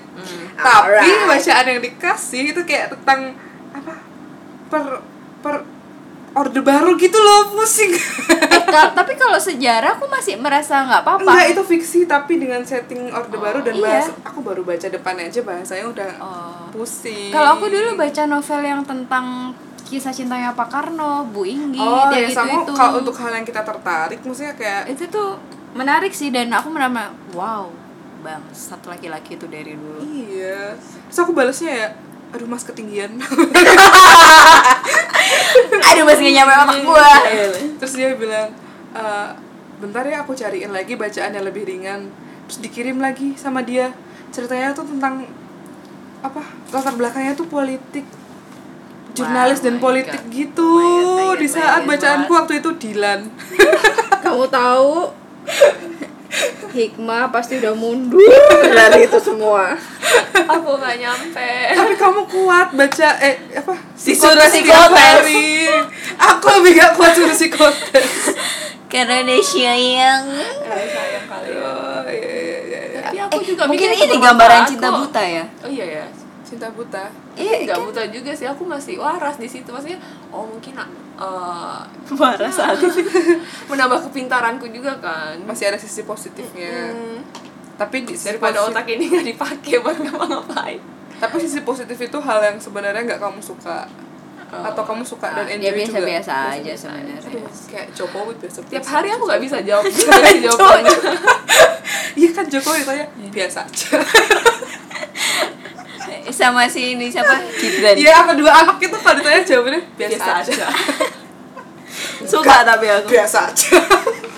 tapi 0.54 1.02
alright. 1.02 1.26
bacaan 1.26 1.66
yang 1.66 1.82
dikasih 1.82 2.54
itu 2.54 2.62
kayak 2.62 2.94
tentang 2.94 3.34
apa 3.74 3.94
per 4.70 5.02
per 5.42 5.56
orde 6.38 6.62
baru 6.62 6.94
gitu 6.94 7.18
loh 7.18 7.58
pusing 7.58 7.90
Eh, 8.70 8.90
tapi 8.94 9.18
kalau 9.18 9.42
sejarah 9.42 9.98
aku 9.98 10.06
masih 10.06 10.38
merasa 10.38 10.86
nggak 10.86 11.02
apa-apa. 11.02 11.26
Enggak, 11.26 11.48
itu 11.58 11.64
fiksi 11.66 12.00
tapi 12.06 12.38
dengan 12.38 12.62
setting 12.62 13.10
Orde 13.10 13.34
Baru 13.34 13.66
dan 13.66 13.74
iya. 13.74 13.82
bahasa 13.82 14.14
aku 14.22 14.46
baru 14.46 14.62
baca 14.62 14.86
depannya 14.86 15.26
aja 15.26 15.42
bahasanya 15.42 15.86
udah 15.90 16.12
Oh. 16.22 16.70
pusing. 16.70 17.34
Kalau 17.34 17.58
aku 17.58 17.66
dulu 17.66 17.98
baca 17.98 18.24
novel 18.30 18.62
yang 18.62 18.86
tentang 18.86 19.58
kisah 19.90 20.14
cintanya 20.14 20.54
Pak 20.54 20.70
Karno, 20.70 21.26
Bu 21.26 21.42
Inggi, 21.44 21.76
Oh, 21.76 22.08
dia 22.08 22.24
ya 22.24 22.30
sama 22.32 22.62
gitu-gitu. 22.62 22.72
kalau 22.74 23.02
untuk 23.02 23.16
hal 23.16 23.34
yang 23.34 23.44
kita 23.44 23.62
tertarik 23.62 24.22
maksudnya 24.22 24.54
kayak 24.54 24.86
itu 24.88 25.04
tuh 25.08 25.42
menarik 25.72 26.10
sih 26.12 26.30
dan 26.30 26.48
aku 26.50 26.70
merasa 26.70 27.10
wow, 27.32 27.74
bang, 28.20 28.42
satu 28.52 28.88
laki-laki 28.88 29.34
itu 29.34 29.46
dari 29.46 29.74
dulu. 29.74 30.02
iya. 30.04 30.78
Terus 31.08 31.20
aku 31.20 31.32
balasnya 31.32 31.72
ya 31.72 31.88
aduh 32.30 32.46
mas 32.46 32.62
ketinggian 32.62 33.18
Aduh, 35.84 36.04
masih 36.04 36.22
nggak 36.24 36.36
nyampe 36.36 36.54
otak 36.56 36.78
gua. 36.84 37.10
terus 37.78 37.94
dia 37.96 38.14
bilang 38.14 38.54
"Eh, 38.92 39.28
bentar 39.80 40.04
ya 40.04 40.22
aku 40.22 40.34
cariin 40.34 40.70
lagi 40.70 40.94
bacaan 40.94 41.32
yang 41.32 41.42
lebih 41.42 41.64
ringan 41.64 42.12
terus 42.46 42.60
dikirim 42.60 42.98
lagi 42.98 43.34
sama 43.34 43.62
dia 43.62 43.90
ceritanya 44.30 44.74
tuh 44.74 44.86
tentang 44.86 45.26
apa 46.20 46.42
latar 46.70 46.94
belakangnya 46.94 47.34
tuh 47.34 47.48
politik 47.48 48.04
jurnalis 49.12 49.60
Wow, 49.60 49.66
dan 49.66 49.76
politik 49.78 50.22
God. 50.22 50.32
gitu 50.32 50.70
Oh 50.70 50.80
my 50.80 51.24
God, 51.24 51.28
God, 51.28 51.38
di 51.38 51.48
saat 51.48 51.82
bacaanku 51.84 52.32
waktu 52.32 52.54
itu 52.58 52.70
Dilan 52.74 53.20
Kamu 54.24 54.46
tahu 54.48 54.92
Hikmah 56.70 57.26
pasti 57.30 57.58
udah 57.58 57.74
mundur 57.74 58.22
dari 58.62 59.02
itu 59.04 59.18
semua. 59.18 59.74
aku 60.40 60.70
nggak 60.72 60.96
nyampe 60.98 61.50
tapi 61.72 61.94
kamu 61.96 62.22
kuat 62.24 62.70
baca 62.72 63.10
eh 63.20 63.36
apa 63.52 63.74
psikotes 63.92 64.38
psikotes. 64.48 64.64
tiap 64.64 64.94
hari 64.94 65.66
aku 66.16 66.46
lebih 66.56 66.72
gak 66.76 66.94
kuat 66.94 67.12
suruh 67.12 67.34
psikotes 67.34 68.38
Karena 68.86 69.22
dia 69.22 69.38
sayang. 69.40 70.26
Eh, 70.30 70.86
sayang 70.88 71.26
kali 71.26 71.50
ya 71.52 71.62
oh, 71.64 72.02
iya, 72.06 72.30
iya, 72.30 72.60
iya, 72.60 72.82
iya. 72.88 73.02
tapi 73.04 73.18
aku 73.20 73.38
juga 73.44 73.64
Mungkin 73.66 73.88
mikir 73.90 74.06
ini 74.08 74.18
gambaran 74.20 74.62
cinta 74.68 74.90
buta 74.92 75.22
ya. 75.22 75.44
oh 75.60 75.70
iya 75.70 75.86
ya 75.92 76.06
cinta 76.50 76.68
buta 76.70 77.06
Iya, 77.34 77.64
nggak 77.64 77.80
buta 77.84 78.04
juga 78.08 78.32
sih. 78.32 78.44
Aku 78.44 78.66
masih 78.66 78.98
waras 78.98 79.38
di 79.38 79.46
situ. 79.46 79.70
Maksudnya, 79.70 80.02
oh 80.28 80.44
mungkin 80.44 80.74
uh, 81.16 81.86
Marah 82.12 82.50
saat 82.50 82.76
itu. 82.76 82.90
menambah 83.66 84.00
kepintaranku 84.04 84.66
juga 84.68 84.98
kan. 84.98 85.38
masih 85.42 85.68
ada 85.68 85.78
sisi 85.78 86.02
positifnya 86.02 86.90
Hmm, 86.90 87.22
tapi 87.76 88.02
di 88.02 88.12
sisi 88.12 88.34
daripada 88.34 88.60
posi- 88.60 88.72
otak 88.72 88.86
ini 88.90 89.04
nggak 89.06 89.26
dipakai 89.28 89.76
buat 89.80 89.98
ngapa-ngapain. 89.98 90.82
tapi 91.16 91.36
sisi 91.38 91.62
positif 91.62 91.98
itu 91.98 92.18
hal 92.18 92.40
yang 92.42 92.58
sebenarnya 92.58 93.06
nggak 93.06 93.20
kamu 93.20 93.40
suka 93.40 93.86
Oh. 94.50 94.66
atau 94.66 94.82
kamu 94.82 95.06
suka 95.06 95.30
dan 95.30 95.46
Ah, 95.46 95.54
enjoy 95.54 95.62
ya 95.62 95.72
biasa 95.78 95.94
juga 95.94 96.08
biasa 96.10 96.34
aja 96.50 96.74
sebenarnya. 96.74 97.22
Kayak 97.70 97.88
Jokowi 97.94 98.34
biasa 98.36 98.58
Tiap 98.66 98.82
hari 98.84 99.10
aku 99.12 99.24
nggak 99.24 99.42
bisa 99.46 99.58
jawab. 99.62 99.86
Jawabannya. 99.86 100.90
iya 102.18 102.30
kan 102.34 102.46
Jokowi 102.48 102.82
tanya 102.82 103.06
biasa 103.30 103.60
aja 103.62 104.02
Sama 106.30 106.64
si 106.66 106.94
ini 106.94 107.10
siapa? 107.10 107.36
Gibran. 107.58 107.94
iya 107.94 108.22
apa 108.22 108.34
dua 108.34 108.52
anak 108.54 108.78
itu 108.78 108.96
kalau 108.96 109.18
ditanya 109.18 109.42
jawabannya 109.42 109.82
biasa, 109.98 110.14
Biasa 110.14 110.32
aja. 110.32 110.52
aja. 110.54 110.68
Suka 112.32 112.56
tapi 112.64 112.86
aku. 112.88 113.08
biasa 113.10 113.50
aja 113.50 113.78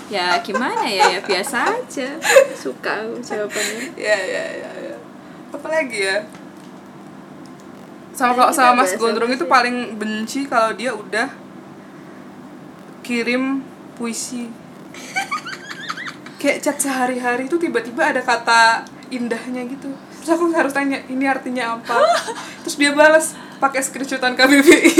Ya 0.08 0.36
gimana 0.40 0.84
ya 0.84 1.08
ya 1.08 1.20
biasa 1.20 1.68
aja. 1.72 2.08
Suka 2.52 2.90
aku 3.00 3.16
jawabannya. 3.20 3.96
ya 3.96 4.16
ya 4.18 4.44
ya 4.60 4.70
ya 4.88 4.96
apa 5.52 5.68
lagi 5.68 6.00
ya 6.00 6.18
sama 8.12 8.32
kalau 8.36 8.52
sama 8.52 8.84
Mas 8.84 8.92
biasa 8.92 9.00
Gondrong 9.00 9.32
itu 9.32 9.44
paling 9.44 9.76
benci 9.96 10.44
kalau 10.44 10.72
dia 10.72 10.92
udah 10.92 11.28
kirim 13.00 13.60
puisi 13.96 14.48
kayak 16.40 16.60
chat 16.60 16.76
sehari-hari 16.76 17.48
itu 17.48 17.56
tiba-tiba 17.56 18.12
ada 18.12 18.20
kata 18.20 18.84
indahnya 19.12 19.62
gitu 19.64 19.92
terus 20.16 20.30
aku 20.30 20.48
harus 20.50 20.72
tanya 20.72 21.04
ini 21.06 21.24
artinya 21.24 21.76
apa 21.76 22.00
terus 22.64 22.74
dia 22.74 22.90
balas 22.90 23.32
pakai 23.58 23.80
screenshotan 23.80 24.32
KBBI 24.32 24.90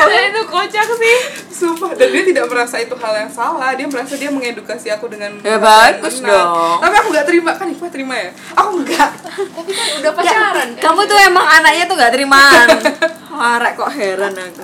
Nah, 0.00 0.26
itu 0.26 0.42
kocak 0.42 0.88
sih. 0.96 1.16
Sumpah, 1.52 1.92
dan 1.92 2.08
dia 2.08 2.24
tidak 2.24 2.48
merasa 2.48 2.80
itu 2.80 2.96
hal 2.96 3.14
yang 3.14 3.28
salah 3.28 3.76
Dia 3.76 3.84
merasa 3.84 4.16
dia 4.16 4.26
mengedukasi 4.26 4.88
aku 4.88 5.06
dengan 5.06 5.36
Ya, 5.38 5.54
bagus 5.54 6.18
benar. 6.18 6.40
dong. 6.40 6.78
Tapi 6.80 6.94
aku 6.96 7.08
gak 7.12 7.26
terima, 7.28 7.50
kan 7.52 7.68
Ipa 7.68 7.86
terima 7.86 8.16
ya? 8.16 8.32
Aku 8.56 8.80
enggak 8.80 9.10
Tapi 9.20 9.70
kan 9.70 9.86
udah 10.00 10.12
pacaran. 10.16 10.68
kan? 10.72 10.82
Kamu 10.82 11.00
tuh 11.04 11.18
emang 11.20 11.44
anaknya 11.44 11.84
tuh 11.84 11.94
gak 11.94 12.10
terimaan. 12.10 12.66
Marek 13.38 13.72
kok 13.76 13.92
heran 13.92 14.34
aku. 14.34 14.62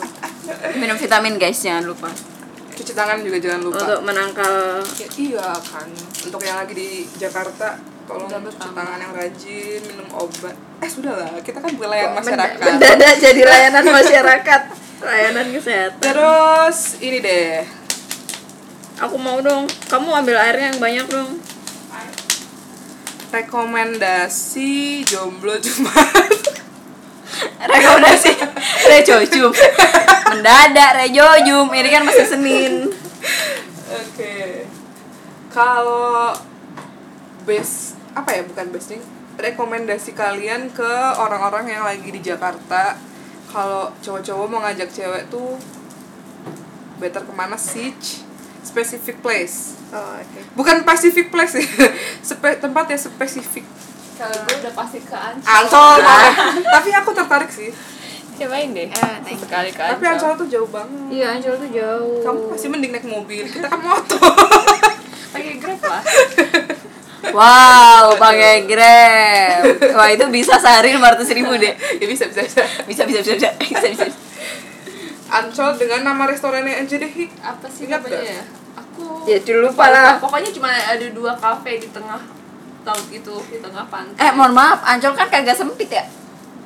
Minum 0.75 0.97
vitamin 0.97 1.37
guys 1.37 1.61
jangan 1.61 1.85
lupa. 1.85 2.09
Cuci 2.77 2.93
tangan 2.93 3.19
juga 3.21 3.41
jangan 3.41 3.61
lupa 3.65 3.81
Untuk 3.83 4.01
menangkal 4.05 4.55
Ya, 4.97 5.09
iya 5.17 5.49
kan 5.59 5.89
untuk 6.23 6.41
yang 6.43 6.59
lagi 6.59 6.75
di 6.75 6.89
Jakarta 7.17 7.81
tolong 8.05 8.29
cuci 8.29 8.55
tangan. 8.55 8.99
yang 8.99 9.13
rajin 9.13 9.81
minum 9.83 10.09
obat 10.13 10.55
eh 10.79 10.87
sudahlah 10.87 11.33
kita 11.41 11.59
kan 11.59 11.73
pelayan 11.73 12.13
masyarakat 12.13 12.61
mendadak 12.61 13.15
jadi 13.17 13.43
layanan 13.43 13.85
masyarakat, 13.85 14.61
layanan 15.01 15.47
kesehatan. 15.51 15.99
terus 15.99 16.79
ini 17.01 17.19
deh 17.19 17.65
Aku 18.97 19.21
mau 19.21 19.37
dong. 19.39 19.69
Kamu 19.93 20.09
ambil 20.15 20.41
airnya 20.41 20.73
yang 20.73 20.81
banyak 20.81 21.07
dong. 21.07 21.37
rekomendasi 23.29 25.05
jomblo 25.05 25.53
Jumat 25.59 26.33
Rekomendasi 27.61 28.36
Rejo 28.91 29.17
Jum. 29.25 29.53
Mendadak 30.29 30.91
Rejo 30.97 31.27
Jum. 31.43 31.67
Ini 31.71 31.89
kan 31.91 32.03
masih 32.03 32.27
Senin. 32.27 32.73
oke 33.87 34.67
kalau 35.49 36.35
base 37.43 37.95
apa 38.13 38.29
ya 38.31 38.43
bukan 38.43 38.67
base 38.69 38.93
nih 38.93 39.03
rekomendasi 39.39 40.11
kalian 40.13 40.69
ke 40.69 40.93
orang-orang 41.15 41.71
yang 41.71 41.83
lagi 41.83 42.09
di 42.09 42.19
Jakarta 42.19 42.99
kalau 43.47 43.95
cowok-cowok 43.97 44.47
mau 44.47 44.61
ngajak 44.61 44.91
cewek 44.91 45.29
tuh 45.29 45.55
better 46.99 47.23
ke 47.23 47.33
mana 47.33 47.55
sih 47.55 47.95
specific 48.61 49.21
place 49.21 49.77
Oh, 49.87 50.19
oke. 50.19 50.41
bukan 50.59 50.83
Pacific 50.83 51.31
Place 51.31 51.55
ya 51.55 51.63
Spe- 52.27 52.59
tempat 52.59 52.91
yang 52.91 52.99
spesifik 52.99 53.63
Kalau 54.19 54.35
gue 54.43 54.59
udah 54.59 54.75
pasti 54.75 54.99
ke 54.99 55.15
Ancol. 55.15 55.47
Ancol 55.47 55.97
tapi 56.75 56.91
aku 56.91 57.11
tertarik 57.15 57.47
sih 57.49 57.71
Cobain 58.37 58.69
deh. 58.71 58.87
Eh, 58.87 59.17
thank 59.23 59.35
you. 59.35 59.43
Sekali 59.43 59.71
ke 59.71 59.81
tapi 59.81 60.05
Ancol 60.05 60.33
tuh 60.37 60.47
jauh 60.47 60.69
banget 60.69 61.09
Iya, 61.09 61.27
Ancol 61.35 61.55
tuh 61.57 61.71
jauh. 61.71 62.21
kamu 62.21 62.41
pasti 62.49 62.67
mending 62.69 62.93
naik 62.93 63.07
mobil 63.07 63.45
kita 63.45 63.67
kan 63.67 63.81
motor 63.81 64.21
pakai 65.33 65.57
Grab 65.57 65.81
lah. 65.83 66.03
Wow, 67.27 68.15
pakai 68.15 68.65
Grab. 68.65 69.61
Wah, 69.93 70.09
itu 70.09 70.25
bisa 70.29 70.57
sehari 70.57 70.93
500 70.93 71.27
ribu 71.33 71.53
deh. 71.55 71.75
ya 72.01 72.07
bisa 72.07 72.25
bisa 72.27 72.41
bisa 72.43 72.63
Bisa, 72.85 73.03
bisa, 73.05 73.21
bisa, 73.21 73.35
bisa, 73.51 73.51
bisa, 73.83 74.05
bisa. 74.05 74.21
Ancol 75.27 75.75
dengan 75.75 76.07
nama 76.07 76.25
restorannya 76.25 76.77
aja 76.79 76.97
deh. 76.97 77.13
Apa 77.41 77.67
sih 77.67 77.85
Ingat 77.85 78.01
namanya 78.01 78.21
gak? 78.23 78.31
ya? 78.31 78.43
Aku 78.77 79.03
Ya, 79.27 79.37
dulu 79.39 79.59
lupa 79.67 79.85
lah. 79.89 80.17
Pokoknya 80.17 80.51
cuma 80.51 80.71
ada 80.71 81.07
dua 81.11 81.33
kafe 81.35 81.77
di 81.79 81.89
tengah 81.91 82.21
laut 82.83 83.09
itu, 83.11 83.35
di 83.51 83.59
tengah 83.59 83.85
pantai. 83.87 84.21
Eh, 84.21 84.31
mohon 84.31 84.53
maaf, 84.53 84.81
Ancol 84.87 85.13
kan 85.13 85.27
kagak 85.27 85.53
sempit 85.53 85.91
ya? 85.91 86.05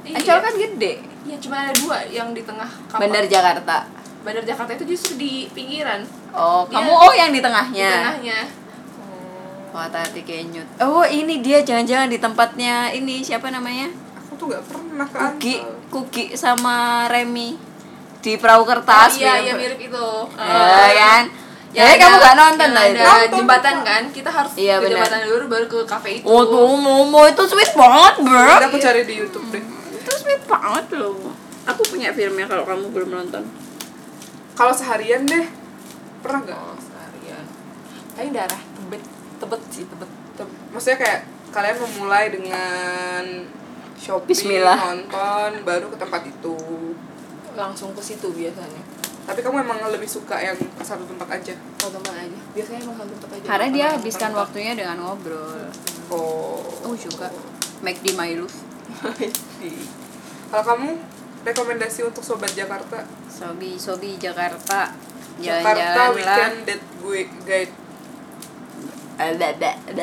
Iya. 0.05 0.19
Ancol 0.19 0.39
kan 0.41 0.53
gede. 0.53 0.95
Iya, 1.23 1.37
cuma 1.39 1.57
ada 1.61 1.73
dua 1.75 1.97
yang 2.07 2.31
di 2.31 2.41
tengah 2.41 2.67
kapal. 2.87 3.01
Bandar 3.01 3.25
Jakarta. 3.25 3.77
Bandar 4.21 4.43
Jakarta 4.43 4.73
itu 4.75 4.85
justru 4.89 5.13
di 5.15 5.49
pinggiran. 5.49 6.01
Oh, 6.31 6.65
Dia- 6.65 6.79
kamu 6.79 6.91
oh 6.91 7.13
yang 7.13 7.29
di 7.29 7.39
Di 7.39 7.45
tengahnya. 7.45 7.91
tengahnya. 7.91 8.39
Wah, 9.71 9.87
tadi 9.87 10.21
kenyut. 10.21 10.67
Oh, 10.79 11.05
ini 11.05 11.39
dia 11.39 11.63
jangan-jangan 11.63 12.07
di 12.07 12.19
tempatnya 12.19 12.91
ini 12.91 13.23
siapa 13.23 13.49
namanya? 13.49 13.87
aku 14.17 14.35
tuh 14.37 14.47
nggak 14.49 14.65
pernah 14.65 15.07
ke 15.07 15.17
Kuki, 15.17 15.55
Ancol 15.57 15.75
Kuki 15.91 16.25
sama 16.35 16.77
Remy 17.07 17.59
di 18.21 18.33
perahu 18.37 18.63
kertas. 18.65 19.15
iya, 19.17 19.37
film- 19.37 19.45
iya 19.45 19.53
mirip 19.57 19.81
itu. 19.81 20.07
Ya 20.39 20.91
kan? 20.93 21.25
Ya, 21.71 21.87
Yang 21.87 22.03
kamu 22.03 22.17
gak 22.19 22.35
nonton 22.35 22.69
lah 22.69 22.85
itu. 22.85 22.99
ada 22.99 23.07
Nonton. 23.07 23.39
jembatan 23.39 23.75
kan? 23.81 24.03
Kita 24.11 24.27
harus 24.29 24.53
Iya, 24.55 24.75
ke 24.77 24.83
benar. 24.83 25.07
jembatan 25.07 25.19
dulu 25.25 25.45
baru 25.47 25.67
ke 25.67 25.79
kafe 25.87 26.11
itu. 26.19 26.27
Oh, 26.27 26.43
tuh 26.43 26.67
Momo 26.75 27.23
itu 27.25 27.43
sweet 27.47 27.71
banget, 27.73 28.15
bro. 28.19 28.43
Nanti 28.51 28.67
aku 28.67 28.79
cari 28.81 29.01
di 29.05 29.15
YouTube 29.17 29.47
deh 29.49 29.63
sweet 30.21 30.43
banget 30.45 30.87
loh. 30.95 31.33
Aku 31.63 31.83
punya 31.85 32.11
filmnya 32.11 32.45
kalau 32.45 32.65
kamu 32.65 32.89
belum 32.91 33.11
nonton. 33.15 33.45
kalau 34.53 34.71
seharian 34.71 35.25
deh 35.25 35.47
pernah 36.21 36.41
nggak 36.43 36.53
Oh, 36.55 36.77
seharian. 36.77 37.45
Paling 38.13 38.31
daerah 38.31 38.61
Tebet, 38.71 39.03
Tebet 39.39 39.63
sih, 39.71 39.85
Tebet. 39.85 40.11
Tem- 40.35 40.57
maksudnya 40.69 40.99
kayak 40.99 41.21
kalian 41.51 41.77
memulai 41.81 42.29
dengan 42.29 43.25
shopping 43.97 44.29
Bismillah. 44.31 44.77
nonton 44.79 45.51
baru 45.63 45.89
ke 45.89 45.97
tempat 45.97 46.23
itu 46.25 46.57
Langsung 47.53 47.91
ke 47.91 48.01
situ 48.01 48.29
biasanya. 48.31 48.83
tapi 49.21 49.41
kamu 49.41 49.63
emang 49.63 49.79
lebih 49.87 50.07
suka 50.07 50.35
yang 50.37 50.57
ke 50.57 50.83
satu 50.83 51.05
tempat 51.05 51.29
aja 51.33 51.55
Kalau 51.77 51.93
teman 51.95 52.15
aja. 52.19 52.39
Biasanya 52.51 52.81
emang 52.83 52.97
satu 52.99 53.13
tempat 53.15 53.31
aja. 53.33 53.45
Karena 53.47 53.67
dia 53.71 53.87
habiskan 53.93 54.31
tempat. 54.31 54.43
waktunya 54.43 54.73
dengan 54.75 54.97
ngobrol. 54.99 55.69
oh 56.11 56.61
Oh, 56.83 56.95
juga. 56.95 57.29
Make 57.81 58.01
di 58.01 58.13
my 58.13 58.35
love. 58.35 58.57
kalau 60.51 60.65
kamu 60.67 60.91
rekomendasi 61.41 62.03
untuk 62.03 62.21
sobat 62.21 62.53
Jakarta 62.53 63.07
Sobi, 63.27 63.79
Sobi 63.79 64.19
Jakarta. 64.19 64.93
Jakarta 65.39 66.13
Jalan-jalan 66.13 66.21
lah. 66.21 66.37
Weekend 66.37 66.57
Date 66.67 66.87
gue 66.99 67.23
Guide 67.43 67.75
ada 69.17 69.47
ada 69.53 69.71
ada 69.85 70.03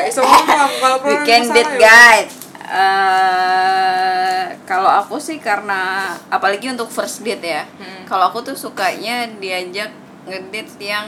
kalau 0.77 0.97
weekend 1.03 1.49
date 1.49 1.73
ya. 1.73 1.81
guide 1.81 2.29
eh 2.69 4.45
kalau 4.63 4.85
aku 4.85 5.17
sih 5.17 5.41
karena 5.41 6.13
apalagi 6.29 6.69
untuk 6.69 6.85
first 6.87 7.21
date 7.21 7.41
ya 7.41 7.63
Hmm. 7.77 8.05
kalau 8.05 8.29
aku 8.29 8.43
tuh 8.43 8.53
sukanya 8.53 9.25
diajak 9.37 9.89
ngedate 10.25 10.77
yang 10.77 11.07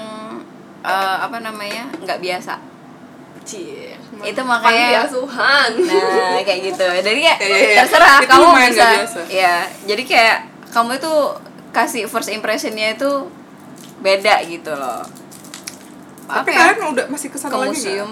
eh, 0.82 1.18
apa 1.20 1.38
namanya 1.38 1.86
nggak 2.02 2.18
biasa 2.18 2.58
Cie. 3.50 3.98
itu 4.22 4.36
Panti 4.36 4.42
makanya 4.44 5.04
asuhan. 5.04 5.70
nah 5.80 6.40
kayak 6.40 6.60
gitu 6.68 6.86
jadi 7.02 7.20
ya 7.24 7.36
Iya, 7.36 7.48
iya, 7.48 7.58
iya. 7.58 7.76
terserah 7.82 8.18
Itu 8.20 8.28
kamu 8.30 8.48
bisa 8.64 8.88
biasa. 8.96 9.20
ya 9.28 9.56
jadi 9.84 10.04
kayak 10.04 10.38
kamu 10.70 10.92
itu 10.96 11.14
kasih 11.70 12.04
first 12.06 12.30
impressionnya 12.30 12.94
itu 12.94 13.10
beda 14.00 14.42
gitu 14.44 14.72
loh 14.72 15.02
tapi 16.26 16.46
apa 16.46 16.50
ya 16.50 16.58
kalian 16.72 16.94
udah 16.94 17.06
masih 17.08 17.28
ke 17.28 17.38
sana 17.38 17.50
ke 17.50 17.58
lagi 17.58 17.70
museum 17.72 18.12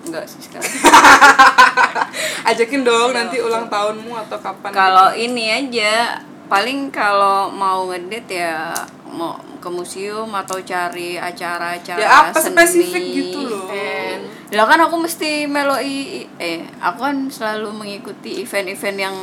enggak 0.00 0.24
sih 0.24 0.40
sekarang 0.40 0.64
ajakin 2.48 2.80
dong 2.80 3.10
nanti 3.12 3.36
ulang 3.38 3.66
tahunmu 3.66 4.12
atau 4.18 4.38
kapan 4.38 4.70
kalau 4.70 5.12
ini 5.12 5.44
aja 5.50 6.22
paling 6.48 6.88
kalau 6.88 7.52
mau 7.52 7.86
ngedate 7.92 8.32
ya 8.32 8.72
mau 9.08 9.36
ke 9.58 9.68
museum 9.68 10.28
atau 10.32 10.60
cari 10.62 11.20
acara-acara 11.20 12.00
ya 12.00 12.08
apa 12.30 12.38
seni. 12.40 12.56
spesifik 12.56 13.04
gitu 13.04 13.40
loh 13.48 13.66
And 13.68 14.22
Lah 14.48 14.64
kan 14.64 14.80
aku 14.80 14.96
mesti 14.96 15.44
meloi 15.44 16.24
eh 16.40 16.64
aku 16.80 16.98
kan 17.04 17.16
selalu 17.28 17.68
mengikuti 17.76 18.40
event-event 18.40 18.98
yang 18.98 19.16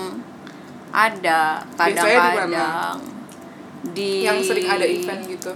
ada 0.93 1.65
Biasanya 1.73 1.97
di 1.97 1.97
kadang-kadang 1.97 2.97
di 3.85 4.11
yang 4.25 4.39
sering 4.41 4.65
ada 4.69 4.85
event 4.85 5.21
gitu 5.25 5.51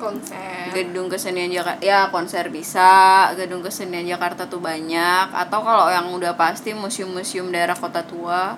konser. 0.00 0.72
gedung 0.72 1.12
kesenian 1.12 1.52
Jakarta 1.52 1.82
ya 1.84 2.08
konser 2.08 2.48
bisa 2.48 3.28
gedung 3.36 3.60
kesenian 3.60 4.08
Jakarta 4.08 4.48
tuh 4.48 4.58
banyak 4.58 5.28
atau 5.28 5.60
kalau 5.60 5.86
yang 5.92 6.08
udah 6.08 6.34
pasti 6.34 6.72
museum-museum 6.72 7.52
daerah 7.52 7.76
kota 7.76 8.00
tua 8.00 8.56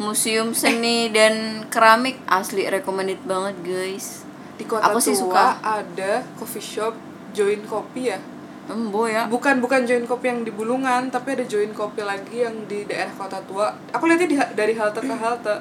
museum 0.00 0.56
seni 0.56 1.12
dan 1.12 1.68
keramik 1.68 2.16
asli 2.24 2.64
recommended 2.64 3.20
banget 3.22 3.56
guys. 3.60 4.24
Di 4.56 4.64
kota 4.64 4.88
Aku 4.88 4.96
tua 4.96 5.04
sih 5.04 5.12
suka. 5.14 5.60
ada 5.60 6.24
coffee 6.34 6.64
shop 6.64 6.96
join 7.30 7.60
kopi 7.64 8.08
ya? 8.08 8.18
Embo 8.64 9.04
ya. 9.04 9.28
Bukan 9.28 9.60
bukan 9.60 9.84
join 9.84 10.08
kopi 10.08 10.32
yang 10.32 10.40
di 10.40 10.48
Bulungan 10.50 11.12
tapi 11.12 11.36
ada 11.36 11.44
join 11.44 11.68
kopi 11.70 12.00
lagi 12.00 12.40
yang 12.40 12.54
di 12.64 12.88
daerah 12.88 13.12
kota 13.12 13.44
tua. 13.44 13.68
Aku 13.92 14.08
lihatnya 14.08 14.28
di, 14.30 14.36
dari 14.56 14.72
halte 14.72 15.04
ke 15.04 15.12
halte. 15.12 15.56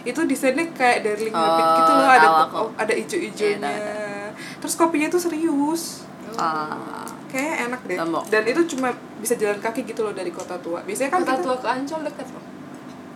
Itu 0.00 0.24
desainnya 0.24 0.64
kayak 0.70 1.04
dari 1.04 1.28
link 1.28 1.34
Oh, 1.34 1.76
gitu 1.76 1.92
loh 1.92 2.08
ada 2.08 2.24
tahu 2.24 2.36
aku. 2.46 2.56
oh, 2.56 2.68
ada 2.78 2.92
ijo-ijonya. 2.94 3.68
Iya, 3.68 4.32
terus 4.62 4.78
kopinya 4.78 5.10
tuh 5.10 5.20
serius. 5.20 6.06
Ah, 6.38 7.04
kayak 7.26 7.68
enak 7.68 7.80
deh. 7.84 7.98
Lombok. 7.98 8.22
dan 8.30 8.46
itu 8.46 8.60
cuma 8.70 8.94
bisa 9.18 9.34
jalan 9.34 9.58
kaki 9.58 9.82
gitu 9.82 10.06
loh 10.06 10.14
dari 10.14 10.30
kota 10.30 10.54
tua. 10.62 10.80
Biasanya 10.86 11.10
kan 11.10 11.20
Kota 11.20 11.32
kita 11.34 11.42
tua 11.42 11.56
ke 11.58 11.68
Ancol 11.68 12.00
dekat 12.06 12.26
loh. 12.30 12.44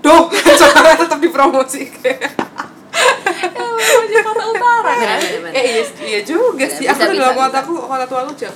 Duh, 0.04 0.28
soalnya 0.60 1.00
tetap 1.00 1.18
dipromosi 1.18 1.88
kayak. 1.88 2.28
Jakarta 4.14 4.44
Utara 4.52 4.92
kan. 5.00 5.18
Eh 5.50 5.64
iya, 5.64 5.82
iya 6.04 6.20
juga 6.22 6.68
sih. 6.68 6.84
Aku 6.84 7.00
bisa, 7.08 7.16
dalam 7.16 7.34
bisa. 7.34 7.48
otakku 7.48 7.74
kota 7.74 8.04
tua 8.06 8.20
lu 8.28 8.32
Jak 8.36 8.54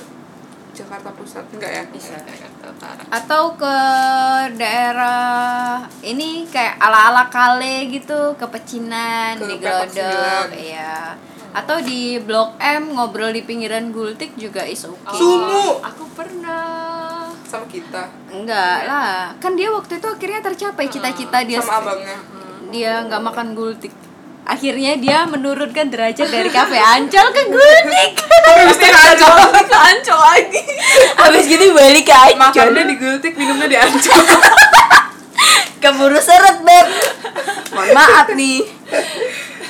Jakarta 0.79 1.11
Pusat 1.11 1.45
enggak 1.59 1.71
ya? 1.75 1.83
bisa 1.91 2.15
Jakarta 2.23 2.65
Utara. 2.71 3.01
atau 3.11 3.43
ke 3.59 3.75
daerah 4.55 5.83
ini 5.99 6.47
kayak 6.47 6.79
ala-ala 6.79 7.27
kale 7.27 7.91
gitu 7.91 8.39
ke 8.39 8.45
pecinan 8.47 9.35
Ke 9.35 9.45
di 9.49 9.55
Glodok 9.59 10.47
iya 10.55 11.19
atau 11.51 11.81
di 11.81 12.21
Blok 12.21 12.55
M 12.61 12.95
ngobrol 12.95 13.33
di 13.35 13.43
pinggiran 13.43 13.91
Gultik 13.91 14.37
juga 14.39 14.63
is 14.63 14.85
okay 14.85 15.17
Sumu. 15.17 15.81
Aku 15.81 16.05
pernah. 16.13 17.08
Sama 17.49 17.65
kita, 17.65 18.05
enggak 18.29 18.85
lah. 18.85 19.33
Kan 19.41 19.57
dia 19.57 19.73
waktu 19.73 19.97
itu 19.97 20.05
akhirnya 20.05 20.37
tercapai 20.45 20.85
cita-cita 20.85 21.41
dia 21.41 21.57
sama 21.57 21.81
abangnya. 21.81 22.17
dia 22.69 23.01
nggak 23.09 23.21
makan 23.25 23.57
Gultik. 23.57 23.89
Akhirnya 24.45 24.93
dia 25.01 25.25
menurunkan 25.25 25.89
derajat 25.89 26.29
dari 26.29 26.49
kafe 26.53 26.77
Ancol 26.77 27.27
ke 27.33 27.41
Gultik. 27.49 28.11
Habis 28.21 28.77
itu 28.77 28.85
Ancol. 28.85 29.33
Ke 29.65 29.77
Ancol 29.81 30.19
lagi. 30.21 30.61
habis 31.25 31.43
gitu 31.49 31.73
balik 31.73 32.05
ke 32.05 32.13
Ancol. 32.13 32.37
Makannya 32.37 32.85
di 32.85 32.95
Gultik, 33.01 33.33
minumnya 33.33 33.65
di 33.65 33.77
Ancol. 33.81 34.21
keburu 35.81 36.21
seret 36.21 36.61
beb. 36.61 36.87
Mohon 37.73 37.89
maaf 37.97 38.27
nih. 38.37 38.61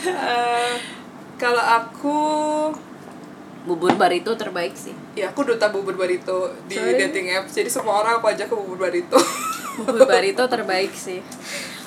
Eh, 0.03 0.71
kalau 1.39 1.63
aku 1.63 2.19
bubur 3.61 3.91
barito 3.93 4.31
terbaik 4.33 4.71
sih 4.73 4.95
ya 5.13 5.29
aku 5.29 5.43
duta 5.43 5.67
bubur 5.67 5.93
barito 5.93 6.37
di 6.65 6.73
Sorry. 6.73 6.95
dating 6.97 7.27
apps. 7.29 7.51
Jadi 7.51 7.67
semua 7.67 7.99
orang 7.99 8.17
aku 8.17 8.27
ajak 8.27 8.45
ke 8.45 8.55
bubur 8.55 8.79
barito. 8.79 9.19
bubur 9.77 10.03
barito 10.05 10.43
terbaik 10.45 10.91
sih 10.91 11.19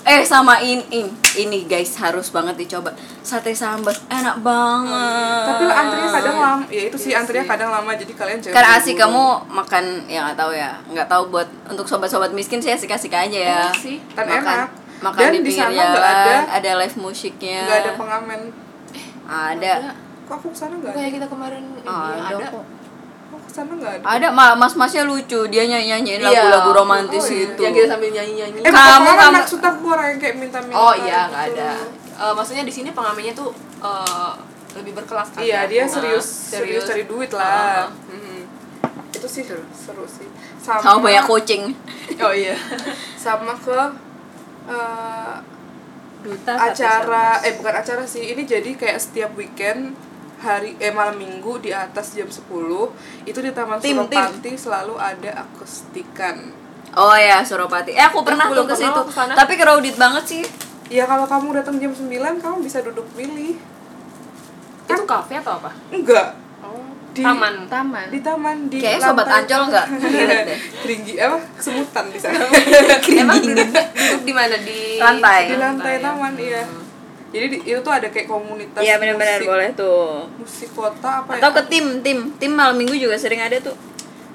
eh 0.02 0.20
sama 0.22 0.58
in, 0.58 0.82
in 0.90 1.06
ini 1.38 1.62
guys 1.62 1.94
harus 1.94 2.26
banget 2.28 2.58
dicoba 2.58 2.90
sate 3.22 3.54
sambat 3.54 3.94
enak 4.10 4.42
banget 4.42 5.46
Tapi 5.46 5.62
antrinya 5.64 6.10
kadang 6.10 6.36
lama. 6.36 6.64
Ya 6.66 6.82
itu 6.84 6.98
sih 6.98 7.12
antrinya 7.12 7.46
kadang 7.46 7.70
lama 7.70 7.94
jadi 7.94 8.10
kalian 8.10 8.38
jangan 8.40 8.56
kan 8.56 8.66
asik 8.76 8.98
kamu 8.98 9.22
makan 9.46 9.84
ya 10.06 10.26
nggak 10.26 10.34
tahu 10.36 10.52
ya 10.52 10.74
nggak 10.88 11.06
tahu 11.06 11.22
buat 11.30 11.46
untuk 11.66 11.86
sobat-sobat 11.86 12.32
miskin 12.32 12.58
sih 12.58 12.68
asik-asik 12.68 13.10
aja 13.10 13.30
ya 13.30 13.62
Enak 13.64 13.78
sih. 13.78 13.96
Dan 14.12 14.26
makan, 14.26 14.42
enak. 14.58 14.68
makan 15.00 15.20
Dan 15.22 15.30
di 15.32 15.40
di 15.40 15.52
sana 15.52 15.70
nggak 15.70 15.88
jalan 15.94 16.02
ada- 16.10 16.48
ada, 16.52 16.70
live 16.76 16.96
musiknya 16.98 17.60
nggak 17.62 17.78
ada 17.78 17.90
pengamen. 17.94 18.40
ada 19.24 19.72
Kok 19.78 20.11
aku 20.32 20.46
ke 20.48 20.56
sana 20.56 20.74
nggak? 20.74 20.92
Kayak 20.92 21.10
kita 21.12 21.26
kemarin 21.26 21.62
ini 21.62 21.80
ada, 21.82 22.32
ada. 22.32 22.46
kok 22.48 22.64
Aku 23.32 23.38
ke 23.40 23.50
sana 23.50 23.72
nggak 23.72 23.92
ada. 23.94 24.04
ada 24.06 24.28
ma- 24.30 24.56
mas-masnya 24.56 25.02
lucu 25.02 25.40
dia 25.46 25.64
nyanyi 25.64 25.88
nyanyiin 25.90 26.20
Iya. 26.20 26.28
lagu-lagu 26.30 26.70
romantis 26.74 27.20
Oh, 27.20 27.28
iya. 27.28 27.44
itu 27.46 27.60
Yang 27.60 27.74
kita 27.74 27.86
sambil 27.90 28.10
nyanyi-nyanyi. 28.10 28.58
Eh, 28.60 28.68
Kamu- 28.68 28.88
kamu 28.88 29.08
kan 29.08 29.16
kamu- 29.18 29.36
maksud 29.38 29.60
aku 29.62 29.84
orang 29.88 30.06
yang 30.08 30.20
kayak 30.20 30.36
minta-minta. 30.38 30.76
Oh 30.78 30.94
iya, 30.94 31.20
nggak 31.26 31.44
gitu. 31.46 31.56
ada. 31.58 31.70
Eh, 32.14 32.32
maksudnya 32.34 32.62
di 32.62 32.72
sini 32.72 32.88
pengamennya 32.90 33.32
tuh 33.32 33.50
eh, 33.80 34.32
lebih 34.72 34.92
berkelas 34.94 35.28
kan? 35.30 35.40
Iya, 35.40 35.58
ya? 35.58 35.60
dia 35.66 35.82
Nah, 35.82 35.90
serius, 35.90 36.26
serius 36.48 36.84
cari 36.84 37.04
duit 37.04 37.30
lah. 37.30 37.88
Uh-huh. 37.88 38.14
Mhm. 38.14 38.40
Itu 39.12 39.26
sih 39.26 39.42
seru, 39.42 39.64
seru 39.70 40.04
sih. 40.06 40.28
sama 40.58 41.02
banyak 41.02 41.26
kucing 41.26 41.74
Oh 42.24 42.30
iya. 42.32 42.54
sama 43.18 43.52
ke 43.56 43.78
eh, 44.64 45.34
duta 46.22 46.52
acara 46.54 47.42
eh 47.42 47.52
bukan 47.54 47.74
acara 47.74 48.02
sih. 48.04 48.22
Ini 48.28 48.42
jadi 48.44 48.70
kayak 48.72 48.98
setiap 48.98 49.34
weekend 49.34 49.98
hari 50.42 50.74
eh 50.76 50.90
malam 50.90 51.14
minggu 51.14 51.56
di 51.58 51.70
atas 51.70 52.12
jam 52.12 52.26
10 52.26 52.42
itu 53.24 53.38
di 53.38 53.50
Taman 53.50 53.78
Tim, 53.78 54.02
Suropati 54.02 54.52
selalu 54.52 54.94
ada 54.96 55.30
akustikan. 55.40 56.36
oh 56.92 57.14
ya 57.14 57.40
Suropati 57.40 57.90
eh 57.90 58.02
aku 58.02 58.20
pernah 58.20 58.46
belum 58.46 58.66
tuh 58.66 58.74
ke 58.74 58.76
pernah 58.76 59.06
situ 59.06 59.32
tapi 59.32 59.52
crowded 59.54 59.94
banget 59.96 60.24
sih 60.26 60.44
Ya 60.90 61.08
kalau 61.08 61.24
kamu 61.24 61.56
datang 61.56 61.78
jam 61.78 61.88
9 61.88 62.04
kamu 62.36 62.56
bisa 62.60 62.84
duduk 62.84 63.08
pilih. 63.16 63.56
Itu 64.84 65.02
kafe 65.08 65.40
atau 65.40 65.56
apa? 65.56 65.72
Enggak, 65.88 66.36
Oh, 66.60 66.84
Di- 67.10 67.24
taman. 67.24 67.64
taman 67.64 68.12
di 68.12 68.20
taman 68.20 68.56
di 68.68 68.76
Kayaknya 68.76 69.00
sobat 69.02 69.24
lantai- 69.24 69.40
Ancol 69.40 69.62
nggak. 69.72 69.86
Keringgi 70.84 71.14
apa? 71.16 71.38
Semutan 71.56 72.04
di 72.06 72.20
sana. 72.20 72.44
Emang 73.24 73.40
duduk, 73.40 73.72
duduk 73.72 74.20
di 74.20 74.32
mana 74.32 74.56
di 74.58 75.00
Lantai. 75.00 75.40
di 75.48 75.56
lantai 75.56 75.94
ya? 75.94 76.00
taman 76.04 76.32
iya. 76.36 76.62
Jadi 77.32 77.46
di, 77.48 77.58
itu 77.64 77.80
tuh 77.80 77.88
ada 77.88 78.12
kayak 78.12 78.28
komunitas 78.28 78.84
Iya 78.84 79.00
benar-benar 79.00 79.40
boleh 79.40 79.68
tuh. 79.72 80.28
musik 80.36 80.68
kota 80.76 81.24
apa 81.24 81.40
Atau 81.40 81.50
ya? 81.50 81.56
ke 81.56 81.62
tim, 81.72 81.86
tim, 82.04 82.18
tim 82.36 82.52
malam 82.52 82.76
minggu 82.76 82.92
juga 82.92 83.16
sering 83.16 83.40
ada 83.40 83.56
tuh. 83.56 83.72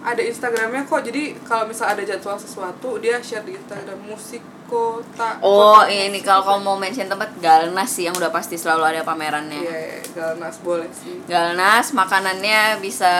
Ada 0.01 0.25
Instagramnya 0.25 0.81
kok. 0.89 1.05
Jadi 1.05 1.37
kalau 1.45 1.69
misal 1.69 1.93
ada 1.93 2.01
jadwal 2.01 2.41
sesuatu 2.41 2.97
dia 2.97 3.21
share 3.21 3.45
di 3.45 3.53
Instagram 3.53 4.01
musik 4.01 4.41
kota. 4.65 5.37
Oh 5.45 5.77
kota 5.77 5.93
ini 5.93 6.19
kalau 6.25 6.41
kamu 6.41 6.59
mau 6.63 6.77
mention 6.79 7.05
tempat 7.05 7.37
Galnas 7.37 7.91
sih 7.93 8.09
yang 8.09 8.15
udah 8.17 8.33
pasti 8.33 8.57
selalu 8.57 8.83
ada 8.97 9.01
pamerannya. 9.05 9.61
Iya, 9.61 9.77
iya, 9.77 9.99
Galnas 10.17 10.57
boleh 10.65 10.89
sih. 10.89 11.21
Galnas 11.29 11.93
makanannya 11.93 12.81
bisa 12.81 13.11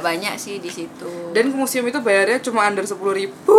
banyak 0.00 0.38
sih 0.38 0.62
di 0.62 0.70
situ. 0.70 1.34
Dan 1.34 1.50
ke 1.50 1.56
museum 1.56 1.88
itu 1.88 1.98
bayarnya 1.98 2.38
cuma 2.46 2.68
under 2.68 2.86
sepuluh 2.86 3.16
ribu. 3.16 3.58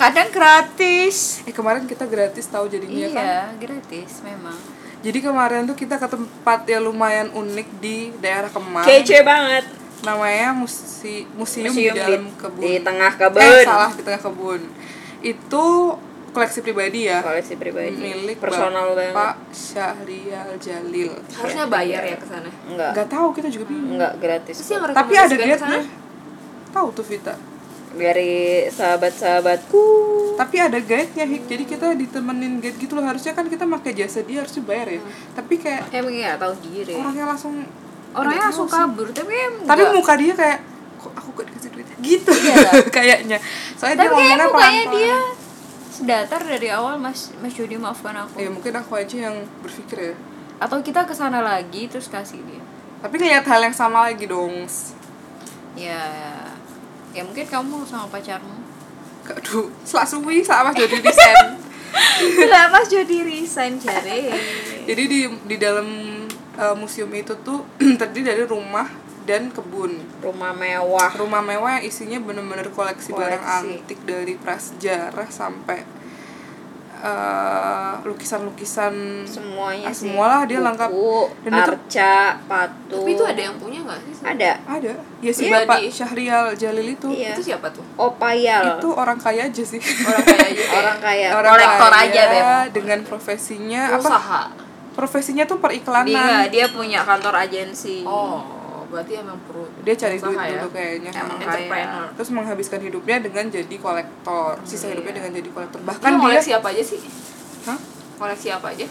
Kadang 0.00 0.28
gratis. 0.32 1.44
Eh 1.44 1.52
kemarin 1.52 1.84
kita 1.84 2.08
gratis 2.08 2.48
tahu 2.48 2.64
jadinya 2.66 3.08
kan. 3.12 3.20
Iya 3.20 3.40
gratis 3.60 4.24
memang. 4.24 4.56
Jadi 5.00 5.18
kemarin 5.20 5.64
tuh 5.64 5.76
kita 5.76 5.96
ke 5.96 6.08
tempat 6.08 6.64
yang 6.64 6.84
lumayan 6.84 7.28
unik 7.32 7.68
di 7.80 8.12
daerah 8.16 8.48
Kemang. 8.48 8.84
Kece 8.84 9.20
banget. 9.20 9.64
Namanya 10.00 10.56
musi 10.56 11.28
museum, 11.36 11.68
Museum 11.68 11.92
di 11.92 12.00
dalam 12.00 12.24
di- 12.24 12.36
kebun. 12.36 12.60
di 12.60 12.72
tengah 12.80 13.12
kebun. 13.12 13.40
Eh 13.40 13.64
salah 13.64 13.92
di 13.92 14.00
tengah 14.00 14.20
kebun. 14.20 14.60
Itu 15.20 15.64
koleksi 16.32 16.60
pribadi 16.60 17.04
ya. 17.04 17.20
Koleksi 17.20 17.56
pribadi. 17.56 17.96
Milik 17.96 18.40
personal 18.40 18.92
Bapak 18.92 19.04
banget. 19.04 19.36
Syahrial 19.52 20.48
Jalil. 20.56 21.12
Harusnya 21.32 21.64
bayar 21.68 22.02
ya 22.04 22.16
ke 22.16 22.26
sana. 22.28 22.48
Enggak. 22.64 22.90
Nggak 22.96 23.08
tahu 23.08 23.28
kita 23.36 23.48
juga 23.48 23.64
bingung. 23.68 23.96
Enggak 23.96 24.12
gratis. 24.16 24.56
Tapi 24.64 25.12
ada 25.12 25.34
guide-nya. 25.36 25.80
Tahu 26.70 26.88
tuh 26.92 27.04
Vita. 27.04 27.34
Dari 27.90 28.66
sahabat-sahabatku. 28.66 29.82
Tapi 30.34 30.56
ada 30.56 30.78
guide-nya 30.78 31.24
Hik. 31.24 31.44
Jadi 31.44 31.64
kita 31.64 31.86
ditemenin 31.92 32.58
guide 32.58 32.76
gitu 32.76 32.92
loh. 32.92 33.02
Harusnya 33.02 33.32
kan 33.32 33.44
kita 33.44 33.64
pakai 33.64 33.92
jasa 33.92 34.20
dia 34.20 34.40
harusnya 34.40 34.62
bayar 34.62 34.88
ya. 34.88 35.00
Tapi 35.32 35.54
kayak 35.56 35.90
Emang 35.90 36.12
nggak 36.12 36.36
tahu 36.36 36.54
diri. 36.64 36.94
orangnya 36.94 37.26
langsung 37.26 37.54
orangnya 38.10 38.42
langsung 38.44 38.66
kabur 38.66 39.06
tapi 39.08 39.30
tapi 39.62 39.82
enggak. 39.82 39.94
muka 39.94 40.14
dia 40.14 40.34
kayak 40.34 40.58
kok 40.98 41.14
aku 41.14 41.28
gak 41.32 41.46
dikasih 41.46 41.70
duit 41.70 41.86
gitu 42.00 42.32
Iya. 42.34 42.58
kayaknya 42.98 43.38
soalnya 43.72 43.96
tapi 43.96 44.10
dia 44.10 44.18
kayak 44.18 44.18
ngomongnya 44.18 44.46
mukanya 44.50 44.82
pelan-pelan. 44.82 44.90
dia 44.90 45.16
sedatar 45.88 46.40
dari 46.42 46.68
awal 46.68 46.94
mas 46.96 47.30
mas 47.38 47.54
Jody 47.54 47.78
maafkan 47.78 48.18
aku 48.18 48.34
ya 48.36 48.50
mungkin 48.50 48.74
aku 48.74 48.98
aja 48.98 49.30
yang 49.30 49.36
berpikir 49.62 50.10
ya 50.10 50.14
atau 50.58 50.82
kita 50.82 51.06
ke 51.06 51.14
sana 51.14 51.38
lagi 51.38 51.86
terus 51.86 52.10
kasih 52.10 52.42
dia 52.42 52.58
tapi 52.98 53.14
ngeliat 53.14 53.46
hal 53.46 53.62
yang 53.62 53.72
sama 53.72 54.02
lagi 54.02 54.26
dong 54.26 54.66
ya 55.72 55.94
ya 55.94 56.34
mungkin 57.14 57.46
kamu 57.46 57.82
sama 57.86 58.06
pacarmu. 58.10 58.56
Aduh 59.30 59.70
selak 59.86 60.06
suwi 60.10 60.42
selak 60.42 60.70
mas 60.70 60.74
jadi 60.74 60.96
desain 60.98 61.48
Lah 62.50 62.66
mas 62.72 62.86
Jody 62.86 63.26
resign 63.26 63.78
jare. 63.82 64.30
Jadi 64.86 65.02
di 65.06 65.20
di 65.46 65.56
dalam 65.58 65.86
uh, 66.58 66.74
museum 66.78 67.10
itu 67.14 67.34
tuh 67.42 67.66
terdiri 68.00 68.34
dari 68.34 68.44
rumah 68.46 68.86
dan 69.26 69.50
kebun. 69.50 69.98
Rumah 70.22 70.52
mewah. 70.54 71.10
Rumah 71.14 71.42
mewah 71.42 71.70
yang 71.78 71.84
isinya 71.86 72.18
bener-bener 72.22 72.70
koleksi, 72.70 73.10
barang 73.14 73.42
Koleksi. 73.42 73.58
antik 73.82 74.00
dari 74.06 74.34
prasejarah 74.38 75.28
sampai 75.30 75.99
uh, 77.00 77.92
lukisan-lukisan 78.02 78.92
semuanya 79.24 79.88
Ah, 79.88 79.92
sih. 79.92 80.06
semualah 80.06 80.44
dia 80.44 80.60
lengkap. 80.60 80.88
Buku, 80.88 81.32
Dan 81.42 81.52
itu- 81.52 81.64
arca 81.66 82.14
patung 82.44 83.02
tapi 83.02 83.10
itu 83.12 83.24
ada 83.24 83.40
yang 83.40 83.56
punya 83.56 83.78
nggak 83.80 83.98
sih? 84.02 84.14
Ada. 84.20 84.50
Ada. 84.64 84.92
Ya 85.18 85.32
si 85.32 85.42
Iya, 85.44 85.52
bapak 85.64 85.78
di- 85.80 85.90
Syahrial 85.90 86.44
Jalil 86.54 86.88
itu. 86.90 87.08
Iya. 87.08 87.32
itu 87.34 87.42
siapa 87.42 87.68
tuh? 87.68 87.84
Opayal 87.96 88.76
itu 88.76 88.88
orang 88.90 89.16
kaya 89.16 89.46
aja 89.46 89.64
sih. 89.64 89.80
Orang 89.80 90.22
kaya 90.22 90.46
aja. 90.46 90.64
Orang 90.78 90.98
kaya. 91.00 91.26
Orang 91.32 91.50
kolektor 91.50 91.90
kaya 91.90 92.04
aja 92.06 92.22
beb. 92.24 92.66
dengan 92.72 92.98
profesinya 93.02 93.82
apa? 93.90 94.00
Usaha. 94.00 94.42
Profesinya 94.90 95.44
tuh 95.44 95.56
dia 95.56 95.64
periklanan 95.64 96.50
dia 96.50 96.66
punya 96.68 97.00
kantor 97.02 97.34
agensi. 97.40 98.04
Oh 98.04 98.59
berarti 98.90 99.12
emang 99.16 99.38
perlu 99.46 99.64
dia 99.80 99.94
cari 99.94 100.16
duit 100.18 100.36
ya? 100.36 100.50
dulu 100.58 100.68
kayaknya. 100.70 101.10
Emang 101.14 101.38
kaya. 101.38 101.46
entrepreneur. 101.46 102.06
terus 102.12 102.30
menghabiskan 102.30 102.80
hidupnya 102.82 103.16
dengan 103.18 103.44
jadi 103.48 103.76
kolektor. 103.78 104.52
Sisa 104.62 104.86
hidupnya 104.90 105.14
dengan 105.16 105.30
jadi 105.32 105.48
kolektor. 105.48 105.78
Kan 105.78 105.86
bahkan 105.86 106.10
dia 106.10 106.18
dia 106.18 106.22
koleksi 106.26 106.50
apa 106.52 106.68
aja 106.68 106.82
sih? 106.82 107.00
Hah? 107.64 107.78
koleksi 108.18 108.48
apa 108.50 108.66
aja? 108.68 108.86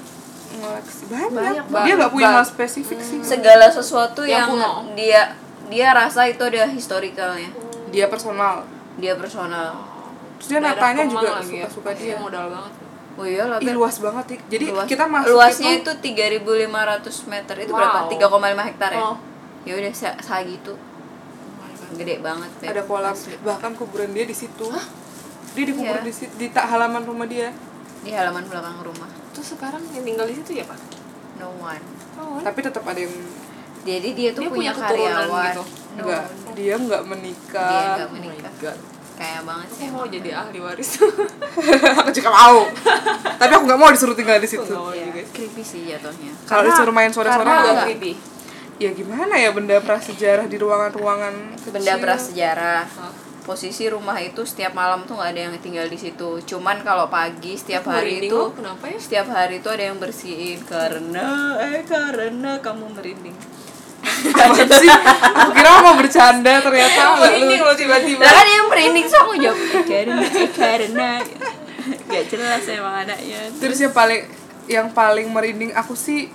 Ngoleksi 0.50 1.04
banyak, 1.06 1.32
Banyak 1.70 1.86
dia 1.86 1.94
nggak 1.94 2.12
punya 2.12 2.30
hal 2.34 2.46
spesifik 2.48 2.98
sih. 2.98 3.20
Segala 3.22 3.70
sesuatu 3.70 4.26
Yang 4.26 4.50
yang, 4.58 4.76
dia 4.96 5.22
dia 5.70 5.88
rasa 5.94 6.26
itu 6.26 6.42
ada 6.42 6.66
historicalnya. 6.66 7.54
Dia 7.94 8.10
personal. 8.10 8.66
Dia 8.98 9.14
personal. 9.14 9.78
Terus 10.42 10.48
dia 10.50 10.60
Daerah 10.60 10.74
natanya 10.74 11.04
juga 11.06 11.30
lagi 11.38 11.54
ya. 11.54 11.68
suka-suka 11.68 11.92
dia. 11.94 12.16
modal 12.18 12.46
banget. 12.50 12.74
Oh 13.20 13.28
iya 13.28 13.44
lah 13.46 13.60
Ih, 13.60 13.76
luas 13.76 14.00
banget 14.00 14.26
nih 14.32 14.40
jadi 14.48 14.66
Luas. 14.72 14.88
kita 14.88 15.04
masuk 15.04 15.36
luasnya 15.36 15.72
itu, 15.76 15.92
itu 15.92 16.16
3.500 16.16 17.28
meter. 17.28 17.56
Itu 17.60 17.72
Wow. 17.76 17.80
berapa 17.84 18.00
3,5 18.08 18.64
hektar 18.64 18.92
ya? 18.96 19.02
Oh. 19.04 19.16
Ya 19.70 19.78
udah 19.78 19.94
se 19.94 20.10
segitu 20.18 20.74
gede 21.92 22.16
banget 22.20 22.50
Beb. 22.58 22.70
ada 22.70 22.82
kolam 22.84 23.14
Asli. 23.14 23.34
bahkan 23.40 23.74
kuburan 23.74 24.10
dia 24.10 24.22
di 24.24 24.34
situ. 24.34 24.66
Dia 25.50 25.64
dikubur 25.66 25.90
Iya. 25.96 26.06
di 26.06 26.14
situ 26.14 26.34
di 26.36 26.48
tak 26.48 26.66
halaman 26.68 27.02
rumah 27.02 27.26
dia. 27.26 27.50
Di 28.00 28.10
halaman 28.10 28.46
belakang 28.46 28.78
rumah. 28.80 29.10
Terus 29.32 29.54
sekarang 29.54 29.82
yang 29.92 30.02
tinggal 30.04 30.26
di 30.26 30.36
situ 30.36 30.52
ya 30.56 30.66
pak 30.66 30.78
no 31.38 31.50
one. 31.56 31.82
Oh, 32.16 32.38
tapi 32.40 32.60
tetap 32.60 32.84
ada 32.84 32.98
yang 32.98 33.14
jadi 33.82 34.10
dia 34.12 34.30
tuh 34.32 34.44
Dia 34.44 34.50
punya, 34.50 34.72
punya 34.72 34.72
keturunan 34.76 35.14
karyawan. 35.24 35.46
gitu? 35.48 35.64
no, 35.90 35.98
enggak 35.98 36.24
dia 36.54 36.76
nggak 36.76 37.02
dia 37.02 37.10
menikah 37.10 37.70
nggak 37.90 38.06
Oh 38.06 38.12
my 38.12 38.18
menikah. 38.20 38.54
God. 38.60 38.78
kayak 39.16 39.42
banget 39.44 39.68
sih 39.68 39.78
Saya 39.80 39.90
mau 39.92 40.06
jadi 40.06 40.30
ahli 40.32 40.60
waris. 40.60 40.90
Aku 42.00 42.10
juga 42.10 42.30
mau. 42.30 42.60
Tapi 43.36 43.52
aku 43.52 43.64
nggak 43.66 43.80
mau 43.80 43.90
disuruh 43.90 44.14
tinggal 44.14 44.38
di 44.38 44.48
situ. 44.48 44.64
Nggak 44.64 44.94
Iya, 44.94 45.06
sih. 45.12 45.26
creepy 45.34 45.62
sih 45.62 45.82
jatuhnya. 45.88 46.32
Kalau 46.46 46.64
disuruh 46.64 46.94
main 46.94 47.10
sore-sore 47.10 47.44
agak 47.44 47.84
creepy 47.84 48.14
ya 48.80 48.96
gimana 48.96 49.36
ya 49.36 49.52
benda 49.52 49.78
prasejarah 49.84 50.48
di 50.48 50.56
ruangan-ruangan 50.56 51.36
benda 51.68 51.94
prasejarah. 52.00 52.88
Posisi 53.44 53.90
rumah 53.90 54.14
itu 54.22 54.46
setiap 54.46 54.78
malam 54.78 55.10
tuh 55.10 55.18
nggak 55.18 55.30
ada 55.34 55.42
yang 55.50 55.54
tinggal 55.58 55.90
di 55.90 55.98
situ. 55.98 56.38
Cuman 56.46 56.86
kalau 56.86 57.10
pagi 57.10 57.58
setiap 57.58 57.90
hari 57.90 58.22
merinding 58.22 58.30
itu 58.30 58.38
loh, 58.38 58.54
kenapa 58.54 58.84
ya? 58.94 58.98
setiap 59.02 59.28
hari 59.34 59.58
itu 59.58 59.70
ada 59.74 59.84
yang 59.90 59.98
bersihin. 59.98 60.60
Karena 60.64 61.58
eh 61.58 61.82
karena 61.82 62.62
kamu 62.62 62.86
merinding. 62.94 63.34
Apa 64.38 64.64
sih? 64.80 64.90
Aku 65.34 65.52
kira 65.58 65.82
mau 65.82 65.98
bercanda 65.98 66.62
ternyata. 66.62 67.00
Merinding 67.26 67.62
loh 67.66 67.76
tiba-tiba. 67.76 68.22
Lah 68.22 68.34
kan 68.38 68.48
yang 68.48 68.68
merinding 68.70 69.06
so 69.10 69.18
aku 69.18 69.34
jawab 69.42 69.58
"Eh, 69.58 69.84
karena 69.84 70.22
eh 70.24 70.50
karena. 70.54 71.10
Gak 72.06 72.24
jelas 72.30 72.64
emang 72.70 72.96
anaknya. 73.02 73.42
Terus 73.62 73.78
yang 73.82 73.94
paling 73.98 74.22
yang 74.70 74.88
paling 74.94 75.26
merinding 75.26 75.74
aku 75.74 75.98
sih 75.98 76.30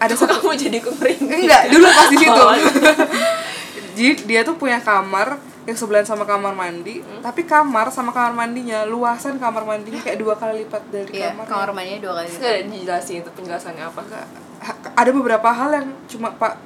ada 0.00 0.14
satu 0.14 0.42
kamu 0.42 0.54
jadi 0.58 0.76
aku 0.82 0.90
merinding 0.98 1.40
enggak 1.46 1.62
dulu 1.70 1.86
pas 1.86 2.08
di 2.10 2.16
situ. 2.18 2.42
Oh. 2.42 2.54
jadi 3.96 4.12
dia 4.26 4.40
tuh 4.42 4.56
punya 4.58 4.82
kamar 4.82 5.38
yang 5.64 5.76
sebelahan 5.80 6.04
sama 6.04 6.28
kamar 6.28 6.52
mandi 6.52 7.00
tapi 7.24 7.48
kamar 7.48 7.88
sama 7.88 8.12
kamar 8.12 8.36
mandinya 8.36 8.84
luasan 8.84 9.40
kamar 9.40 9.64
mandinya 9.64 9.96
kayak 10.04 10.20
dua 10.20 10.36
kali 10.36 10.66
lipat 10.66 10.82
dari 10.92 11.08
iya 11.24 11.32
kamar 11.32 11.46
kamar 11.48 11.68
mandinya 11.72 12.00
dua 12.04 12.12
kali 12.20 12.28
ada 12.36 12.60
dijelasin 12.68 13.24
itu 13.24 13.30
penjelasannya 13.32 13.84
apa 13.88 14.00
Nggak, 14.04 14.26
ha- 14.60 14.78
ada 14.92 15.10
beberapa 15.14 15.48
hal 15.48 15.70
yang 15.72 15.88
cuma 16.04 16.36
pak 16.36 16.60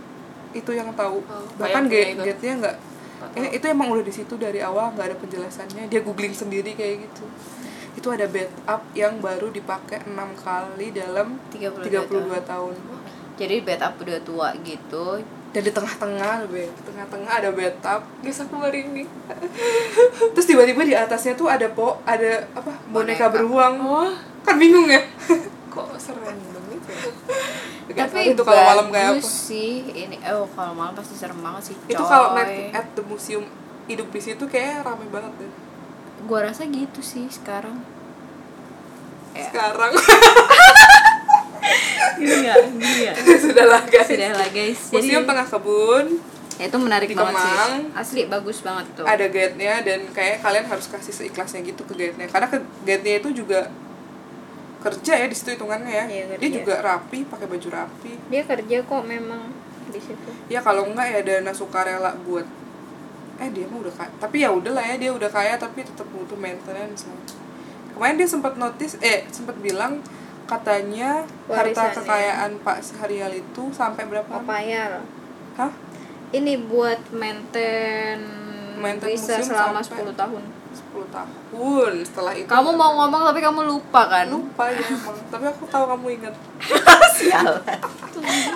itu 0.56 0.70
yang 0.72 0.88
tahu. 0.96 1.20
Oh, 1.28 1.44
bahkan 1.60 1.84
gate 1.86 2.16
itu. 2.16 2.24
gate 2.24 2.42
nya 2.44 2.54
nggak 2.64 2.76
Nggak 3.18 3.34
ini 3.34 3.48
itu 3.50 3.64
emang 3.66 3.90
udah 3.90 4.04
di 4.06 4.14
situ 4.14 4.34
dari 4.38 4.62
awal 4.62 4.94
nggak 4.94 5.06
ada 5.10 5.16
penjelasannya. 5.18 5.90
Dia 5.90 6.00
googling 6.06 6.30
sendiri 6.30 6.72
kayak 6.78 7.10
gitu. 7.10 7.26
Itu 7.98 8.14
ada 8.14 8.30
backup 8.30 8.82
yang 8.94 9.18
baru 9.18 9.50
dipakai 9.50 10.06
enam 10.06 10.30
kali 10.38 10.94
dalam 10.94 11.34
32 11.50 11.82
32 12.08 12.46
tahun 12.46 12.74
jadi 13.38 13.62
bed 13.62 13.80
up 13.80 13.94
udah 14.02 14.18
tua 14.26 14.48
gitu. 14.66 15.22
Dan 15.48 15.62
di 15.64 15.72
tengah-tengah 15.72 16.44
be 16.52 16.68
di 16.68 16.82
tengah-tengah 16.84 17.32
ada 17.40 17.48
bathtub 17.56 18.04
guys 18.20 18.36
aku 18.44 18.60
merinding 18.60 19.08
terus 20.36 20.44
tiba-tiba 20.44 20.84
di 20.84 20.92
atasnya 20.92 21.32
tuh 21.40 21.48
ada 21.48 21.72
po 21.72 22.04
ada 22.04 22.44
apa 22.52 22.68
boneka, 22.92 23.32
Boneka. 23.32 23.32
beruang. 23.32 23.74
Oh. 23.80 24.12
Kan 24.44 24.60
bingung 24.60 24.92
ya? 24.92 25.00
Kok 25.72 25.96
serandom 25.96 26.62
gitu 26.68 26.88
ya? 26.92 28.04
Tapi 28.04 28.36
itu 28.36 28.42
kalau 28.44 28.60
malam 28.60 28.86
kayak 28.92 29.16
apa. 29.16 29.24
sih. 29.24 29.88
Ini 29.88 30.16
oh 30.36 30.44
kalau 30.52 30.76
malam 30.76 30.92
pasti 30.92 31.16
serem 31.16 31.40
banget 31.40 31.72
sih 31.72 31.76
itu 31.88 31.96
coy. 31.96 32.10
kalau 32.12 32.36
night 32.36 32.76
at 32.76 32.86
the 32.92 33.02
museum 33.08 33.48
hidup 33.88 34.12
di 34.12 34.20
situ 34.20 34.44
kayak 34.44 34.84
rame 34.84 35.08
banget 35.08 35.32
deh. 35.40 35.52
Gua 36.28 36.44
rasa 36.44 36.68
gitu 36.68 37.00
sih 37.00 37.24
sekarang. 37.32 37.80
Ya. 39.32 39.48
Sekarang 39.48 39.96
iya 42.18 42.54
iya 42.78 43.12
sudahlah 43.44 43.82
guys. 43.86 44.08
Sudah 44.08 44.32
lah 44.34 44.48
guys. 44.50 44.80
Jadi 44.90 45.08
museum 45.08 45.24
tengah 45.24 45.46
kebun? 45.46 46.06
Ya, 46.58 46.66
itu 46.66 46.78
menarik 46.82 47.08
banget 47.14 47.38
sih. 47.38 47.52
Kemang. 47.54 47.74
asli 47.94 48.20
bagus 48.26 48.58
banget 48.66 48.86
tuh. 48.98 49.06
Ada 49.06 49.30
guide-nya 49.30 49.74
dan 49.86 50.00
kayak 50.10 50.42
kalian 50.42 50.66
harus 50.66 50.90
kasih 50.90 51.14
seikhlasnya 51.14 51.62
gitu 51.62 51.86
ke 51.86 51.94
guide-nya. 51.94 52.26
Karena 52.26 52.50
ke 52.50 52.58
guide-nya 52.82 53.22
itu 53.22 53.30
juga 53.30 53.70
kerja 54.82 55.12
ya 55.22 55.26
di 55.30 55.36
situ 55.38 55.54
hitungannya 55.54 55.90
ya. 55.90 56.04
Iya, 56.06 56.24
dia 56.38 56.50
juga 56.50 56.82
rapi 56.82 57.26
pakai 57.30 57.46
baju 57.46 57.68
rapi. 57.70 58.12
Dia 58.26 58.42
kerja 58.42 58.76
kok 58.82 59.02
memang 59.06 59.54
di 59.90 60.00
situ. 60.02 60.30
Ya 60.50 60.58
kalau 60.58 60.90
enggak 60.90 61.14
ya 61.14 61.20
dana 61.22 61.54
sukarela 61.54 62.18
buat 62.26 62.46
eh 63.38 63.48
dia 63.54 63.70
mah 63.70 63.78
udah 63.78 63.94
kaya. 63.94 64.10
Tapi 64.18 64.36
ya 64.42 64.50
udahlah 64.50 64.82
ya 64.82 64.98
dia 64.98 65.10
udah 65.14 65.30
kaya 65.30 65.54
tapi 65.62 65.86
tetap 65.86 66.10
butuh 66.10 66.34
maintenance 66.34 67.06
kemarin 67.98 68.14
dia 68.14 68.30
sempat 68.30 68.54
notice 68.54 68.94
eh 69.02 69.26
sempat 69.34 69.58
bilang 69.58 69.98
katanya 70.48 71.22
harta 71.46 71.92
kekayaan 71.92 72.56
Pak 72.58 72.78
Syahrial 72.80 73.32
itu 73.32 73.68
sampai 73.70 74.02
berapa? 74.02 74.26
Papayal 74.32 75.04
hah? 75.54 75.72
Ini 76.28 76.64
buat 76.64 77.12
maintain 77.12 78.20
Maintain 78.78 79.10
bisa 79.12 79.36
museum 79.36 79.48
selama 79.50 79.80
sampai- 79.80 80.06
10 80.06 80.14
tahun. 80.14 80.42
10 80.70 81.06
tahun. 81.10 81.92
Setelah 82.02 82.32
itu 82.32 82.46
kamu 82.46 82.70
mau 82.72 82.92
ngomong 82.96 83.22
tapi 83.26 83.40
kamu 83.40 83.60
lupa 83.66 84.06
kan? 84.06 84.26
Lupa 84.28 84.70
ya 84.70 84.78
emang. 84.88 85.16
Tapi 85.28 85.44
aku 85.44 85.64
tahu 85.66 85.84
kamu 85.88 86.06
ingat. 86.16 86.34
Sialan 87.18 87.82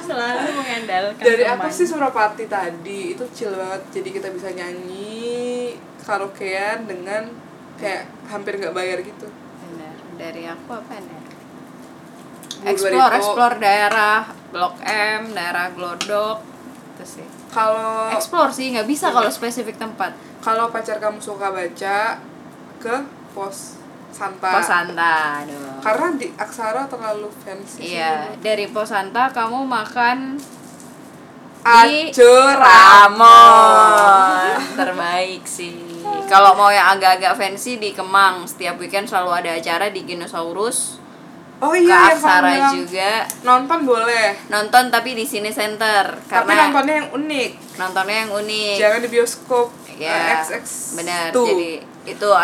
selalu 0.01 0.49
mengandalkan 0.55 1.19
dari 1.19 1.43
teman. 1.43 1.59
apa 1.59 1.67
sih 1.69 1.83
Surapati 1.83 2.47
tadi 2.47 3.13
itu 3.13 3.25
chill 3.33 3.51
banget. 3.51 3.83
Jadi 3.91 4.09
kita 4.13 4.29
bisa 4.31 4.49
nyanyi 4.49 5.75
karaokean 5.99 6.87
dengan 6.87 7.27
kayak 7.75 8.07
hampir 8.27 8.57
nggak 8.57 8.73
bayar 8.73 8.99
gitu. 9.01 9.27
Benar. 9.27 9.95
dari 10.15 10.47
aku 10.47 10.71
apa 10.71 10.95
nih 11.01 11.19
explore 12.67 13.13
explore 13.17 13.57
daerah 13.59 14.27
blok 14.53 14.75
M 14.85 15.33
daerah 15.35 15.73
Glodok 15.75 16.39
itu 16.93 17.05
sih. 17.19 17.27
Kalau 17.53 18.09
explore 18.13 18.53
sih 18.53 18.73
nggak 18.73 18.89
bisa 18.89 19.11
kalau 19.11 19.29
spesifik 19.29 19.77
tempat. 19.77 20.15
kalau 20.43 20.75
pacar 20.75 20.99
kamu 20.99 21.23
suka 21.23 21.55
baca 21.55 22.19
ke 22.83 22.97
pos 23.31 23.79
Santa. 24.11 24.51
Pos 24.59 24.67
Santa 24.67 25.47
aduh. 25.47 25.79
karena 25.81 26.07
di 26.19 26.29
Aksara 26.35 26.91
terlalu 26.91 27.31
fancy 27.47 27.79
sih. 27.79 27.95
Iya 27.95 28.35
dari 28.43 28.67
Pos 28.69 28.91
Santa 28.91 29.31
kamu 29.31 29.65
makan 29.65 30.19
di 31.63 32.11
Acur 32.11 32.59
Ramon 32.59 34.59
terbaik 34.75 35.47
sih. 35.47 36.03
Kalau 36.27 36.59
mau 36.59 36.75
yang 36.75 36.99
agak-agak 36.99 37.39
fancy 37.39 37.79
di 37.79 37.95
Kemang. 37.95 38.51
Setiap 38.51 38.75
weekend 38.83 39.07
selalu 39.07 39.47
ada 39.47 39.51
acara 39.55 39.95
di 39.95 40.03
Dinosaurus 40.03 41.02
Oh 41.63 41.71
ke 41.71 41.79
iya, 41.79 41.95
yang 41.95 42.03
kamu 42.03 42.19
Aksara 42.19 42.51
bilang. 42.51 42.75
juga. 42.75 43.13
Nonton 43.47 43.79
boleh. 43.87 44.27
Nonton 44.51 44.85
tapi 44.91 45.15
di 45.15 45.23
sini 45.23 45.55
center 45.55 46.19
tapi 46.27 46.51
karena 46.51 46.67
nontonnya 46.67 46.95
yang 47.07 47.09
unik. 47.15 47.51
Nontonnya 47.79 48.17
yang 48.27 48.33
unik. 48.35 48.77
Jangan 48.83 48.99
di 48.99 49.09
bioskop 49.09 49.69
ya 49.93 50.11
eh, 50.11 50.43
XX 50.43 50.65
benar. 50.99 51.29
jadi 51.31 51.73
itu 52.09 52.27
oh, 52.27 52.41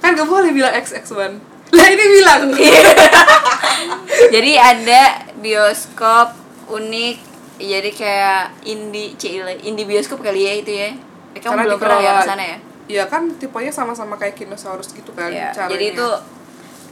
kan 0.00 0.14
gak 0.14 0.28
boleh 0.30 0.54
bilang 0.54 0.72
XX1 0.72 1.54
lah 1.74 1.86
ini 1.90 2.04
bilang. 2.06 2.42
Jadi 4.34 4.52
ada 4.54 5.02
bioskop 5.42 6.28
unik. 6.70 7.16
Jadi 7.58 7.90
kayak 7.94 8.66
indie 8.66 9.14
cile 9.18 9.58
indie 9.62 9.86
bioskop 9.86 10.22
kali 10.22 10.46
ya 10.46 10.52
itu 10.58 10.72
ya. 10.74 10.90
Eh, 11.34 11.40
kamu 11.42 11.66
belum 11.66 11.78
pernah 11.82 11.98
ya 12.02 12.12
ke 12.22 12.26
sana 12.26 12.44
ya? 12.44 12.58
Iya 12.84 13.04
kan 13.08 13.32
tipenya 13.40 13.72
sama-sama 13.72 14.14
kayak 14.20 14.36
Kinosaurus 14.36 14.92
gitu 14.92 15.16
kan 15.16 15.32
Iya, 15.32 15.56
caranya. 15.56 15.72
jadi 15.72 15.84
itu 15.96 16.08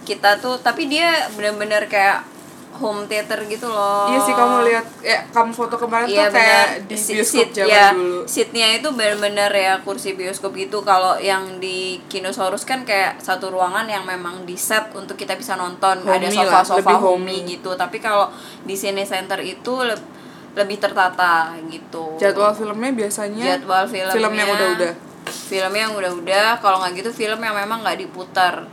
kita 0.02 0.36
tuh 0.36 0.58
tapi 0.58 0.86
dia 0.86 1.08
bener-bener 1.30 1.86
kayak 1.86 2.26
home 2.72 3.04
theater 3.04 3.36
gitu 3.44 3.68
loh 3.68 4.08
Iya 4.08 4.18
sih 4.18 4.32
kamu 4.32 4.56
lihat 4.64 4.86
ya 4.98 5.18
kamu 5.28 5.52
foto 5.52 5.76
kemarin 5.76 6.08
Iya 6.08 6.26
tuh 6.26 6.34
kayak 6.34 6.64
benar. 6.72 6.88
di 6.88 6.96
Si- 6.96 7.12
bioskop 7.12 7.36
seat, 7.36 7.48
zaman 7.52 7.68
ya, 7.70 7.86
dulu. 7.92 8.20
Seatnya 8.24 8.66
itu 8.72 8.88
benar-benar 8.90 9.52
ya 9.52 9.72
kursi 9.78 10.10
bioskop 10.12 10.52
gitu. 10.54 10.80
Kalau 10.80 11.20
yang 11.20 11.60
di 11.60 12.00
Kinosaurus 12.02 12.64
kan 12.64 12.82
kayak 12.82 13.20
satu 13.20 13.52
ruangan 13.52 13.84
yang 13.86 14.02
memang 14.02 14.42
di 14.42 14.56
set 14.56 14.88
untuk 14.92 15.14
kita 15.14 15.36
bisa 15.36 15.52
nonton. 15.54 16.00
Ada 16.00 16.16
Homey 16.18 16.32
lah, 16.32 16.64
sofa-sofa 16.64 16.80
lebih 16.80 16.96
homey 16.98 17.36
gitu. 17.46 17.70
Tapi 17.74 18.00
kalau 18.00 18.32
di 18.62 18.72
Cine 18.72 19.04
Center 19.04 19.36
itu 19.38 19.74
leb- 19.78 20.08
lebih 20.52 20.76
tertata 20.76 21.52
gitu. 21.66 22.16
Jadwal 22.16 22.50
filmnya 22.50 22.90
biasanya 22.90 23.44
Jadwal 23.52 23.84
filmnya 23.84 24.16
film 24.16 24.32
yang 24.32 24.48
udah-udah. 24.48 24.92
film 25.28 25.72
yang 25.72 25.92
udah-udah 25.92 26.48
kalau 26.58 26.80
nggak 26.80 26.92
gitu 26.98 27.10
film 27.12 27.38
yang 27.38 27.52
memang 27.54 27.80
nggak 27.80 28.00
diputar 28.00 28.64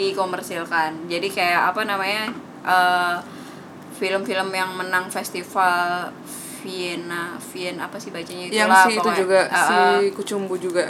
dikomersilkan 0.00 1.04
jadi 1.06 1.28
kayak 1.28 1.60
apa 1.70 1.80
namanya 1.84 2.24
eh, 2.64 3.16
film-film 3.92 4.48
yang 4.50 4.72
menang 4.72 5.12
festival 5.12 6.08
Vienna 6.60 7.36
Vienna 7.40 7.88
apa 7.88 7.96
sih 7.96 8.08
bacanya 8.08 8.48
itu 8.48 8.56
Yang 8.56 8.68
lah 8.68 8.84
si 8.84 8.92
itu 8.94 9.10
juga 9.16 9.40
Eh, 9.42 9.60
si 9.60 9.76
eh, 9.76 10.10
Kucumbu 10.12 10.54
juga. 10.56 10.84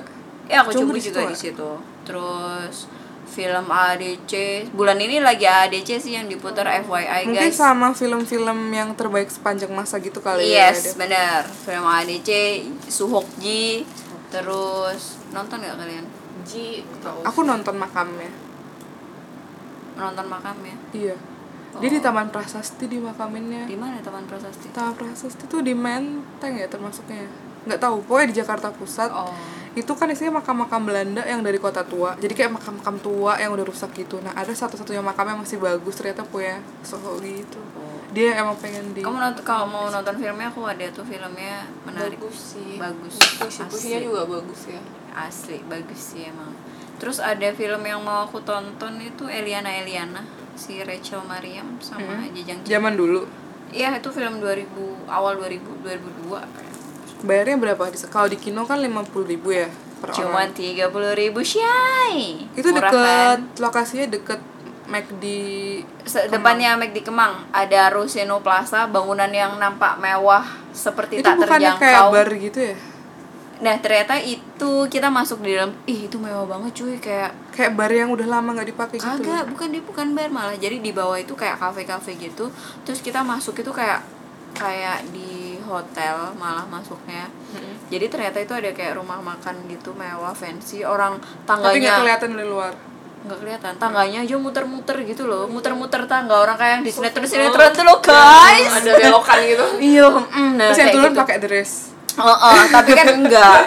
ya 0.46 0.62
Kucumbu 0.62 0.94
situ 0.94 1.14
juga 1.14 1.20
di 1.26 1.36
situ 1.36 1.70
terus 2.02 2.90
film 3.30 3.70
ADC 3.70 4.32
bulan 4.74 4.98
ini 4.98 5.22
lagi 5.22 5.46
ADC 5.46 6.02
sih 6.02 6.18
yang 6.18 6.26
diputar 6.26 6.66
FYI 6.82 7.30
Mungkin 7.30 7.38
guys 7.38 7.54
sama 7.54 7.94
film-film 7.94 8.74
yang 8.74 8.90
terbaik 8.98 9.30
sepanjang 9.30 9.70
masa 9.70 10.02
gitu 10.02 10.18
kali 10.18 10.50
ya. 10.50 10.74
Yes, 10.74 10.98
benar. 10.98 11.46
Film 11.46 11.86
ADC, 11.86 12.26
Suhokji, 12.90 13.86
terus 14.28 15.22
nonton 15.30 15.62
nggak 15.62 15.78
kalian? 15.78 16.02
Ji 16.42 16.82
tahu 16.98 17.22
Aku 17.22 17.46
nonton 17.46 17.78
makamnya. 17.78 18.34
Nonton 20.00 20.26
makamnya? 20.26 20.76
Iya. 20.96 21.16
Dia 21.78 21.90
di 21.92 22.00
Taman 22.02 22.34
Prasasti 22.34 22.90
di 22.90 22.98
makaminnya. 22.98 23.62
Di 23.68 23.78
mana 23.78 24.02
Taman 24.02 24.26
Prasasti? 24.26 24.74
Taman 24.74 24.96
Prasasti 24.98 25.46
tuh 25.46 25.62
di 25.62 25.70
Menteng 25.76 26.58
ya 26.58 26.66
termasuknya. 26.66 27.30
Nggak 27.68 27.78
tahu, 27.78 28.02
pokoknya 28.08 28.26
di 28.32 28.36
Jakarta 28.42 28.72
Pusat. 28.74 29.10
Oh. 29.14 29.30
Itu 29.78 29.94
kan 29.94 30.10
isinya 30.10 30.42
makam-makam 30.42 30.82
Belanda 30.82 31.22
yang 31.22 31.46
dari 31.46 31.62
kota 31.62 31.86
tua. 31.86 32.18
Jadi 32.18 32.34
kayak 32.34 32.58
makam-makam 32.58 32.98
tua 32.98 33.38
yang 33.38 33.54
udah 33.54 33.62
rusak 33.62 33.94
gitu. 33.94 34.18
Nah, 34.18 34.34
ada 34.34 34.50
satu-satunya 34.50 34.98
makam 34.98 35.30
yang 35.30 35.38
masih 35.38 35.62
bagus 35.62 35.94
ternyata 35.94 36.26
punya 36.26 36.58
Soho 36.82 37.22
gitu. 37.22 37.62
Dia 38.10 38.42
emang 38.42 38.58
pengen 38.58 38.90
di 38.90 39.06
Kamu 39.06 39.22
nonton 39.22 39.46
kalau 39.46 39.70
mau 39.70 39.86
nonton 39.86 40.18
filmnya 40.18 40.50
aku 40.50 40.66
ada 40.66 40.82
tuh 40.90 41.06
filmnya 41.06 41.62
menarik. 41.86 42.18
bagus 42.18 42.58
sih 42.58 42.74
Bagus. 42.74 43.14
puisi-puisinya 43.38 44.02
Asli. 44.02 44.08
juga 44.10 44.20
bagus 44.26 44.60
ya 44.66 44.80
Asli 45.14 45.58
bagus 45.70 46.00
sih 46.02 46.26
emang. 46.26 46.50
Terus 47.00 47.18
ada 47.18 47.48
film 47.56 47.80
yang 47.82 48.04
mau 48.04 48.28
aku 48.28 48.44
tonton 48.44 49.00
itu 49.00 49.24
Eliana 49.24 49.72
Eliana 49.72 50.20
si 50.52 50.84
Rachel 50.84 51.24
Mariam 51.24 51.80
sama 51.80 52.28
Jajang 52.30 52.60
Cinta. 52.60 52.68
zaman 52.68 52.92
dulu. 52.94 53.24
Iya, 53.72 53.96
itu 53.96 54.10
film 54.12 54.42
2000 54.44 55.08
awal 55.08 55.40
2000 55.40 55.80
2002. 56.28 57.24
Bayarnya 57.24 57.56
berapa? 57.56 57.82
Kalau 58.12 58.28
di 58.28 58.36
kino 58.36 58.68
kan 58.68 58.80
50.000 58.80 59.24
ribu 59.24 59.48
ya 59.50 59.68
per 60.00 60.16
Cuman 60.16 60.48
orang. 60.48 60.56
tiga 60.56 60.88
puluh 60.88 61.12
ribu 61.12 61.44
shy. 61.44 62.48
Itu 62.56 62.72
Murah 62.72 62.88
deket 62.88 63.36
kan? 63.36 63.38
lokasinya 63.60 64.06
deket 64.08 64.40
McD 64.90 65.24
depannya 66.32 66.74
Mac 66.74 66.90
di 66.90 67.04
Kemang 67.04 67.46
ada 67.54 67.92
Roseno 67.94 68.42
Plaza 68.42 68.90
bangunan 68.90 69.30
yang 69.30 69.54
nampak 69.54 70.02
mewah 70.02 70.42
seperti 70.74 71.22
itu 71.22 71.26
tak 71.28 71.38
bukannya 71.38 71.78
kayak 71.78 71.78
terjangkau 71.78 72.08
bar 72.10 72.30
gitu 72.34 72.58
ya? 72.58 72.74
Nah 73.60 73.76
ternyata 73.76 74.16
itu 74.16 74.72
kita 74.88 75.12
masuk 75.12 75.44
di 75.44 75.52
dalam 75.52 75.76
ih 75.84 76.08
itu 76.08 76.16
mewah 76.16 76.48
banget 76.48 76.72
cuy 76.80 76.96
kayak 76.96 77.30
Kayak 77.50 77.76
bar 77.76 77.92
yang 77.92 78.08
udah 78.08 78.24
lama 78.24 78.56
nggak 78.56 78.72
dipakai 78.72 78.96
gitu. 78.96 79.04
kagak 79.04 79.44
bukan 79.52 79.68
dia 79.68 79.82
bukan 79.84 80.06
bar 80.16 80.30
malah. 80.32 80.56
Jadi 80.56 80.80
di 80.80 80.96
bawah 80.96 81.20
itu 81.20 81.36
kayak 81.36 81.60
kafe-kafe 81.60 82.16
gitu. 82.16 82.48
Terus 82.88 83.04
kita 83.04 83.20
masuk 83.20 83.60
itu 83.60 83.68
kayak 83.68 84.00
kayak 84.56 85.04
di 85.12 85.60
hotel 85.62 86.32
malah 86.40 86.64
masuknya. 86.66 87.28
Jadi 87.90 88.06
ternyata 88.08 88.38
itu 88.40 88.54
ada 88.54 88.70
kayak 88.72 88.96
rumah 88.96 89.20
makan 89.20 89.66
gitu 89.68 89.92
mewah 89.92 90.32
fancy. 90.32 90.82
Orang 90.82 91.20
Tapi 91.20 91.28
nggak 91.28 91.46
tangganya 91.46 91.90
kelihatan 92.00 92.28
dari 92.32 92.48
luar. 92.48 92.72
nggak 93.20 93.38
kelihatan. 93.44 93.72
Tangganya 93.76 94.18
aja 94.24 94.36
muter-muter 94.40 94.96
gitu 95.04 95.28
loh. 95.28 95.44
Muter-muter 95.44 96.08
tangga. 96.08 96.40
Orang 96.40 96.56
kayak 96.56 96.80
yang 96.80 96.84
di 96.86 96.92
sinetron 96.96 97.28
sinetron 97.28 97.70
tuh 97.76 97.84
loh 97.84 98.00
guys. 98.00 98.72
Ada 98.72 98.92
belokan 98.96 99.38
gitu. 99.44 99.66
Iya 99.92 100.06
mm, 100.08 100.50
nah, 100.56 100.66
Terus 100.72 100.80
yang 100.80 100.90
turun 100.96 101.12
gitu. 101.12 101.20
pakai 101.20 101.36
dress. 101.44 101.72
Oh, 102.22 102.38
oh, 102.46 102.60
tapi 102.68 102.90
kan 102.92 103.06
enggak 103.10 103.58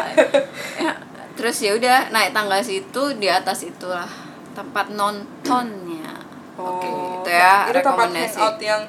Ya, 0.76 0.92
terus 1.38 1.58
ya 1.58 1.74
udah 1.74 2.10
naik 2.10 2.32
tangga 2.32 2.58
situ 2.60 3.04
di 3.16 3.28
atas 3.28 3.64
itulah 3.64 4.08
tempat 4.52 4.90
nontonnya 4.90 6.14
oke 6.54 6.86
itu 6.86 7.30
ya 7.30 7.66
itu 7.66 7.74
tempat 7.76 8.08
rekomendasi 8.08 8.38
hangout 8.38 8.58
yang 8.60 8.82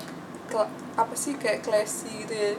apa 0.95 1.11
sih 1.13 1.35
kayak 1.35 1.59
classy 1.61 2.23
gitu 2.23 2.33
ya. 2.33 2.53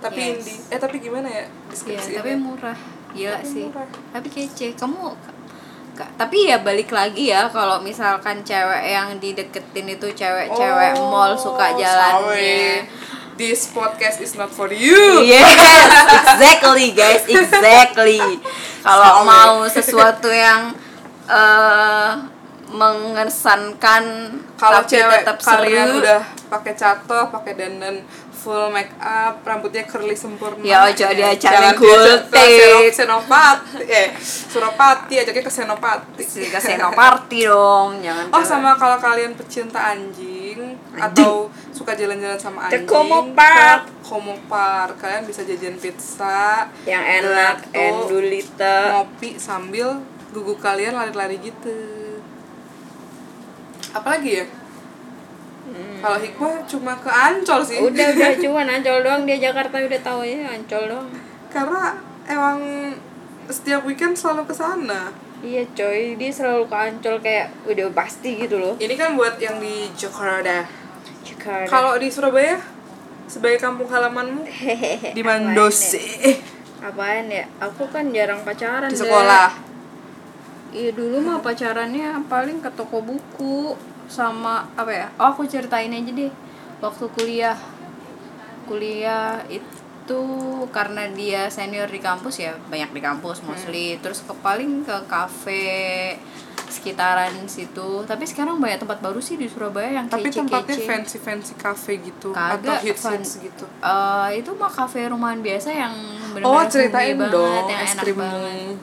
Tapi 0.00 0.18
Yes. 0.18 0.34
indie. 0.40 0.58
Eh 0.66 0.78
tapi 0.78 0.96
gimana 0.98 1.26
ya 1.26 1.44
Iya, 1.44 1.50
deskripsinya? 1.68 2.18
tapi 2.18 2.32
murah 2.36 2.78
gila 3.10 3.36
Tapi 3.36 3.46
sih 3.46 3.64
murah. 3.64 3.88
tapi 4.10 4.28
kece 4.28 4.66
kamu 4.72 5.04
Ka- 5.92 6.08
tapi 6.16 6.48
ya 6.48 6.58
balik 6.58 6.88
lagi 6.88 7.28
ya 7.28 7.44
kalau 7.46 7.76
misalkan 7.78 8.40
cewek 8.40 8.82
yang 8.88 9.12
dideketin 9.16 9.86
itu 9.90 10.08
cewek-cewek 10.08 10.96
Oh, 10.96 11.06
mall 11.06 11.36
suka 11.36 11.76
jalannya 11.76 12.24
sorry. 12.24 12.80
This 13.32 13.72
podcast 13.72 14.20
is 14.20 14.36
not 14.36 14.52
for 14.52 14.68
you. 14.68 15.24
Yes, 15.24 15.48
exactly 16.20 16.92
guys, 16.92 17.24
exactly. 17.24 18.20
Kalau 18.84 19.24
mau 19.24 19.64
sesuatu 19.66 20.28
yang 20.28 20.76
eh 21.26 22.12
mengesankan 22.72 24.04
Kalau 24.56 24.80
cewek 24.88 25.28
tetap 25.28 25.36
kalian 25.44 25.86
seru, 25.92 26.00
udah 26.00 26.20
pakai 26.48 26.72
cato, 26.72 27.20
pakai 27.28 27.52
dandan 27.52 28.00
full 28.32 28.72
make 28.72 28.90
up, 28.98 29.44
rambutnya 29.44 29.84
curly 29.86 30.16
sempurna. 30.16 30.58
Ya, 30.64 30.82
ojo 30.82 31.04
gultik. 31.04 31.14
diajak 31.14 31.78
ke 31.78 32.90
Seno- 32.90 32.90
Senopati, 32.90 33.78
eh 33.86 34.08
Suropati, 34.18 35.14
ajaknya 35.20 35.42
ke 35.46 35.52
Senopati. 35.52 36.24
ke 36.26 36.58
senoparty 36.58 37.40
dong, 37.46 38.02
jangan 38.02 38.26
Oh 38.34 38.42
sama 38.42 38.74
kalau 38.74 38.98
kalian 38.98 39.36
pecinta 39.38 39.78
anjing, 39.94 40.74
atau 40.96 41.52
suka 41.82 41.92
jalan-jalan 41.92 42.38
sama 42.38 42.58
Ke 42.64 42.78
anjing 42.78 42.86
Como 42.86 43.34
Park. 43.34 43.82
ke 43.82 43.92
Como 44.04 44.34
Park 44.46 44.94
kalian 44.96 45.26
bisa 45.26 45.42
jajan 45.42 45.74
pizza 45.76 46.70
yang 46.86 47.02
enak, 47.02 47.66
endulita. 47.74 48.94
ngopi 48.94 49.34
sambil 49.34 49.98
gugu 50.30 50.54
kalian 50.56 50.94
lari-lari 50.94 51.36
gitu 51.36 51.74
apalagi 53.92 54.30
ya 54.38 54.46
kalau 55.98 56.18
hikmah 56.18 56.66
cuma 56.66 56.92
ke 56.96 57.08
Ancol 57.08 57.60
sih 57.62 57.78
Hmm. 57.78 57.88
Udah 57.88 58.06
udah 58.10 58.30
cuma 58.42 58.60
ancol 58.62 58.98
doang 59.00 59.22
dia 59.22 59.38
Jakarta 59.40 59.78
udah 59.78 60.00
tahu 60.00 60.20
ya 60.22 60.50
ancol 60.50 60.82
doang. 60.86 61.08
karena 61.48 61.94
emang 62.24 62.58
setiap 63.48 63.82
weekend 63.82 64.14
selalu 64.14 64.44
ke 64.44 64.54
sana 64.54 65.10
Iya 65.42 65.66
coy, 65.68 66.14
dia 66.14 66.30
selalu 66.30 66.70
ke 66.70 66.76
ancol 66.78 67.18
kayak 67.18 67.50
udah 67.64 67.90
pasti 67.92 68.38
gitu 68.38 68.56
loh. 68.56 68.74
ini 68.78 68.94
kan 68.94 69.12
buat 69.12 69.34
yang 69.36 69.58
di 69.58 69.90
Jakarta 69.92 70.62
Jakarta. 71.42 71.66
kalau 71.66 71.98
di 71.98 72.08
Surabaya 72.08 72.62
sebagai 73.26 73.58
kampung 73.58 73.90
halamanmu 73.90 74.46
di 75.16 75.22
Mandose 75.26 76.38
Apaan 76.82 77.30
ya? 77.30 77.46
Aku 77.62 77.86
kan 77.94 78.10
jarang 78.10 78.42
pacaran 78.42 78.90
di 78.90 78.98
sekolah 78.98 79.54
Iya 80.72 80.90
dulu 80.96 81.20
mah 81.20 81.44
pacarannya 81.44 82.24
paling 82.32 82.64
ke 82.64 82.72
toko 82.72 83.04
buku 83.04 83.76
sama 84.08 84.64
apa 84.72 84.88
ya? 84.88 85.06
Oh 85.20 85.28
aku 85.36 85.44
ceritain 85.44 85.92
aja 85.92 86.08
deh. 86.08 86.32
Waktu 86.80 87.12
kuliah, 87.12 87.60
kuliah 88.64 89.44
itu 89.52 90.22
karena 90.72 91.12
dia 91.12 91.52
senior 91.52 91.92
di 91.92 92.00
kampus 92.00 92.40
ya 92.40 92.56
banyak 92.72 92.88
di 92.96 93.00
kampus 93.04 93.44
mostly. 93.44 94.00
Terus 94.00 94.24
ke 94.24 94.32
paling 94.40 94.80
ke 94.88 94.96
kafe 95.12 96.16
sekitaran 96.82 97.30
situ. 97.46 98.02
Tapi 98.02 98.26
sekarang 98.26 98.58
banyak 98.58 98.82
tempat 98.82 98.98
baru 98.98 99.22
sih 99.22 99.38
di 99.38 99.46
Surabaya 99.46 100.02
yang 100.02 100.10
tapi 100.10 100.26
kece-kece. 100.26 100.42
tempatnya 100.42 100.76
fancy 100.82 101.18
fancy 101.22 101.54
cafe 101.54 102.02
gitu 102.02 102.34
atau 102.34 102.58
Kagak, 102.58 102.82
hits 102.82 103.06
hits 103.06 103.32
gitu 103.38 103.64
Eh, 103.78 104.42
itu 104.42 104.50
mah 104.58 104.66
kafe 104.66 105.06
rumahan 105.06 105.38
biasa 105.38 105.70
yang 105.70 105.94
bener-bener 106.34 106.50
oh 106.50 106.58
homey 106.58 106.72
ceritain 106.74 107.14
banget, 107.14 107.30
dong 107.30 107.64
yang 107.70 107.80
es 107.86 107.94
banget. 107.94 108.76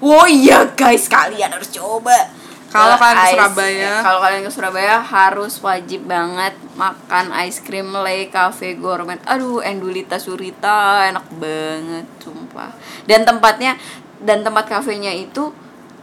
Oh 0.00 0.26
iya 0.30 0.58
guys, 0.78 1.10
kalian 1.10 1.50
harus 1.50 1.74
coba. 1.74 2.30
Kalau 2.70 2.94
ke 2.94 3.02
kalian 3.02 3.18
ke 3.18 3.34
Surabaya. 3.34 3.82
ya, 3.82 3.94
kalau 3.98 4.18
kalian 4.22 4.42
ke 4.46 4.52
Surabaya 4.54 4.96
harus 5.02 5.54
wajib 5.58 6.06
banget 6.06 6.54
makan 6.78 7.34
ice 7.42 7.58
cream 7.66 7.90
Le 7.90 8.30
Cafe 8.30 8.78
Gourmet. 8.78 9.18
Aduh, 9.26 9.58
Endulita 9.58 10.22
Surita 10.22 11.02
enak 11.10 11.26
banget, 11.34 12.06
sumpah. 12.22 12.70
Dan 13.10 13.26
tempatnya 13.26 13.74
dan 14.22 14.46
tempat 14.46 14.70
kafenya 14.70 15.10
itu 15.10 15.50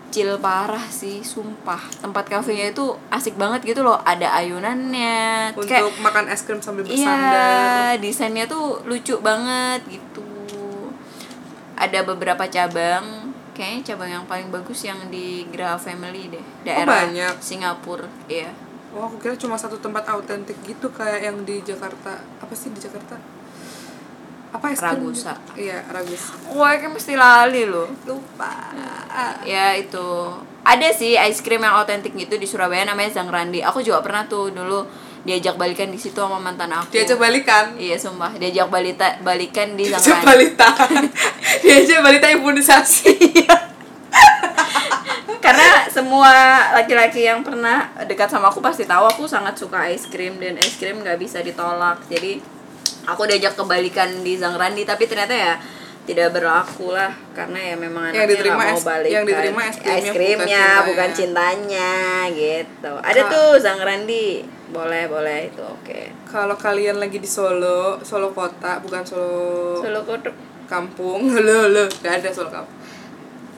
chill 0.10 0.40
parah 0.40 0.88
sih, 0.90 1.22
sumpah. 1.24 1.80
Tempat 2.00 2.26
kafenya 2.32 2.72
itu 2.72 2.96
asik 3.12 3.36
banget 3.36 3.64
gitu 3.68 3.84
loh, 3.84 4.00
ada 4.04 4.32
ayunannya. 4.40 5.54
untuk 5.54 5.68
Kayak 5.68 5.94
makan 6.00 6.26
es 6.32 6.42
krim 6.44 6.64
sambil 6.64 6.88
bersandar 6.88 7.96
Iya, 7.96 8.02
desainnya 8.02 8.46
tuh 8.48 8.82
lucu 8.88 9.20
banget 9.20 9.84
gitu. 9.88 10.26
Ada 11.78 12.02
beberapa 12.02 12.50
cabang, 12.50 13.36
kayaknya 13.54 13.94
cabang 13.94 14.10
yang 14.10 14.26
paling 14.26 14.50
bagus 14.50 14.82
yang 14.82 14.98
di 15.14 15.46
Graha 15.54 15.78
Family 15.78 16.34
deh, 16.34 16.46
daerah 16.66 17.08
banyak. 17.08 17.38
Singapura, 17.38 18.10
iya. 18.26 18.50
Oh, 18.96 19.06
aku 19.06 19.22
kira 19.22 19.38
cuma 19.38 19.60
satu 19.60 19.78
tempat 19.78 20.10
autentik 20.10 20.58
gitu 20.66 20.90
kayak 20.90 21.30
yang 21.30 21.38
di 21.46 21.62
Jakarta. 21.62 22.18
Apa 22.42 22.54
sih 22.58 22.74
di 22.74 22.82
Jakarta? 22.82 23.37
Apa 24.54 24.72
krim? 24.72 24.80
Ragusa. 24.80 25.34
Iya, 25.54 25.84
Ragusa. 25.92 26.34
Wah, 26.56 26.74
kan 26.80 26.92
mesti 26.96 27.14
lali 27.20 27.68
loh. 27.68 27.88
Lupa. 28.08 28.72
Ya 29.44 29.76
itu 29.76 30.08
ada 30.68 30.88
sih 30.92 31.16
ice 31.16 31.40
cream 31.40 31.64
yang 31.64 31.80
otentik 31.80 32.12
gitu 32.12 32.36
di 32.36 32.44
Surabaya 32.44 32.84
namanya 32.84 33.16
Zangrandi. 33.24 33.64
Aku 33.64 33.80
juga 33.80 34.04
pernah 34.04 34.28
tuh 34.28 34.52
dulu 34.52 34.84
diajak 35.24 35.56
balikan 35.56 35.88
di 35.88 36.00
situ 36.00 36.20
sama 36.20 36.40
mantan 36.40 36.72
aku. 36.76 36.92
Diajak 36.92 37.16
balikan. 37.16 37.80
Iya 37.80 37.96
sumpah 37.96 38.36
diajak 38.36 38.68
balita 38.68 39.16
balikan 39.24 39.80
di 39.80 39.88
Diajak 39.88 40.24
Zangrandi. 40.24 40.28
balita. 40.28 40.70
Diajak 41.64 42.00
balita 42.04 42.28
imunisasi. 42.36 43.16
karena 45.38 45.88
semua 45.88 46.32
laki-laki 46.76 47.24
yang 47.24 47.40
pernah 47.40 47.88
dekat 48.04 48.28
sama 48.28 48.52
aku 48.52 48.60
pasti 48.60 48.84
tahu 48.84 49.08
aku 49.08 49.24
sangat 49.32 49.56
suka 49.56 49.88
es 49.88 50.04
krim 50.04 50.36
dan 50.44 50.60
es 50.60 50.76
krim 50.76 51.00
nggak 51.00 51.16
bisa 51.16 51.40
ditolak 51.40 52.04
jadi 52.12 52.44
aku 53.08 53.24
diajak 53.24 53.56
kebalikan 53.56 54.22
di 54.22 54.36
Zangrandi 54.36 54.84
tapi 54.84 55.04
ternyata 55.04 55.32
ya 55.32 55.56
tidak 56.04 56.32
berlaku 56.32 56.92
lah 56.92 57.12
karena 57.32 57.60
ya 57.66 57.76
memang 57.76 58.04
Yang 58.06 58.16
anaknya 58.16 58.32
diterima 58.34 58.56
nggak 58.56 58.68
mau 58.70 58.78
es- 58.78 58.86
balikan 58.86 59.12
yang 59.12 59.26
diterima 59.26 59.62
es 59.62 59.76
krimnya, 59.78 59.92
bukan 59.98 60.14
krimnya 60.14 60.46
cintanya. 60.48 60.88
bukan 60.88 61.10
cintanya 61.12 61.92
gitu 62.30 62.92
ada 62.98 63.22
Kak- 63.22 63.30
tuh 63.30 63.50
Zangrandi 63.58 64.28
boleh 64.68 65.04
boleh 65.08 65.40
itu 65.46 65.64
oke 65.64 66.02
Kalau 66.28 66.56
kalian 66.56 66.98
lagi 66.98 67.18
di 67.18 67.26
Solo, 67.26 68.04
Solo 68.04 68.32
kota, 68.32 68.80
bukan 68.80 69.00
Solo, 69.02 69.80
Solo 69.80 70.04
kodok 70.04 70.36
kampung. 70.68 71.24
Halo, 71.34 71.64
halo. 71.64 71.88
Gak 72.04 72.20
ada 72.20 72.28
Solo 72.30 72.52
kampung. 72.52 72.76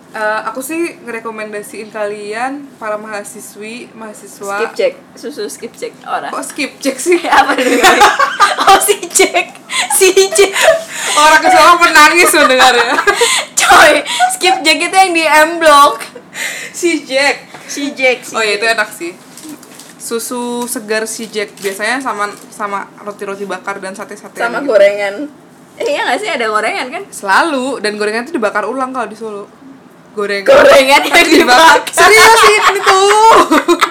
Eh, 0.10 0.41
aku 0.43 0.58
sih 0.60 0.97
ngerekomendasiin 1.00 1.89
kalian 1.89 2.66
para 2.78 2.93
mahasiswi, 2.95 3.89
mahasiswa. 3.91 4.58
skip 4.60 4.74
check 4.76 4.93
susu 5.14 5.45
skip 5.45 5.70
check 5.72 5.93
orang 6.04 6.30
Kok 6.30 6.41
skip 6.43 6.78
cek 6.78 6.97
sih? 6.97 7.18
apa 7.32 7.54
dulu 7.54 7.78
oh 8.70 8.80
si 8.80 8.95
Jack 9.09 9.57
si 9.93 10.09
Jack 10.30 10.53
Orang 11.09 11.41
ke 11.41 11.49
Solo 11.49 11.74
menangis 11.78 12.30
mendengarnya. 12.32 12.95
coy 13.55 13.93
skip 14.34 14.55
Jack 14.61 14.78
itu 14.80 14.95
yang 14.95 15.11
di 15.11 15.26
M 15.26 15.49
Block 15.57 15.99
si 16.72 17.01
Jack. 17.03 17.49
si 17.65 17.91
Jack 17.91 18.24
si 18.24 18.34
Oh 18.34 18.41
iya 18.41 18.55
itu 18.55 18.65
enak 18.65 18.89
sih. 18.89 19.11
Susu 19.99 20.63
segar 20.63 21.03
si 21.05 21.28
Jack 21.28 21.53
biasanya 21.59 21.99
sama 21.99 22.30
sama 22.49 22.88
roti-roti 23.03 23.43
bakar 23.43 23.78
dan 23.78 23.91
sate-sate. 23.91 24.39
sama 24.39 24.63
gorengan 24.63 25.28
eh, 25.76 25.86
iya 25.86 26.07
gak 26.07 26.20
sih 26.20 26.30
ada 26.30 26.47
gorengan 26.47 26.88
kan 26.89 27.03
Selalu 27.09 27.80
dan 27.80 27.95
gorengan 27.95 28.24
itu 28.24 28.34
dibakar 28.34 28.63
ulang 28.63 28.89
kalau 28.89 29.05
di 29.05 29.17
Solo. 29.17 29.45
Gorengan. 30.09 30.47
gorengan 30.49 31.01
yang 31.03 31.28
dibakar 31.28 31.84
Serius 31.91 32.41
ini 32.47 32.80
tuh. 32.82 33.89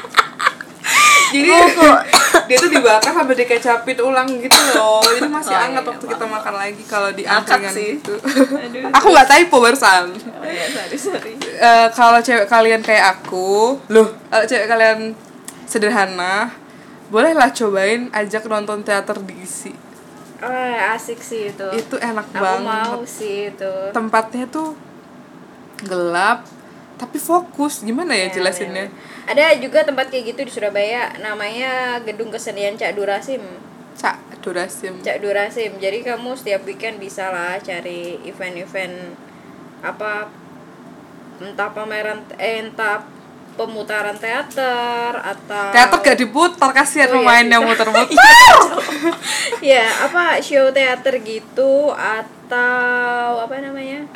Jadi 1.31 1.49
Buku. 1.49 1.89
dia 2.49 2.57
tuh 2.57 2.71
dibakar 2.71 3.11
sampai 3.11 3.35
dikecapin 3.35 3.99
ulang 3.99 4.29
gitu 4.37 4.61
loh. 4.73 5.01
Jadi 5.01 5.27
masih 5.27 5.51
Oh, 5.51 5.61
hangat 5.61 5.81
iya, 5.81 5.91
waktu 5.91 6.05
kita 6.07 6.25
makan 6.27 6.55
lagi 6.55 6.83
kalau 6.85 7.11
di 7.11 7.25
angkringan 7.25 7.73
gitu. 7.73 8.15
Aduh. 8.17 8.89
Aku 8.97 9.07
nggak 9.09 9.29
typo 9.29 9.57
barusan. 9.59 10.05
oh 10.13 10.45
iya 10.45 10.67
sorry 10.69 10.97
sorry 10.97 11.33
Eh, 11.55 11.87
kalau 11.91 12.19
cewek 12.19 12.47
kalian 12.47 12.81
kayak 12.81 13.19
aku, 13.19 13.75
loh, 13.87 14.09
kalau 14.27 14.45
cewek 14.45 14.67
kalian 14.67 15.13
sederhana, 15.65 16.55
bolehlah 17.07 17.51
cobain 17.51 18.07
ajak 18.11 18.45
nonton 18.45 18.81
teater 18.81 19.19
diisi. 19.21 19.75
oh 20.39 20.49
asik 20.89 21.19
sih 21.19 21.51
itu 21.51 21.67
Itu 21.75 21.97
enak 21.97 22.25
aku 22.27 22.39
banget. 22.39 22.63
mau 22.87 23.03
sih 23.03 23.51
itu 23.51 23.73
Tempatnya 23.91 24.47
tuh 24.47 24.79
gelap, 25.81 26.47
tapi 26.99 27.17
fokus. 27.17 27.81
Gimana 27.81 28.13
ya 28.13 28.27
Iya, 28.27 28.35
jelasinnya? 28.35 28.85
iya. 28.85 29.31
ada 29.31 29.57
juga 29.57 29.81
tempat 29.83 30.09
kayak 30.09 30.25
gitu 30.29 30.41
di 30.43 30.51
Surabaya 30.51 31.15
namanya 31.19 31.97
Gedung 32.01 32.29
Kesenian 32.29 32.75
Cak 32.75 32.93
Durasim 32.93 33.41
Cak 33.95 34.41
Durasim. 34.41 34.99
Cak 34.99 35.19
Durasim 35.19 35.77
jadi 35.77 36.03
kamu 36.03 36.33
setiap 36.33 36.65
weekend 36.65 36.97
bisa 36.97 37.29
lah 37.29 37.57
cari 37.59 38.19
event-event 38.23 39.15
apa 39.79 40.27
entah 41.39 41.69
pameran 41.69 42.19
eh, 42.35 42.59
entah 42.61 43.05
pemutaran 43.55 44.15
teater 44.15 45.13
atau 45.15 45.71
Teater 45.71 45.99
gak 46.01 46.17
diputar, 46.17 46.71
kasihan 46.73 47.07
Oh, 47.07 47.13
iya 47.13 47.19
pemain 47.21 47.43
sih. 47.43 47.53
yang 47.53 47.63
muter-muter. 47.63 48.17
ya 49.75 49.85
apa 50.01 50.39
show 50.39 50.71
teater 50.71 51.19
gitu 51.19 51.91
atau 51.91 52.89
apa 53.39 53.59
namanya 53.59 54.07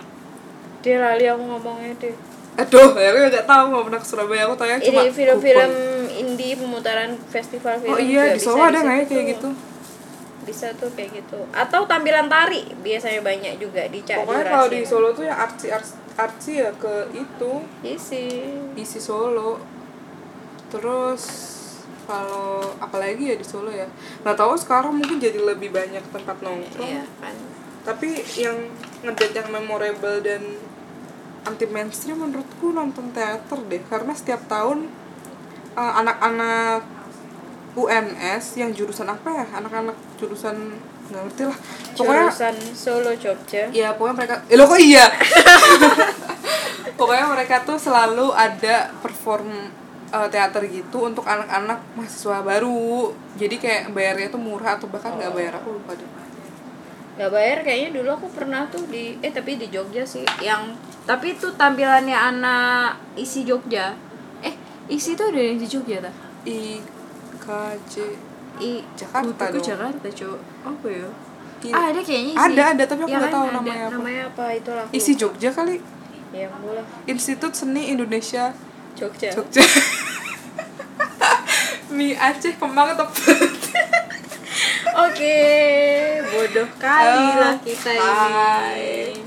dia 0.80 0.96
lali 0.96 1.26
aku 1.26 1.42
ngomongnya 1.44 1.92
deh 2.00 2.14
Aduh, 2.52 2.92
ya 3.00 3.08
aku 3.16 3.18
gak 3.32 3.48
tahu 3.48 3.64
mau 3.72 3.82
pernah 3.88 4.00
ke 4.00 4.08
Surabaya, 4.08 4.44
aku 4.44 4.56
tanya 4.60 4.76
cuma 4.76 5.08
ini 5.08 5.12
film-film 5.12 5.72
indie 6.12 6.52
pemutaran 6.52 7.16
festival 7.32 7.80
film 7.80 7.96
Oh 7.96 8.00
iya, 8.00 8.36
di 8.36 8.40
Solo 8.40 8.60
ada 8.60 8.84
nggak 8.84 8.96
ya 8.96 9.04
situ 9.08 9.14
kayak 9.16 9.28
gitu? 9.36 9.48
bisa 10.42 10.74
tuh 10.74 10.90
kayak 10.98 11.22
gitu. 11.22 11.38
Atau 11.54 11.86
tampilan 11.86 12.26
tari 12.26 12.66
biasanya 12.82 13.22
banyak 13.22 13.62
juga 13.62 13.86
di 13.86 14.02
Cak 14.02 14.26
Pokoknya 14.26 14.46
kalau 14.50 14.66
di 14.68 14.80
Solo 14.82 15.08
tuh 15.14 15.24
yang 15.26 15.38
artsy 15.38 15.70
artsy, 15.70 15.94
artsy 16.18 16.52
ya 16.58 16.70
ke 16.74 16.94
itu. 17.14 17.52
Isi 17.86 18.26
isi 18.74 18.98
Solo. 18.98 19.62
Terus 20.68 21.22
kalau 22.10 22.74
apalagi 22.82 23.34
ya 23.34 23.36
di 23.38 23.46
Solo 23.46 23.70
ya. 23.70 23.86
Nggak 24.26 24.36
tahu 24.36 24.58
sekarang 24.58 24.98
mungkin 24.98 25.22
jadi 25.22 25.38
lebih 25.38 25.70
banyak 25.70 26.02
tempat 26.10 26.36
nongkrong. 26.42 26.90
Iya 26.90 27.06
kan. 27.22 27.34
Tapi 27.82 28.22
yang 28.38 28.58
ngedate 29.06 29.34
yang 29.38 29.48
memorable 29.50 30.18
dan 30.22 30.42
anti 31.42 31.66
mainstream 31.66 32.22
menurutku 32.22 32.70
nonton 32.70 33.10
teater 33.10 33.58
deh. 33.66 33.82
Karena 33.86 34.12
setiap 34.14 34.46
tahun 34.46 34.86
uh, 35.74 35.92
anak-anak 36.02 36.82
UNS 37.74 38.44
yang 38.60 38.70
jurusan 38.76 39.08
apa 39.08 39.28
ya? 39.32 39.46
Anak-anak 39.58 39.96
jurusan 40.20 40.76
nggak 41.10 41.22
ngerti 41.28 41.42
lah. 41.48 41.58
Pokoknya 41.98 42.26
jurusan 42.30 42.56
Solo 42.72 43.12
Jogja. 43.16 43.68
Ya 43.74 43.94
pokoknya 43.96 44.14
mereka 44.24 44.34
eh 44.46 44.56
lo 44.56 44.64
kok 44.68 44.80
iya? 44.80 45.06
Pokoknya 46.98 47.26
mereka 47.30 47.64
tuh 47.66 47.78
selalu 47.80 48.30
ada 48.36 48.92
perform 49.00 49.72
uh, 50.14 50.28
teater 50.30 50.68
gitu 50.70 51.08
untuk 51.08 51.24
anak-anak 51.26 51.82
mahasiswa 51.98 52.44
baru. 52.44 53.10
Jadi 53.34 53.56
kayak 53.58 53.90
bayarnya 53.90 54.28
tuh 54.30 54.40
murah 54.40 54.78
atau 54.78 54.86
bahkan 54.86 55.16
nggak 55.18 55.32
bayar 55.34 55.52
aku 55.58 55.78
lupa 55.78 55.96
deh 55.98 56.31
nggak 57.12 57.28
bayar 57.28 57.58
kayaknya 57.60 58.00
dulu 58.00 58.08
aku 58.16 58.26
pernah 58.32 58.64
tuh 58.72 58.88
di 58.88 59.20
eh 59.20 59.28
tapi 59.28 59.60
di 59.60 59.68
Jogja 59.68 60.00
sih. 60.02 60.24
Yang 60.40 60.76
tapi 61.04 61.36
itu 61.36 61.48
tampilannya 61.54 62.16
anak 62.16 62.96
isi 63.14 63.44
Jogja. 63.44 63.92
Eh 64.40 64.54
isi 64.88 65.12
tuh 65.12 65.28
ada 65.28 65.40
yang 65.40 65.60
di 65.60 65.68
Jogja 65.68 66.00
tak 66.00 66.14
IKJ 66.42 67.94
I 68.60 68.84
Jakarta 68.94 69.48
dong. 69.48 69.64
Jakarta 69.64 70.08
cok 70.08 70.38
apa 70.62 70.86
ya? 70.88 71.08
Ah, 71.70 71.94
ada 71.94 72.00
kayaknya 72.02 72.32
isi 72.34 72.42
Ada, 72.52 72.62
ada, 72.74 72.82
tapi 72.84 73.00
aku 73.02 73.10
Ya 73.10 73.18
nggak 73.22 73.30
kan, 73.30 73.36
tahu 73.38 73.44
ada. 73.46 73.54
namanya 73.54 73.82
apa. 73.86 73.94
namanya 73.94 74.22
apa? 74.28 74.44
Itulah 74.52 74.82
aku 74.82 74.92
isi. 74.96 75.12
Jogja 75.14 75.50
kali. 75.50 75.76
Ya 76.32 76.48
boleh 76.48 76.80
Institut 77.04 77.52
Seni 77.52 77.92
Indonesia 77.92 78.56
Jogja. 78.96 79.28
Jogja. 79.30 79.60
Mie 81.92 82.16
Aceh 82.16 82.56
kembang 82.56 82.96
tebet 82.96 83.51
oke 84.94 85.38
bodoh 86.22 86.68
kali 86.76 87.24
Oh, 87.24 87.34
lah 87.38 87.54
kita 87.58 87.90
hai. 87.92 89.12
ini. 89.12 89.24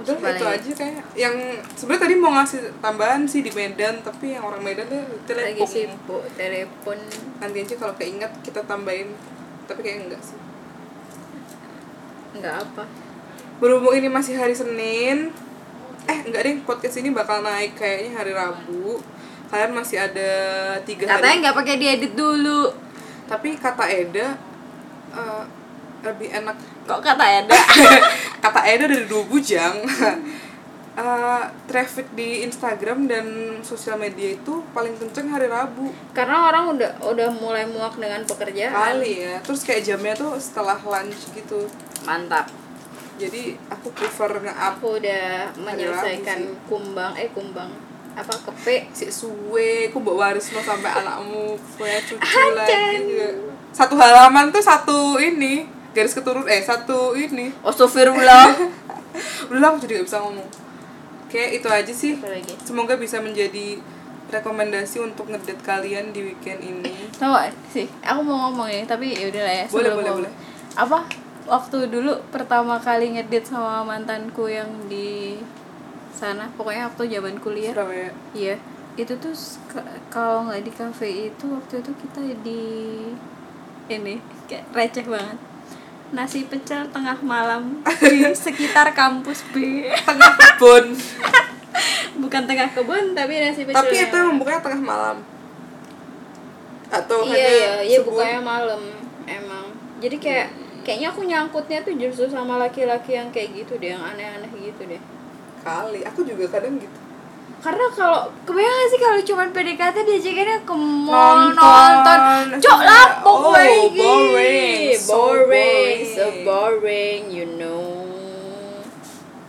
udah 0.00 0.16
itu 0.16 0.46
aja 0.48 0.70
kayak 0.74 1.04
yang 1.12 1.36
sebenarnya 1.76 2.02
tadi 2.02 2.14
mau 2.16 2.32
ngasih 2.32 2.72
tambahan 2.80 3.28
sih 3.28 3.44
di 3.44 3.52
Medan 3.52 4.00
tapi 4.00 4.32
yang 4.32 4.42
orang 4.42 4.64
Medan 4.64 4.88
tuh 4.88 4.96
lagi 4.96 5.60
telepon 5.60 5.68
sibuk 5.68 6.22
telepon. 6.34 6.98
Nanti 7.36 7.58
aja 7.60 7.74
kalau 7.76 7.94
keinget 7.94 8.32
kita 8.40 8.64
tambahin 8.64 9.12
tapi 9.68 9.84
kayak 9.84 10.08
enggak 10.08 10.22
sih. 10.24 10.40
Nggak 12.32 12.54
apa. 12.58 12.88
Berhubung 13.60 13.92
ini 13.92 14.08
masih 14.08 14.34
hari 14.34 14.56
Senin 14.56 15.36
eh 16.08 16.18
enggak 16.24 16.42
deh 16.42 16.56
podcast 16.64 16.96
ini 16.96 17.12
bakal 17.12 17.44
naik 17.44 17.76
kayaknya 17.76 18.16
hari 18.16 18.32
Rabu. 18.32 19.04
Kalian 19.52 19.76
masih 19.76 20.00
ada 20.00 20.30
tiga 20.80 21.04
katanya 21.04 21.28
hari 21.28 21.40
nggak 21.44 21.56
pakai 21.60 21.74
diedit 21.76 22.12
dulu 22.16 22.72
tapi 23.30 23.54
kata 23.54 23.86
Eda 23.86 24.34
eh, 25.14 25.44
lebih 26.02 26.28
enak. 26.34 26.56
Kok 26.90 26.98
kata 26.98 27.22
ada 27.22 27.54
kata 28.44 28.60
Eda 28.66 28.90
dari 28.90 29.06
dua 29.06 29.22
bujang. 29.30 29.86
Eh, 30.90 31.44
traffic 31.70 32.12
di 32.18 32.42
Instagram 32.42 33.06
dan 33.06 33.26
sosial 33.62 33.94
media 33.94 34.34
itu 34.34 34.60
paling 34.74 34.98
kenceng 34.98 35.30
hari 35.30 35.46
Rabu. 35.46 35.94
Karena 36.10 36.50
orang 36.50 36.76
udah 36.76 36.90
udah 37.06 37.30
mulai 37.30 37.62
muak 37.64 37.94
dengan 37.96 38.26
pekerjaan. 38.26 38.98
Kali 38.98 39.22
ya. 39.22 39.38
Terus 39.40 39.62
kayak 39.62 39.86
jamnya 39.86 40.18
tuh 40.18 40.34
setelah 40.42 40.76
lunch 40.82 41.30
gitu. 41.30 41.70
Mantap. 42.02 42.50
Jadi 43.16 43.54
aku 43.70 43.94
prefer 43.94 44.44
nge-up 44.44 44.82
aku 44.82 44.98
udah 44.98 45.54
menyelesaikan 45.62 46.58
kumbang 46.66 47.14
eh 47.16 47.30
kumbang 47.32 47.70
apa 48.20 48.34
kepe 48.36 48.92
si 48.92 49.08
suwe 49.08 49.88
aku 49.88 50.04
bawa 50.04 50.30
waris 50.30 50.52
lo 50.52 50.60
sampai 50.60 50.92
anakmu 50.92 51.56
punya 51.80 51.98
cucu 52.04 52.40
lagi 52.52 53.08
juga 53.08 53.28
satu 53.72 53.94
halaman 53.96 54.52
tuh 54.52 54.60
satu 54.60 55.16
ini 55.16 55.64
garis 55.96 56.12
keturun 56.12 56.44
eh 56.44 56.60
satu 56.60 57.16
ini 57.16 57.48
Astagfirullah 57.64 58.52
udah 59.50 59.68
aku 59.72 59.78
jadi 59.88 60.04
gak 60.04 60.06
bisa 60.06 60.18
ngomong 60.20 60.48
oke 61.26 61.42
itu 61.56 61.68
aja 61.72 61.92
sih 61.96 62.20
semoga 62.62 62.94
bisa 63.00 63.18
menjadi 63.18 63.80
rekomendasi 64.30 65.02
untuk 65.02 65.26
ngedate 65.26 65.58
kalian 65.66 66.14
di 66.14 66.30
weekend 66.30 66.62
ini 66.62 67.10
Tahu 67.18 67.34
gak 67.34 67.50
sih, 67.74 67.90
aku 68.00 68.22
mau 68.22 68.48
ngomong 68.48 68.70
ya, 68.70 68.86
tapi 68.86 69.12
ya 69.12 69.28
udah 69.28 69.42
lah 69.42 69.54
ya. 69.60 69.66
Boleh, 69.68 69.90
boleh, 69.92 70.10
ngomong. 70.14 70.16
boleh. 70.24 70.32
Apa? 70.78 70.98
Waktu 71.50 71.78
dulu 71.90 72.14
pertama 72.30 72.78
kali 72.78 73.18
ngedate 73.18 73.50
sama 73.50 73.82
mantanku 73.82 74.46
yang 74.46 74.70
di 74.86 75.36
sana, 76.12 76.50
pokoknya 76.54 76.90
waktu 76.90 77.02
zaman 77.10 77.34
kuliah. 77.40 77.72
Surabaya 77.72 78.10
Iya, 78.34 78.54
itu 78.94 79.12
tuh 79.16 79.34
kalau 80.12 80.50
nggak 80.50 80.62
di 80.66 80.72
cafe 80.74 81.08
itu 81.32 81.44
waktu 81.48 81.80
itu 81.80 81.92
kita 82.06 82.20
di 82.42 82.62
ini 83.90 84.14
kayak 84.46 84.64
receh 84.74 85.06
banget. 85.06 85.38
Nasi 86.10 86.42
pecel 86.50 86.90
tengah 86.90 87.18
malam 87.22 87.82
di 87.86 88.26
sekitar 88.46 88.90
kampus 88.90 89.46
B. 89.54 89.86
tengah 89.86 90.34
kebun 90.34 90.90
Bukan 92.22 92.42
tengah 92.50 92.66
kebun 92.74 93.14
tapi 93.14 93.38
nasi 93.38 93.62
pecel. 93.62 93.78
tapi 93.78 93.94
itu 93.94 94.14
emang 94.18 94.36
bukanya 94.42 94.58
tengah 94.58 94.82
malam 94.82 95.16
atau 96.90 97.22
iya 97.22 97.30
hanya 97.30 97.50
iya 97.54 97.72
iya 97.86 97.98
subuh? 98.02 98.18
bukanya 98.18 98.40
malam 98.42 98.82
emang 99.24 99.64
jadi 100.02 100.16
kayak 100.18 100.48
kayaknya 100.82 101.08
aku 101.14 101.22
nyangkutnya 101.22 101.78
tuh 101.86 101.94
justru 101.94 102.26
sama 102.26 102.58
laki-laki 102.58 103.14
yang 103.14 103.30
kayak 103.30 103.62
gitu 103.62 103.78
deh 103.78 103.94
yang 103.94 104.02
aneh-aneh 104.02 104.50
gitu 104.58 104.82
deh 104.90 104.98
kali. 105.60 106.00
Aku 106.02 106.20
juga 106.22 106.48
kadang 106.50 106.76
gitu. 106.76 106.98
Karena 107.60 107.84
kalau 107.90 108.24
kebayang 108.42 108.72
gak 108.74 108.88
sih 108.88 108.98
kalau 108.98 109.20
cuman 109.22 109.48
PDKT 109.50 109.96
diajakinnya 110.00 110.58
ke 110.64 110.72
mall 110.72 111.52
Nonton. 111.52 111.60
nonton? 111.60 112.20
Cok 112.58 112.80
lapok 112.80 113.36
Oh, 113.38 113.52
lagi 113.52 114.00
boring. 114.00 114.96
So 114.96 115.12
boring 115.12 115.98
so 116.06 116.24
boring. 116.40 117.22
you 117.28 117.44
know. 117.54 117.84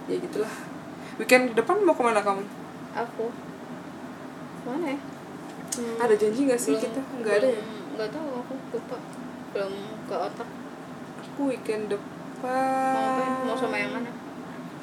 Ya 0.06 0.20
gitulah. 0.20 0.52
Weekend 1.16 1.56
depan 1.56 1.80
mau 1.80 1.96
ke 1.96 2.04
mana 2.04 2.20
kamu? 2.20 2.44
Aku. 2.94 3.32
Mana 4.62 4.92
ya? 4.92 5.00
Hmm, 5.72 5.96
ada 5.98 6.12
janji 6.14 6.44
gak 6.44 6.60
sih 6.60 6.76
belum- 6.76 6.84
kita? 6.84 7.00
Nggak 7.18 7.36
ada 7.38 7.48
ya? 7.48 7.64
Nggak 7.96 8.10
tahu 8.12 8.28
aku 8.38 8.54
lupa. 8.76 8.98
Belum 9.56 9.74
ke 10.04 10.16
otak. 10.18 10.50
Aku 11.24 11.42
weekend 11.48 11.88
mau 11.88 11.96
depan 12.42 12.92
apa 12.92 13.46
mau 13.46 13.56
sama 13.56 13.78
yang 13.78 13.94
mana 13.94 14.12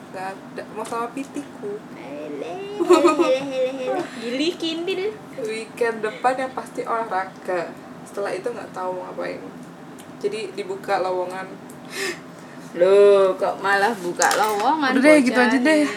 nggak 0.09 0.27
ada 0.33 0.63
mau 0.73 0.85
sama 0.85 1.09
pitiku. 1.13 1.77
Gili 4.23 4.49
kindil 4.57 5.13
weekend 5.41 6.01
depan 6.01 6.35
yang 6.37 6.53
pasti 6.57 6.81
olahraga. 6.85 7.73
Setelah 8.09 8.33
itu 8.33 8.49
nggak 8.49 8.73
tahu 8.73 8.97
mau 8.97 9.13
ngapain. 9.13 9.41
Jadi 10.19 10.53
dibuka 10.57 10.99
lowongan. 11.05 11.47
Loh, 12.77 13.33
kok 13.41 13.65
malah 13.65 13.97
buka 13.97 14.29
lowongan 14.37 14.93
Udah 14.93 15.03
deh, 15.03 15.17
bocah 15.17 15.25
gitu 15.25 15.41
aja 15.41 15.59
deh. 15.59 15.89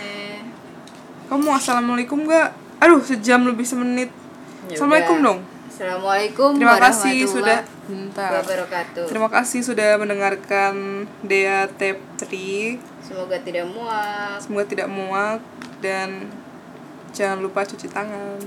kamu 1.27 1.47
assalamualaikum 1.55 2.27
nggak? 2.27 2.47
Aduh 2.83 2.99
sejam 3.03 3.43
lebih 3.47 3.63
semenit. 3.63 4.11
Ya 4.67 4.75
assalamualaikum 4.79 5.19
dong 5.23 5.50
Assalamualaikum 5.81 6.61
terima 6.61 6.77
kasih 6.77 7.25
sudah 7.25 7.65
bentar 7.89 8.45
wabarakatuh. 8.45 9.09
terima 9.09 9.25
kasih 9.33 9.65
sudah 9.65 9.97
mendengarkan 9.97 11.09
Dea 11.25 11.65
3 11.65 12.21
Semoga 13.01 13.41
tidak 13.41 13.65
muak. 13.65 14.37
semoga 14.37 14.65
tidak 14.69 14.85
muak 14.93 15.41
dan 15.81 16.29
jangan 17.17 17.41
lupa 17.41 17.65
cuci 17.65 17.89
tangan 17.89 18.37